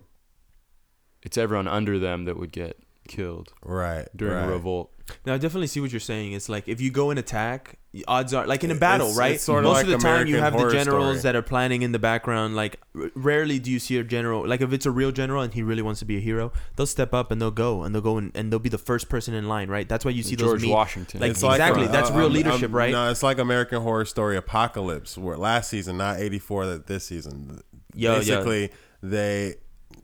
[1.28, 4.08] It's everyone under them that would get killed Right.
[4.16, 4.46] during right.
[4.46, 4.92] a revolt.
[5.26, 6.34] Now I definitely see what you're saying.
[6.34, 7.78] It's like if you go and attack,
[8.10, 9.40] odds are like in a battle, it's right?
[9.40, 11.22] sorta Most like of the time you have the generals Story.
[11.24, 12.58] that are planning in the background.
[12.58, 14.46] Like r- rarely do you see a general.
[14.46, 16.86] Like if it's a real general and he really wants to be a hero, they'll
[16.86, 19.34] step up and they'll go and they'll go and, and they'll be the first person
[19.34, 19.88] in line, right?
[19.88, 21.22] That's why you see those George meet- Washington.
[21.22, 22.92] like, It's exactly, uh, that's real um, leadership, um, right?
[22.92, 27.62] No, it's like American Horror Story Apocalypse, where last season, not '84, that this season.
[27.96, 28.20] Yo, yo.
[28.20, 28.72] Basically,
[29.02, 29.56] they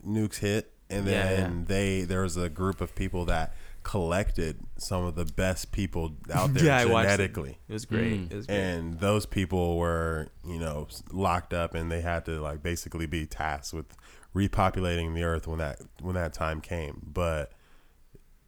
[0.08, 1.66] nukes hit, and then yeah.
[1.66, 3.54] they there was a group of people that
[3.84, 6.88] collected some of the best people out there Yeah, I it.
[6.88, 7.58] genetically.
[7.68, 8.14] It was great.
[8.14, 8.32] Mm.
[8.32, 8.58] It was great.
[8.58, 13.26] And those people were, you know, locked up, and they had to like basically be
[13.26, 13.96] tasked with
[14.36, 17.02] repopulating the earth when that when that time came.
[17.14, 17.52] But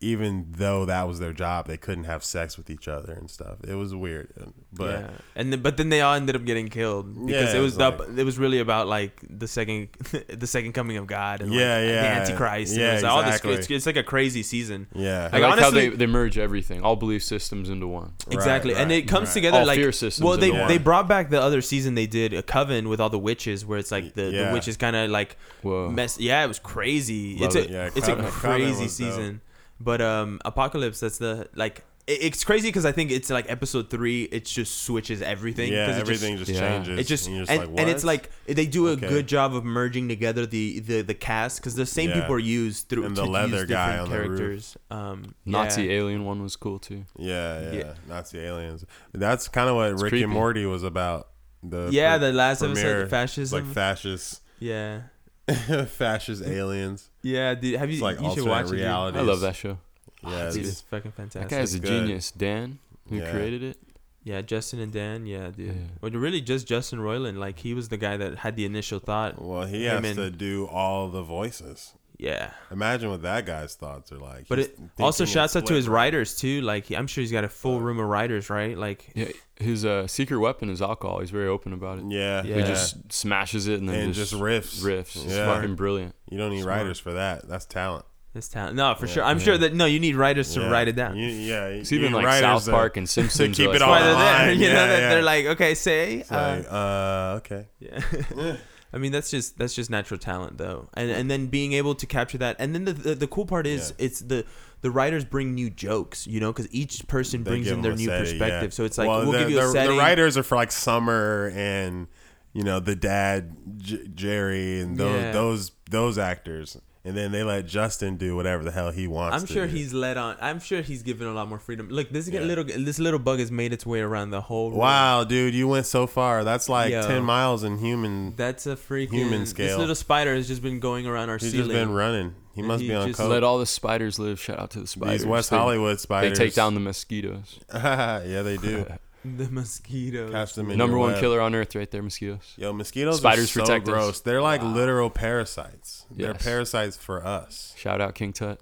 [0.01, 3.57] even though that was their job, they couldn't have sex with each other and stuff.
[3.67, 4.31] It was weird,
[4.73, 5.09] but yeah.
[5.35, 7.97] and then, but then they all ended up getting killed because Yeah, it was it's
[7.97, 9.87] the, it was really about like the second
[10.29, 12.01] the second coming of God and Yeah, like, yeah.
[12.01, 12.71] the Antichrist.
[12.73, 13.53] and Yeah, it was all this, exactly.
[13.53, 14.87] it's, it's like a crazy season.
[14.93, 18.13] yeah, I Like, like how honestly- they, they merge everything, all belief systems into one.
[18.29, 19.33] Exactly, and right, it comes right.
[19.35, 22.05] together All like fear systems well, they into they brought back the other season they
[22.07, 24.47] did a coven with all the witches where it's like the, Yeah.
[24.49, 25.89] the witches kind of like Whoa.
[25.89, 26.19] mess.
[26.19, 27.37] Yeah, it was crazy.
[27.37, 27.69] Love it's it.
[27.69, 29.07] a Yeah, it's Coven- a crazy was dope.
[29.09, 29.41] season,
[29.79, 31.83] but um, Apocalypse that's the like.
[32.07, 34.25] It's crazy because I think it's like episode three.
[34.25, 35.73] It just switches everything.
[35.73, 36.59] yeah, 'cause it everything just, yeah.
[36.59, 36.99] changes.
[36.99, 39.09] it just, and, and, like, and it's like they do a Okay.
[39.09, 42.19] good job of merging together the the, the cast because the same Yeah.
[42.21, 44.37] people are used through And the to leather use guy different on the roof.
[44.37, 44.77] characters.
[44.91, 47.05] Um, Nazi alien one was cool too.
[47.17, 47.93] yeah, yeah, Yeah.
[48.07, 48.85] Nazi aliens.
[49.11, 50.23] That's kind of what It's Rick creepy.
[50.25, 51.29] and Morty was about.
[51.63, 53.65] The yeah, pre- the last premiere, episode, fascism.
[53.65, 55.01] like fascist, yeah,
[55.87, 57.09] fascist aliens.
[57.21, 57.53] yeah.
[57.55, 57.95] Dude, have you?
[57.95, 58.69] It's like you should alternate watch it.
[58.71, 58.79] dude.
[58.79, 59.17] reality.
[59.19, 59.77] I love that show.
[60.23, 61.49] Yeah, ah, dude, it's- it's fucking fantastic.
[61.51, 61.87] guy is a good.
[61.87, 62.31] genius.
[62.31, 62.79] Dan,
[63.09, 63.31] who Yeah.
[63.31, 63.77] created it.
[64.23, 65.25] yeah, Justin and Dan.
[65.27, 65.67] Yeah, dude.
[65.67, 65.73] Yeah.
[66.01, 67.37] Well, really, just Justin Roiland.
[67.37, 69.39] Like he was the guy that had the initial thought.
[69.39, 71.93] well, he Him has and- to do all the voices.
[72.17, 74.47] Yeah, Imagine what that guy's thoughts are like.
[74.47, 75.95] but He's it also shouts out to his brain.
[75.95, 76.61] writers too.
[76.61, 78.77] Like I'm sure he's got a full room of writers, right?
[78.77, 81.19] Like Yeah, his uh, secret weapon is alcohol.
[81.19, 82.05] He's very open about it.
[82.07, 82.55] Yeah, Yeah.
[82.55, 84.81] He just smashes it and then and just, just riffs.
[84.81, 85.15] riffs.
[85.25, 85.45] It's Yeah.
[85.53, 86.15] fucking brilliant.
[86.29, 86.77] You don't need Smart.
[86.77, 87.47] writers for that.
[87.49, 88.05] That's talent.
[88.33, 88.75] this talent.
[88.75, 89.13] No, for Yeah.
[89.13, 89.23] sure.
[89.23, 89.43] I'm Yeah.
[89.45, 90.69] sure that no, you need writers to Yeah.
[90.69, 91.15] write it down.
[91.17, 93.55] You, yeah, It's even need like writers South to- Park and Simpsons.
[93.57, 94.47] keep it like, all That's they're there.
[94.47, 94.59] line.
[94.59, 95.09] You know Yeah, that yeah.
[95.09, 96.23] they're like, okay, say.
[96.29, 97.67] Uh, like, uh, okay.
[97.79, 98.55] Yeah.
[98.95, 100.87] I mean that's just that's just natural talent though.
[100.93, 103.67] And and then being able to capture that and then the the, the cool part
[103.67, 104.05] is Yeah.
[104.05, 104.45] it's the
[104.81, 108.05] the writers bring new jokes, you know, cuz each person They brings in their new
[108.05, 108.39] setting, yeah.
[108.39, 108.73] perspective.
[108.73, 109.97] So it's like Well, we'll the, give you a the, setting.
[109.97, 112.07] The writers are for like Summer and
[112.53, 115.31] you know the dad J- Jerry and those Yeah.
[115.33, 119.35] those those actors, and then they let Justin do whatever the hell he wants.
[119.41, 119.73] I'm to sure do.
[119.73, 120.35] he's let on.
[120.41, 121.87] I'm sure he's given a lot more freedom.
[121.89, 122.41] Look, this Yeah.
[122.41, 124.79] little this little bug has made its way around the whole room.
[124.79, 126.43] Wow, dude, you went so far.
[126.43, 127.07] That's like Yo.
[127.07, 128.35] ten miles in human.
[128.35, 129.67] That's a freaking Human scale.
[129.67, 131.69] This little spider has just been going around our He's ceiling.
[131.69, 132.35] just been running.
[132.55, 133.29] He must he be on just coke.
[133.29, 134.39] Let all the spiders live.
[134.39, 135.21] Shout out to the spiders.
[135.21, 136.37] These West They- Hollywood spiders.
[136.39, 137.59] They take down the mosquitoes.
[137.73, 138.85] yeah, they do.
[139.37, 140.31] the mosquitoes.
[140.31, 141.19] Catch them in Number your one web.
[141.21, 142.53] killer on earth, right there, mosquitoes.
[142.57, 143.93] Yo, mosquitoes Spiders are so protect us.
[143.93, 144.19] gross.
[144.21, 146.05] They're like literal parasites.
[146.11, 146.43] They're Yes.
[146.43, 147.73] parasites for us.
[147.77, 148.59] Shout out King Tut.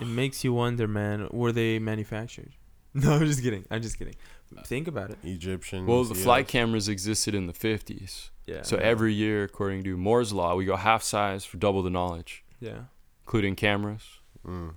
[0.00, 1.28] It makes you wonder, man.
[1.30, 2.52] Were they manufactured?
[2.92, 3.64] No, I'm just kidding.
[3.70, 4.16] I'm just kidding.
[4.66, 5.18] Think about it.
[5.22, 5.86] Egyptian.
[5.86, 6.24] Well, the mosquitoes.
[6.24, 8.30] flight cameras existed in the 50s.
[8.46, 8.62] Yeah.
[8.62, 12.42] So every year, according to Moore's law, we go half size for double the knowledge,
[12.58, 12.86] yeah.
[13.22, 14.02] including cameras.
[14.44, 14.74] Mm.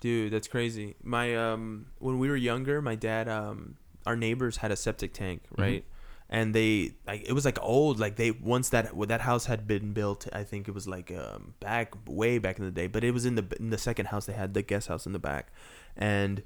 [0.00, 0.96] Dude, that's crazy.
[1.02, 5.42] My um when we were younger, my dad um our neighbors had a septic tank,
[5.56, 5.84] right?
[6.30, 9.92] And they like it was like old, like they once that that house had been
[9.92, 13.12] built, I think it was like um back way back in the day, but it
[13.12, 15.52] was in the in the second house they had the guest house in the back.
[15.96, 16.42] And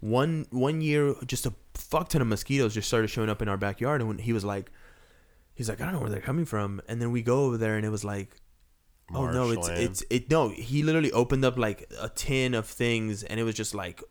[0.00, 3.56] one one year just a fuck ton of mosquitoes just started showing up in our
[3.56, 4.72] backyard and when he was like
[5.54, 7.76] he's like I don't know where they're coming from and then we go over there
[7.76, 8.34] and it was like
[9.14, 10.48] Oh no, it's it's it no.
[10.48, 14.02] He literally opened up like a tin of things, and it was just like,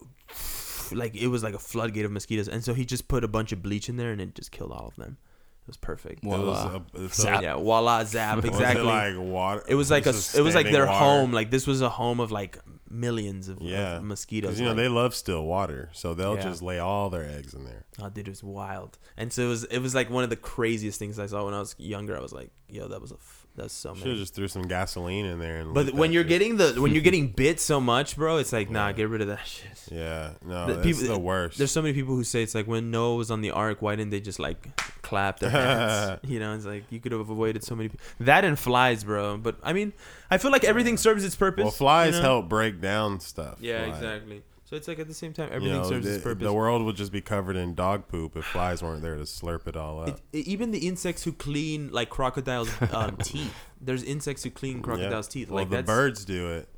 [0.93, 2.47] like it was like a floodgate of mosquitoes.
[2.47, 4.71] And so he just put a bunch of bleach in there, and it just killed
[4.71, 5.17] all of them.
[5.63, 6.23] It was perfect.
[6.23, 6.81] It was Voila.
[6.95, 7.43] a- Zap.
[7.43, 8.81] Yeah, voila, zap, exactly.
[8.83, 9.63] like water.
[9.67, 10.97] it was like a, it was like their water?
[10.97, 11.31] home.
[11.31, 12.57] Like this was a home of like
[12.89, 14.57] millions of, Yeah, mosquitoes.
[14.59, 16.41] You know like- they love still water, so they'll Yeah.
[16.41, 17.85] just lay all their eggs in there.
[18.01, 18.97] Oh, dude, it was wild.
[19.17, 21.53] And so it was, it was like one of the craziest things I saw when
[21.53, 22.17] I was younger.
[22.17, 23.17] I was like, yo, that was a,
[23.55, 25.57] that's so Should have just threw some gasoline in there.
[25.57, 26.29] And But when you're shit.
[26.29, 28.93] getting the, when you're getting bit so much, bro, it's like, nah, Yeah.
[28.93, 29.65] get rid of that shit.
[29.91, 31.57] yeah, no, The that's people- the worst.
[31.57, 33.95] There's so many people who say it's like when Noah was on the ark, why
[33.95, 36.19] didn't they just like clap their hands?
[36.23, 37.89] you know, it's like you could have avoided so many.
[38.19, 39.37] That and flies, bro.
[39.37, 39.93] But I mean,
[40.29, 41.63] I feel like everything serves its purpose.
[41.63, 42.27] well, flies you know?
[42.27, 43.57] help break down stuff.
[43.59, 44.41] Yeah, Like, exactly.
[44.71, 46.45] So it's like at the same time, You everything know, serves the, its purpose.
[46.45, 49.67] the world would just be covered in dog poop if flies weren't there to slurp
[49.67, 50.07] it all up.
[50.07, 53.53] It, it- even the insects who clean like crocodiles' um, teeth.
[53.81, 55.31] There's insects who clean crocodiles' Yeah.
[55.41, 55.49] teeth.
[55.51, 56.69] Well, like the birds do it.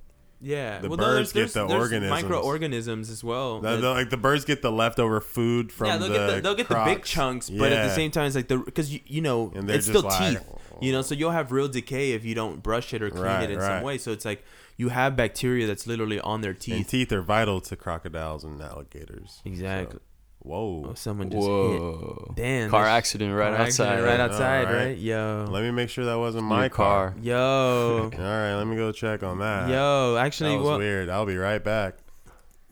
[0.42, 2.10] Yeah, the well, no, birds there's, get the there's, organisms.
[2.24, 3.62] Microorganisms as well.
[3.62, 6.42] The- the- like the birds get the leftover food from yeah, they'll the get the
[6.42, 9.02] they'll get the big chunks, but at the same time, it's like the because you
[9.06, 10.50] you know it's still like, teeth.
[10.82, 13.44] You know, so you'll have real decay if you don't brush it or clean Right,
[13.44, 13.68] it in right.
[13.78, 14.00] some way.
[14.00, 14.44] So it's like
[14.78, 16.88] you have bacteria that's literally on their And teeth.
[16.90, 19.42] teeth are vital to crocodiles and alligators.
[19.46, 19.98] exactly.
[19.98, 20.02] So-
[20.40, 20.88] whoa.
[20.90, 21.50] Oh, someone just hit.
[21.50, 22.34] Whoa.
[22.36, 22.70] Damn.
[22.70, 23.88] Car accident right car outside.
[23.94, 24.88] accident Right outside, Alright.
[24.88, 24.98] right?
[24.98, 25.46] Yo.
[25.50, 27.16] Let me make sure that wasn't Your my car.
[27.22, 28.12] Yo.
[28.18, 29.70] All right, let me go check on that.
[29.70, 30.16] Yo.
[30.16, 31.08] that Actually, was well, weird.
[31.10, 31.96] I'll be right back.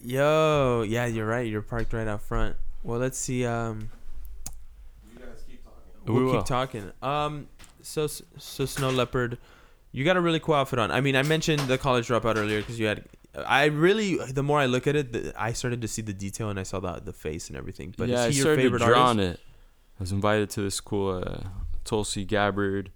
[0.03, 0.83] yo.
[0.87, 1.47] Yeah, you're right.
[1.47, 2.57] You're parked right out front.
[2.83, 3.45] Well, let's see.
[3.45, 3.89] Um,
[6.05, 6.33] We we'll will.
[6.37, 6.91] keep talking.
[7.01, 7.47] Um,
[7.81, 9.37] so so snow leopard,
[9.91, 10.91] you got a really cool outfit on.
[10.91, 13.05] I mean, I mentioned the college dropout earlier because you had.
[13.47, 16.49] I really, the more I look at it, the, I started to see the detail
[16.49, 17.93] and I saw the the face and everything.
[17.97, 19.09] But yeah, I is he your started favorite to draw artist?
[19.09, 19.39] on it.
[19.99, 21.47] I was invited to this cool uh,
[21.85, 22.91] Tulsi Gabbard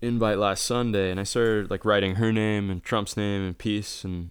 [0.00, 4.04] invite last Sunday, and I started like writing her name and Trump's name and peace,
[4.04, 4.30] and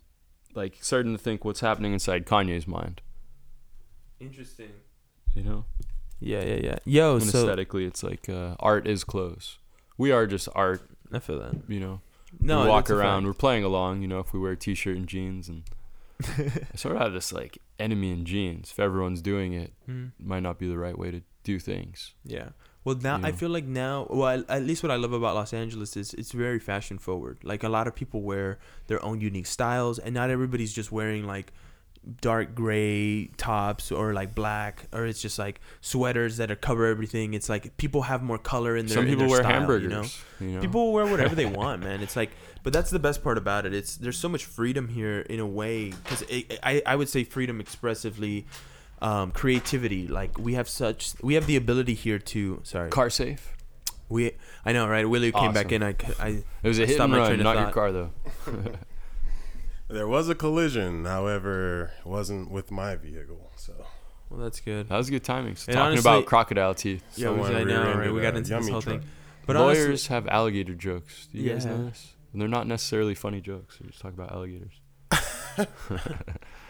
[0.53, 3.01] like starting to think what's happening inside Kanye's mind.
[4.19, 4.71] Interesting.
[5.33, 5.65] You know,
[6.19, 6.75] Yeah, yeah, yeah.
[6.85, 9.57] Yo, and so aesthetically, it's like uh, art is clothes.
[9.97, 10.87] We are just art.
[11.13, 11.53] I feel that.
[11.67, 12.01] You know,
[12.39, 14.01] No, we walk around, we're playing along.
[14.01, 15.63] You know, if we wear a t-shirt and jeans, and
[16.73, 18.71] I sort of have this like enemy in jeans.
[18.71, 20.07] If everyone's doing it, Hmm.
[20.19, 22.13] it might not be the right way to do things.
[22.23, 22.49] Yeah.
[22.83, 25.95] Well, now I feel like now, well, at least what I love about Los Angeles
[25.95, 27.37] is it's very fashion forward.
[27.43, 28.57] Like a lot of people wear
[28.87, 31.53] their own unique styles, and not everybody's just wearing like
[32.19, 37.33] dark gray tops or like black, or it's just like sweaters that are cover everything.
[37.33, 38.95] It's like people have more color in their.
[38.95, 39.83] Some people their wear style, hamburgers.
[39.83, 40.05] You know?
[40.51, 40.61] you know?
[40.61, 42.01] People wear whatever they want, man.
[42.01, 42.31] It's like,
[42.63, 43.73] but that's the best part about it.
[43.73, 46.23] It's there's so much freedom here in a way because
[46.63, 48.47] I I would say freedom expressively,
[49.01, 50.07] um, creativity.
[50.07, 53.53] Like we have such we have the ability here to sorry car safe.
[54.09, 54.31] we
[54.65, 55.07] I know right.
[55.07, 55.83] Willie came back in.
[55.83, 56.15] Awesome.
[56.19, 56.29] I I
[56.63, 58.09] It was a I hit and run, not your car though.
[59.91, 63.51] There was a collision, however, it wasn't with my vehicle.
[63.57, 63.73] So
[64.29, 64.89] well that's good.
[64.89, 65.55] That was good timing.
[65.55, 67.03] So And talking honestly- about crocodile teeth.
[67.15, 68.11] Yeah, we, Someone I know right.
[68.13, 69.01] We got into this whole truck.
[69.01, 69.09] thing.
[69.45, 71.27] But Lawyers honestly, have alligator jokes.
[71.31, 72.13] Do you guys know this?
[72.31, 73.77] And they're not necessarily funny jokes.
[73.79, 74.71] They just talk about alligators.
[75.57, 75.67] right,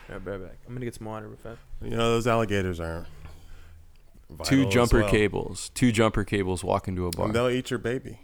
[0.10, 0.58] right back.
[0.68, 1.60] I'm gonna get some water real fast.
[1.84, 3.08] you know those alligators aren't.
[4.30, 5.10] two vital as jumper well.
[5.12, 5.70] cables.
[5.76, 7.28] Two jumper cables walk into a bar.
[7.28, 8.20] And they'll eat your baby.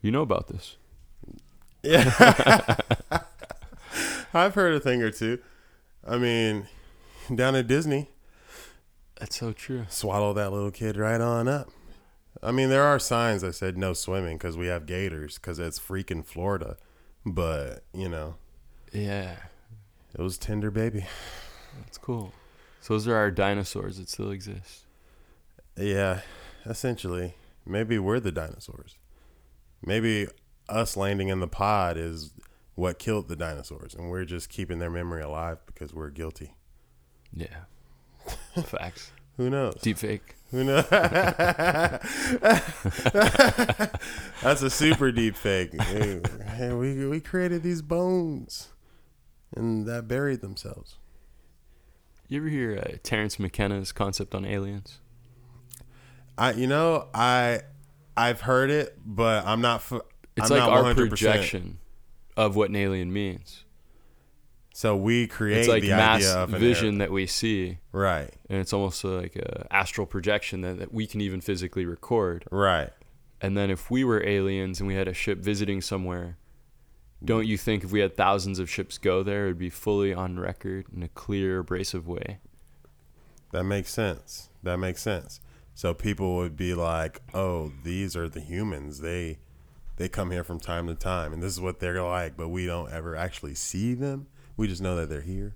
[0.00, 0.76] You know about this?
[1.82, 2.76] Yeah.
[4.34, 5.38] I've heard a thing or two.
[6.06, 6.68] I mean,
[7.34, 8.10] down at Disney,
[9.18, 9.86] That's so true.
[9.88, 11.70] swallow that little kid right on up.
[12.42, 15.78] I mean, there are signs that said no swimming because we have gators because it's
[15.78, 16.76] freaking Florida.
[17.26, 18.36] But, you know,
[18.92, 19.36] Yeah,
[20.16, 21.06] it was tender baby.
[21.84, 22.32] that's cool.
[22.80, 24.84] So those are our dinosaurs that still exist.
[25.76, 26.20] Yeah,
[26.64, 27.34] essentially.
[27.66, 28.96] Maybe we're the dinosaurs.
[29.84, 30.28] Maybe
[30.68, 32.30] us landing in the pod is
[32.78, 36.54] what killed the dinosaurs, and we're just keeping their memory alive because we're guilty.
[37.34, 37.64] Yeah.
[38.62, 39.10] Facts.
[39.36, 39.74] Who knows?
[39.82, 40.36] Deep fake.
[40.52, 40.86] Who knows?
[44.42, 45.80] That's a super deep fake.
[45.82, 48.68] Hey, we we created these bones,
[49.56, 50.96] and that buried themselves.
[52.28, 54.98] You ever hear uh, Terence McKenna's concept on aliens?
[56.36, 57.60] I, you know, I,
[58.16, 59.76] I've heard it, but I'm not.
[59.80, 60.00] f-
[60.36, 61.08] It's I'm like not our 100%.
[61.08, 61.78] projection
[62.38, 63.64] of what an alien means.
[64.72, 68.30] So we create It's like the mass idea of vision air- that we see, right,
[68.48, 72.44] and it's almost like a astral projection that, that we can even physically record.
[72.50, 72.90] right.
[73.40, 76.36] And then if we were aliens and we had a ship visiting somewhere,
[77.24, 80.40] don't you think if we had thousands of ships go there, it'd be fully on
[80.40, 82.38] record in a clear, abrasive way?
[83.52, 84.50] That makes sense.
[84.64, 85.40] That makes sense.
[85.74, 89.00] So people would be like, "Oh, these are the humans.
[89.00, 89.38] They
[89.98, 92.64] they come here from time to time, and this is what they're like." But we
[92.66, 94.26] don't ever actually see them.
[94.56, 95.54] We just know that they're here.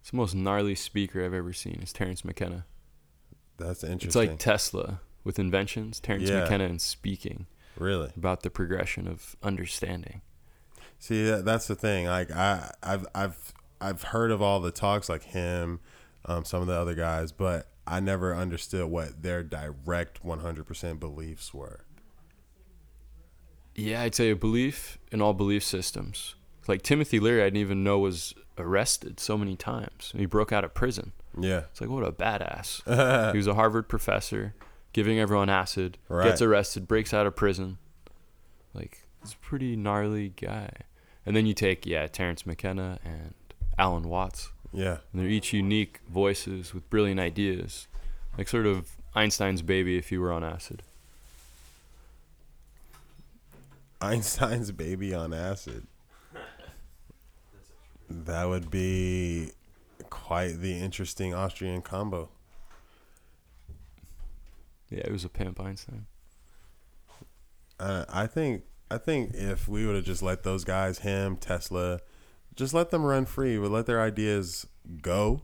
[0.00, 1.80] It's the most gnarly speaker I've ever seen.
[1.82, 2.64] Is Terence McKenna.
[3.58, 4.22] That's interesting.
[4.22, 6.00] It's like Tesla with inventions.
[6.00, 6.40] Terence Yeah.
[6.42, 7.46] McKenna and speaking
[7.76, 8.10] really.
[8.16, 10.22] about the progression of understanding.
[10.98, 12.06] See, that, that's the thing.
[12.06, 15.80] Like I, I've, I've, I've heard of all the talks, like him,
[16.26, 21.52] um, some of the other guys, but I never understood what their direct 100% beliefs
[21.54, 21.84] were.
[23.74, 26.34] Yeah, I'd say a belief in all belief systems.
[26.68, 30.12] Like Timothy Leary, I didn't even know was arrested so many times.
[30.16, 31.12] He broke out of prison.
[31.38, 32.82] Yeah, It's like what a badass.
[33.32, 34.54] he was a Harvard professor,
[34.92, 36.24] giving everyone acid, Right.
[36.28, 37.78] gets arrested, breaks out of prison.
[38.74, 40.70] Like he's a pretty gnarly guy.
[41.24, 43.34] And then you take yeah Terence McKenna and
[43.78, 47.86] Alan Watts, yeah, and they're each unique voices with brilliant ideas,
[48.36, 50.82] like sort of Einstein's baby if you were on acid.
[54.00, 55.86] Einstein's baby on acid.
[58.08, 59.52] That would be
[60.08, 62.28] quite the interesting Austrian combo.
[64.90, 66.06] Yeah, it was a pimp Einstein.
[67.78, 72.00] Uh, I think I think if we would have just let those guys, him, Tesla,
[72.56, 74.66] just let them run free, would let their ideas
[75.00, 75.42] go,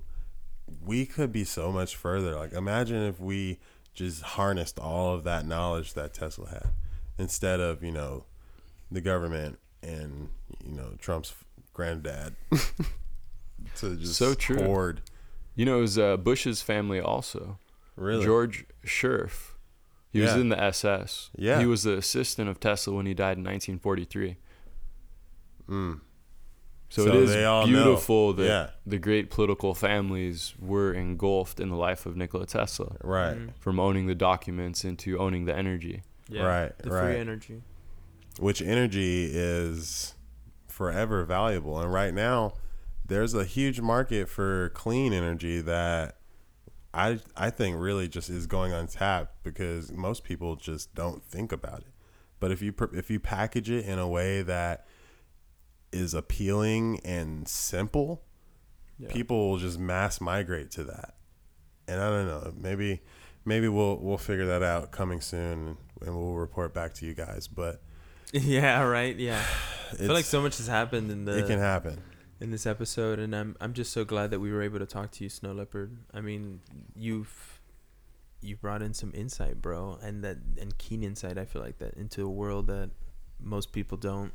[0.84, 2.34] we could be so much further.
[2.34, 3.60] Like imagine if we
[3.94, 6.70] just harnessed all of that knowledge that Tesla had
[7.18, 8.24] instead of, you know,
[8.90, 10.28] the government and,
[10.64, 11.34] you know, Trump's
[11.72, 12.34] granddad
[13.76, 14.62] to just So true.
[14.62, 15.02] hoard.
[15.54, 17.58] You know, it was uh, Bush's family also.
[17.96, 18.24] Really?
[18.24, 19.52] George Scherff.
[20.12, 21.30] He was in the SS.
[21.36, 21.58] Yeah.
[21.60, 24.36] He was the assistant of Tesla when he died in 1943.
[25.68, 26.00] Mm.
[26.88, 27.72] So, So it is they all know.
[27.84, 28.70] beautiful that Yeah.
[28.86, 33.36] the great political families were engulfed in the life of Nikola Tesla, Right.
[33.36, 33.50] Mhm.
[33.58, 36.02] from owning the documents into owning the energy.
[36.30, 37.04] Right, The right.
[37.12, 37.62] free energy.
[38.38, 40.14] Which energy is
[40.68, 41.80] forever valuable.
[41.80, 42.54] And right now,
[43.04, 46.16] there's a huge market for clean energy that
[46.92, 51.80] I I think really just is going untapped because most people just don't think about
[51.80, 51.92] it.
[52.40, 54.86] But if you if you package it in a way that
[55.92, 58.22] is appealing and simple,
[58.98, 59.08] Yeah.
[59.10, 61.14] people will just mass migrate to that.
[61.88, 63.00] And I don't know, maybe
[63.44, 67.46] maybe we'll we'll figure that out coming soon and we'll report back to you guys,
[67.48, 67.82] but
[68.32, 69.16] yeah, right.
[69.16, 69.42] Yeah.
[69.92, 72.02] I feel like so much has happened in the it can happen.
[72.40, 75.12] in this episode, and I'm I'm just so glad that we were able to talk
[75.12, 75.96] to you, Snow Leopard.
[76.12, 76.60] I mean,
[76.94, 77.60] you've
[78.40, 81.38] you brought in some insight, bro, and that and keen insight.
[81.38, 82.90] I feel like that into a world that
[83.40, 84.32] most people don't.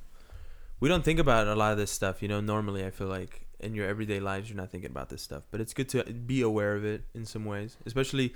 [0.80, 2.41] We don't think about a lot of this stuff, you know.
[2.41, 5.59] Normally, I feel like in your everyday lives, you're not thinking about this stuff, but
[5.61, 8.34] it's good to be aware of it in some ways, especially.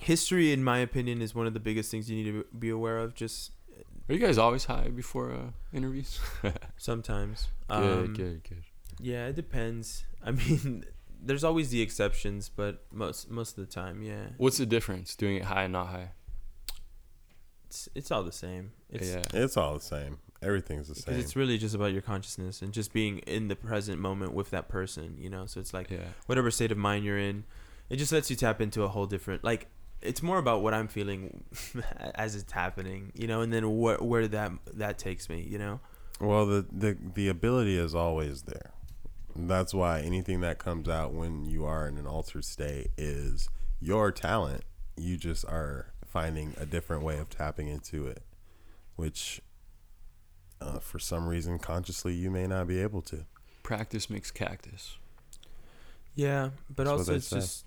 [0.00, 2.96] History, in my opinion, is one of the biggest things you need to be aware
[2.96, 3.14] of.
[3.14, 3.50] Just
[4.08, 6.18] Are you guys always high before uh, interviews?
[6.76, 7.48] sometimes.
[7.68, 7.76] good,
[8.06, 8.62] Um, good, good.
[9.00, 10.04] Yeah, it depends.
[10.24, 10.84] I mean,
[11.22, 15.36] there's always the exceptions, but most most of the time, yeah, What's the difference doing
[15.36, 16.10] it high and not high?
[17.66, 18.72] it's it's all the same.
[18.90, 19.22] It's, yeah.
[19.32, 20.18] It's all the same.
[20.42, 21.18] Everything's the same.
[21.20, 24.68] it's really just about your consciousness and just being in the present moment with that
[24.68, 25.46] person, you know.
[25.46, 25.98] So it's like Yeah.
[26.26, 27.44] whatever state of mind you're in,
[27.90, 29.68] it just lets you tap into a whole different like.
[30.02, 31.44] It's more about what I'm feeling
[32.14, 35.80] as it's happening, you know, and then wh- where that that takes me, you know.
[36.20, 38.72] Well, the, the the ability is always there.
[39.36, 43.48] That's why anything that comes out when you are in an altered state is
[43.80, 44.64] your talent.
[44.96, 48.22] You just are finding a different way of tapping into it,
[48.96, 49.40] which
[50.60, 53.24] uh, for some reason consciously you may not be able to.
[53.62, 54.98] Practice makes cactus.
[56.14, 57.36] Yeah, but That's also it's say.
[57.36, 57.64] just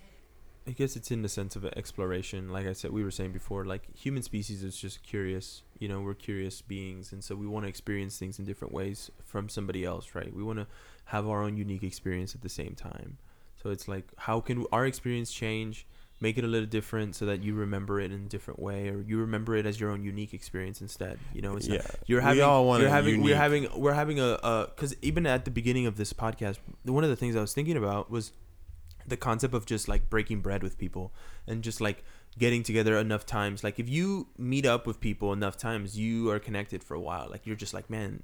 [0.66, 2.48] I guess it's in the sense of exploration.
[2.48, 5.62] Like I said, we were saying before, like human species is just curious.
[5.78, 9.10] You know, we're curious beings, and so we want to experience things in different ways
[9.24, 10.34] from somebody else, right?
[10.34, 10.66] We want to
[11.06, 13.18] have our own unique experience at the same time.
[13.62, 15.86] So it's like, how can our experience change,
[16.20, 19.02] make it a little different, so that you remember it in a different way, or
[19.02, 21.18] you remember it as your own unique experience instead.
[21.34, 23.92] You know, it's yeah, not, you're we having all want you're having we're having we're
[23.92, 27.36] having a uh because even at the beginning of this podcast one of the things
[27.36, 28.32] i was thinking about was
[29.06, 31.12] the concept of just like breaking bread with people
[31.46, 32.04] and just like
[32.38, 33.62] getting together enough times.
[33.62, 37.28] Like if you meet up with people enough times you are connected for a while.
[37.30, 38.22] Like you're just like man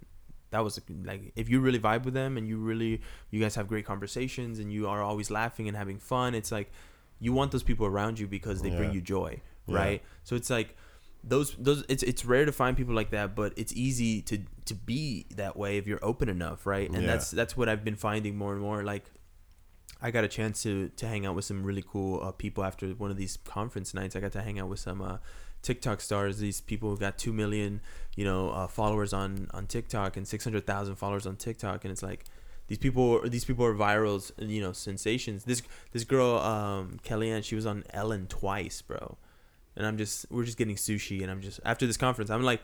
[0.50, 3.00] that was like if you really vibe with them and you really
[3.30, 6.72] you guys have great conversations and you are always laughing and having fun it's like
[7.20, 9.76] you want those people around you because they bring you joy Yeah.
[9.76, 10.02] right?
[10.24, 10.76] So it's like
[11.22, 14.74] those those it's it's rare to find people like that but it's easy to to
[14.74, 16.88] be that way if you're open enough right?
[16.90, 17.06] And Yeah.
[17.12, 19.04] that's that's what i've been finding more and more like
[20.02, 22.88] I got a chance to to hang out with some really cool uh, people after
[22.90, 24.16] one of these conference nights.
[24.16, 25.18] I got to hang out with some uh,
[25.62, 26.38] TikTok stars.
[26.38, 27.80] These people who got two million,
[28.16, 31.92] you know, uh, followers on on TikTok and six hundred thousand followers on TikTok, and
[31.92, 32.24] it's like
[32.68, 35.44] these people these people are virals, you know, sensations.
[35.44, 35.62] This
[35.92, 39.18] this girl, um, Kellyanne, she was on Ellen twice, bro.
[39.76, 42.62] And I'm just we're just getting sushi, and I'm just after this conference, I'm like.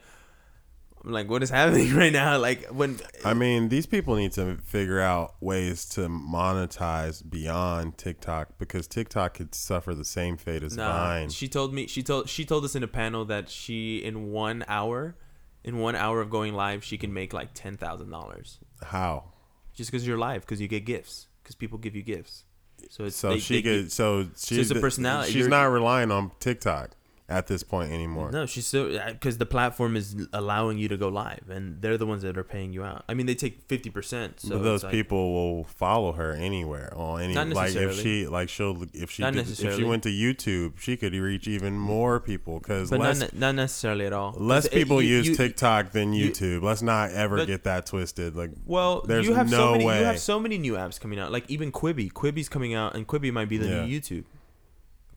[1.06, 2.36] I'm like, what is happening right now?
[2.38, 8.58] Like when I mean, these people need to figure out ways to monetize beyond TikTok
[8.58, 11.28] because TikTok could suffer the same fate as Vine.
[11.30, 14.64] She told me she told she told us in a panel that she in one
[14.66, 15.16] hour,
[15.62, 19.32] in one hour of going live, she can make like ten thousand dollars How?
[19.74, 22.44] just because you're live because you get gifts because people give you gifts.
[22.90, 23.92] So it's So they- she they- could.
[23.92, 25.28] So she's it's a personality.
[25.28, 26.95] She's You're- not relying on TikTok
[27.28, 28.30] at this point anymore.
[28.30, 31.98] No, she's still uh, because the platform is allowing you to go live, and they're
[31.98, 33.04] the ones that are paying you out.
[33.08, 34.38] I mean, they take fifty percent.
[34.38, 37.98] So but those it's like- people will follow her anywhere on any Not like if
[38.00, 41.76] she like she'll if she did, if she went to YouTube she could reach even
[41.76, 44.32] more people because less not, not necessarily at all.
[44.38, 46.62] less It's- people you- use you- TikTok than you- YouTube.
[46.62, 48.36] Let's not ever But- get that twisted.
[48.36, 49.84] Like Well, There's you have no so many.
[49.84, 49.98] way.
[49.98, 51.32] You have so many new apps coming out.
[51.32, 52.12] Like even Quibi.
[52.12, 53.84] Quibi's coming out, and Quibi might be the Yeah.
[53.84, 54.24] new YouTube.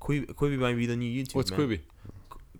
[0.01, 1.35] Quibi, Quibi might be the new YouTube.
[1.35, 1.59] What's man.
[1.59, 1.79] Quibi?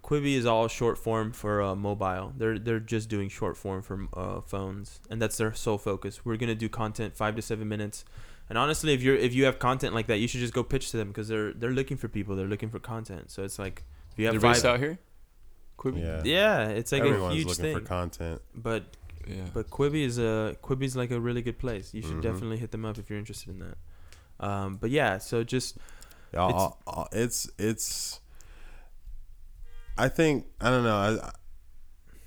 [0.09, 2.33] Quibi is all short form for uh, mobile.
[2.35, 6.25] They're they're just doing short form for uh, phones, and that's their sole focus.
[6.25, 8.05] We're gonna do content five to seven minutes,
[8.49, 10.89] and honestly, if you're if you have content like that, you should just go pitch
[10.91, 12.35] to them because they're they're looking for people.
[12.35, 13.29] They're looking for content.
[13.29, 14.97] So it's like if you have They're five, based out here.
[15.77, 16.01] Quibi.
[16.01, 17.79] yeah, yeah, it's like everyone's a huge looking thing.
[17.79, 18.41] for content.
[18.55, 18.83] but
[19.27, 19.45] Yeah.
[19.53, 21.93] but Quibi is a Quibi's like a really good place.
[21.93, 22.21] You should Mhm.
[22.23, 23.77] definitely hit them up if you're interested in that.
[24.39, 25.77] Um, but yeah, so just
[26.33, 26.65] It's,
[27.13, 28.19] it's it's.
[29.99, 30.95] I think I don't know.
[30.95, 31.31] I,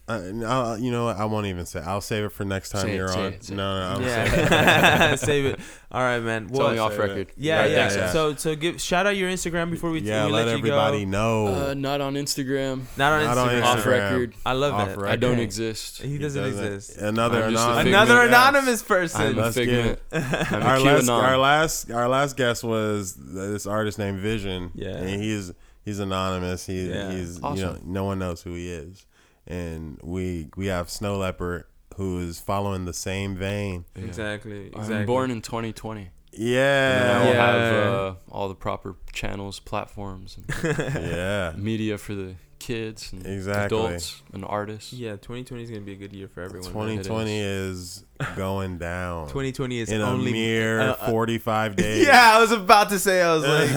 [0.09, 1.17] I, I, you know what?
[1.17, 1.81] I won't even say.
[1.81, 3.33] I'll save it for next time Say you're say on.
[3.35, 4.47] it, say no, no, I'm saying.
[4.51, 5.61] yeah, save it.
[5.93, 6.45] All right, man.
[6.49, 7.29] It's Well, only off record.
[7.37, 7.93] Yeah, Right, yeah.
[7.95, 8.11] yeah.
[8.11, 11.05] So, so give shout out your Instagram before we, yeah, we let, let, everybody you
[11.07, 11.11] go.
[11.11, 11.47] know.
[11.69, 12.83] Uh, not on Instagram.
[12.99, 13.63] Not on Not on Instagram.
[13.63, 14.35] Off record.
[14.45, 14.97] I love Off that.
[14.99, 15.13] record.
[15.13, 16.03] I don't exist.
[16.03, 16.97] He doesn't, exist.
[16.99, 17.87] Another I'm just a anonymous.
[17.95, 19.21] Another anonymous person.
[19.23, 20.01] I'm a Let's figment.
[20.11, 24.73] get- I'm a our last, our last, our last guest was this artist named Vision.
[24.75, 24.97] Yeah.
[24.97, 25.53] and he's
[25.85, 26.67] he's anonymous.
[26.67, 27.11] He, Yeah.
[27.13, 29.07] he's you know no one knows who he is,
[29.47, 31.65] and we we have Snow Leopard
[31.97, 33.85] who is following the same vein.
[33.97, 34.05] Yeah.
[34.05, 34.71] Exactly.
[34.75, 36.01] I'm born in 2020.
[36.01, 36.11] And then
[36.41, 37.47] I Yeah, will Yeah.
[37.53, 40.47] have uh, all the proper channels, platforms, and
[40.95, 43.77] yeah, media for the kids and Exactly.
[43.79, 44.93] adults and artists.
[44.95, 46.65] Yeah, 2020 is gonna be a good year for everyone.
[46.69, 46.73] man.
[46.73, 48.05] Twenty twenty is
[48.37, 52.07] going down 2020 is in a mere uh, uh, forty five days.
[52.07, 53.21] Yeah, I was about to say.
[53.21, 53.71] I was like,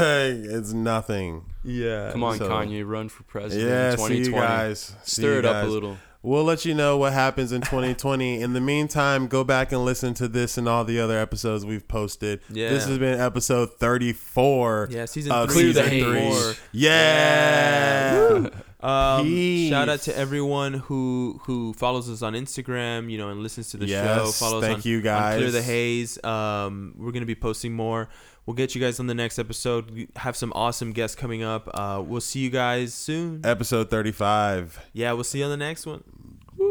[0.55, 1.43] it's nothing.
[1.65, 2.11] Yeah.
[2.11, 4.25] Come on, So- Kanye, run for president Yeah, in see 2020.
[4.25, 4.95] you guys.
[5.03, 5.97] See Stir you it up a little.
[6.21, 8.41] We'll let you know what happens in 2020.
[8.41, 11.87] in the meantime, go back and listen to this and all the other episodes we've
[11.87, 12.39] posted.
[12.49, 12.69] Yeah.
[12.69, 15.71] This has been episode 34 Yeah, season of three.
[15.71, 16.43] Clear the season haze.
[16.55, 16.55] three.
[16.71, 18.49] Yeah.
[18.81, 19.71] Um, Peace.
[19.71, 23.77] shout out to everyone who who follows us on Instagram, you know, and listens to
[23.77, 23.93] the show.
[23.93, 25.37] Yes, Follows thank on, you, on guys.
[25.39, 26.23] Clear the Haze.
[26.23, 28.09] Um, we're gonna be posting more.
[28.45, 29.89] We'll get you guys on the next episode.
[29.91, 31.67] We have some awesome guests coming up.
[31.73, 33.41] Uh, we'll see you guys soon.
[33.43, 34.79] Episode 35.
[34.93, 36.03] Yeah, we'll see you on the next one.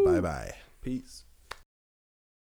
[0.05, 0.53] Bye bye.
[0.83, 1.24] Peace.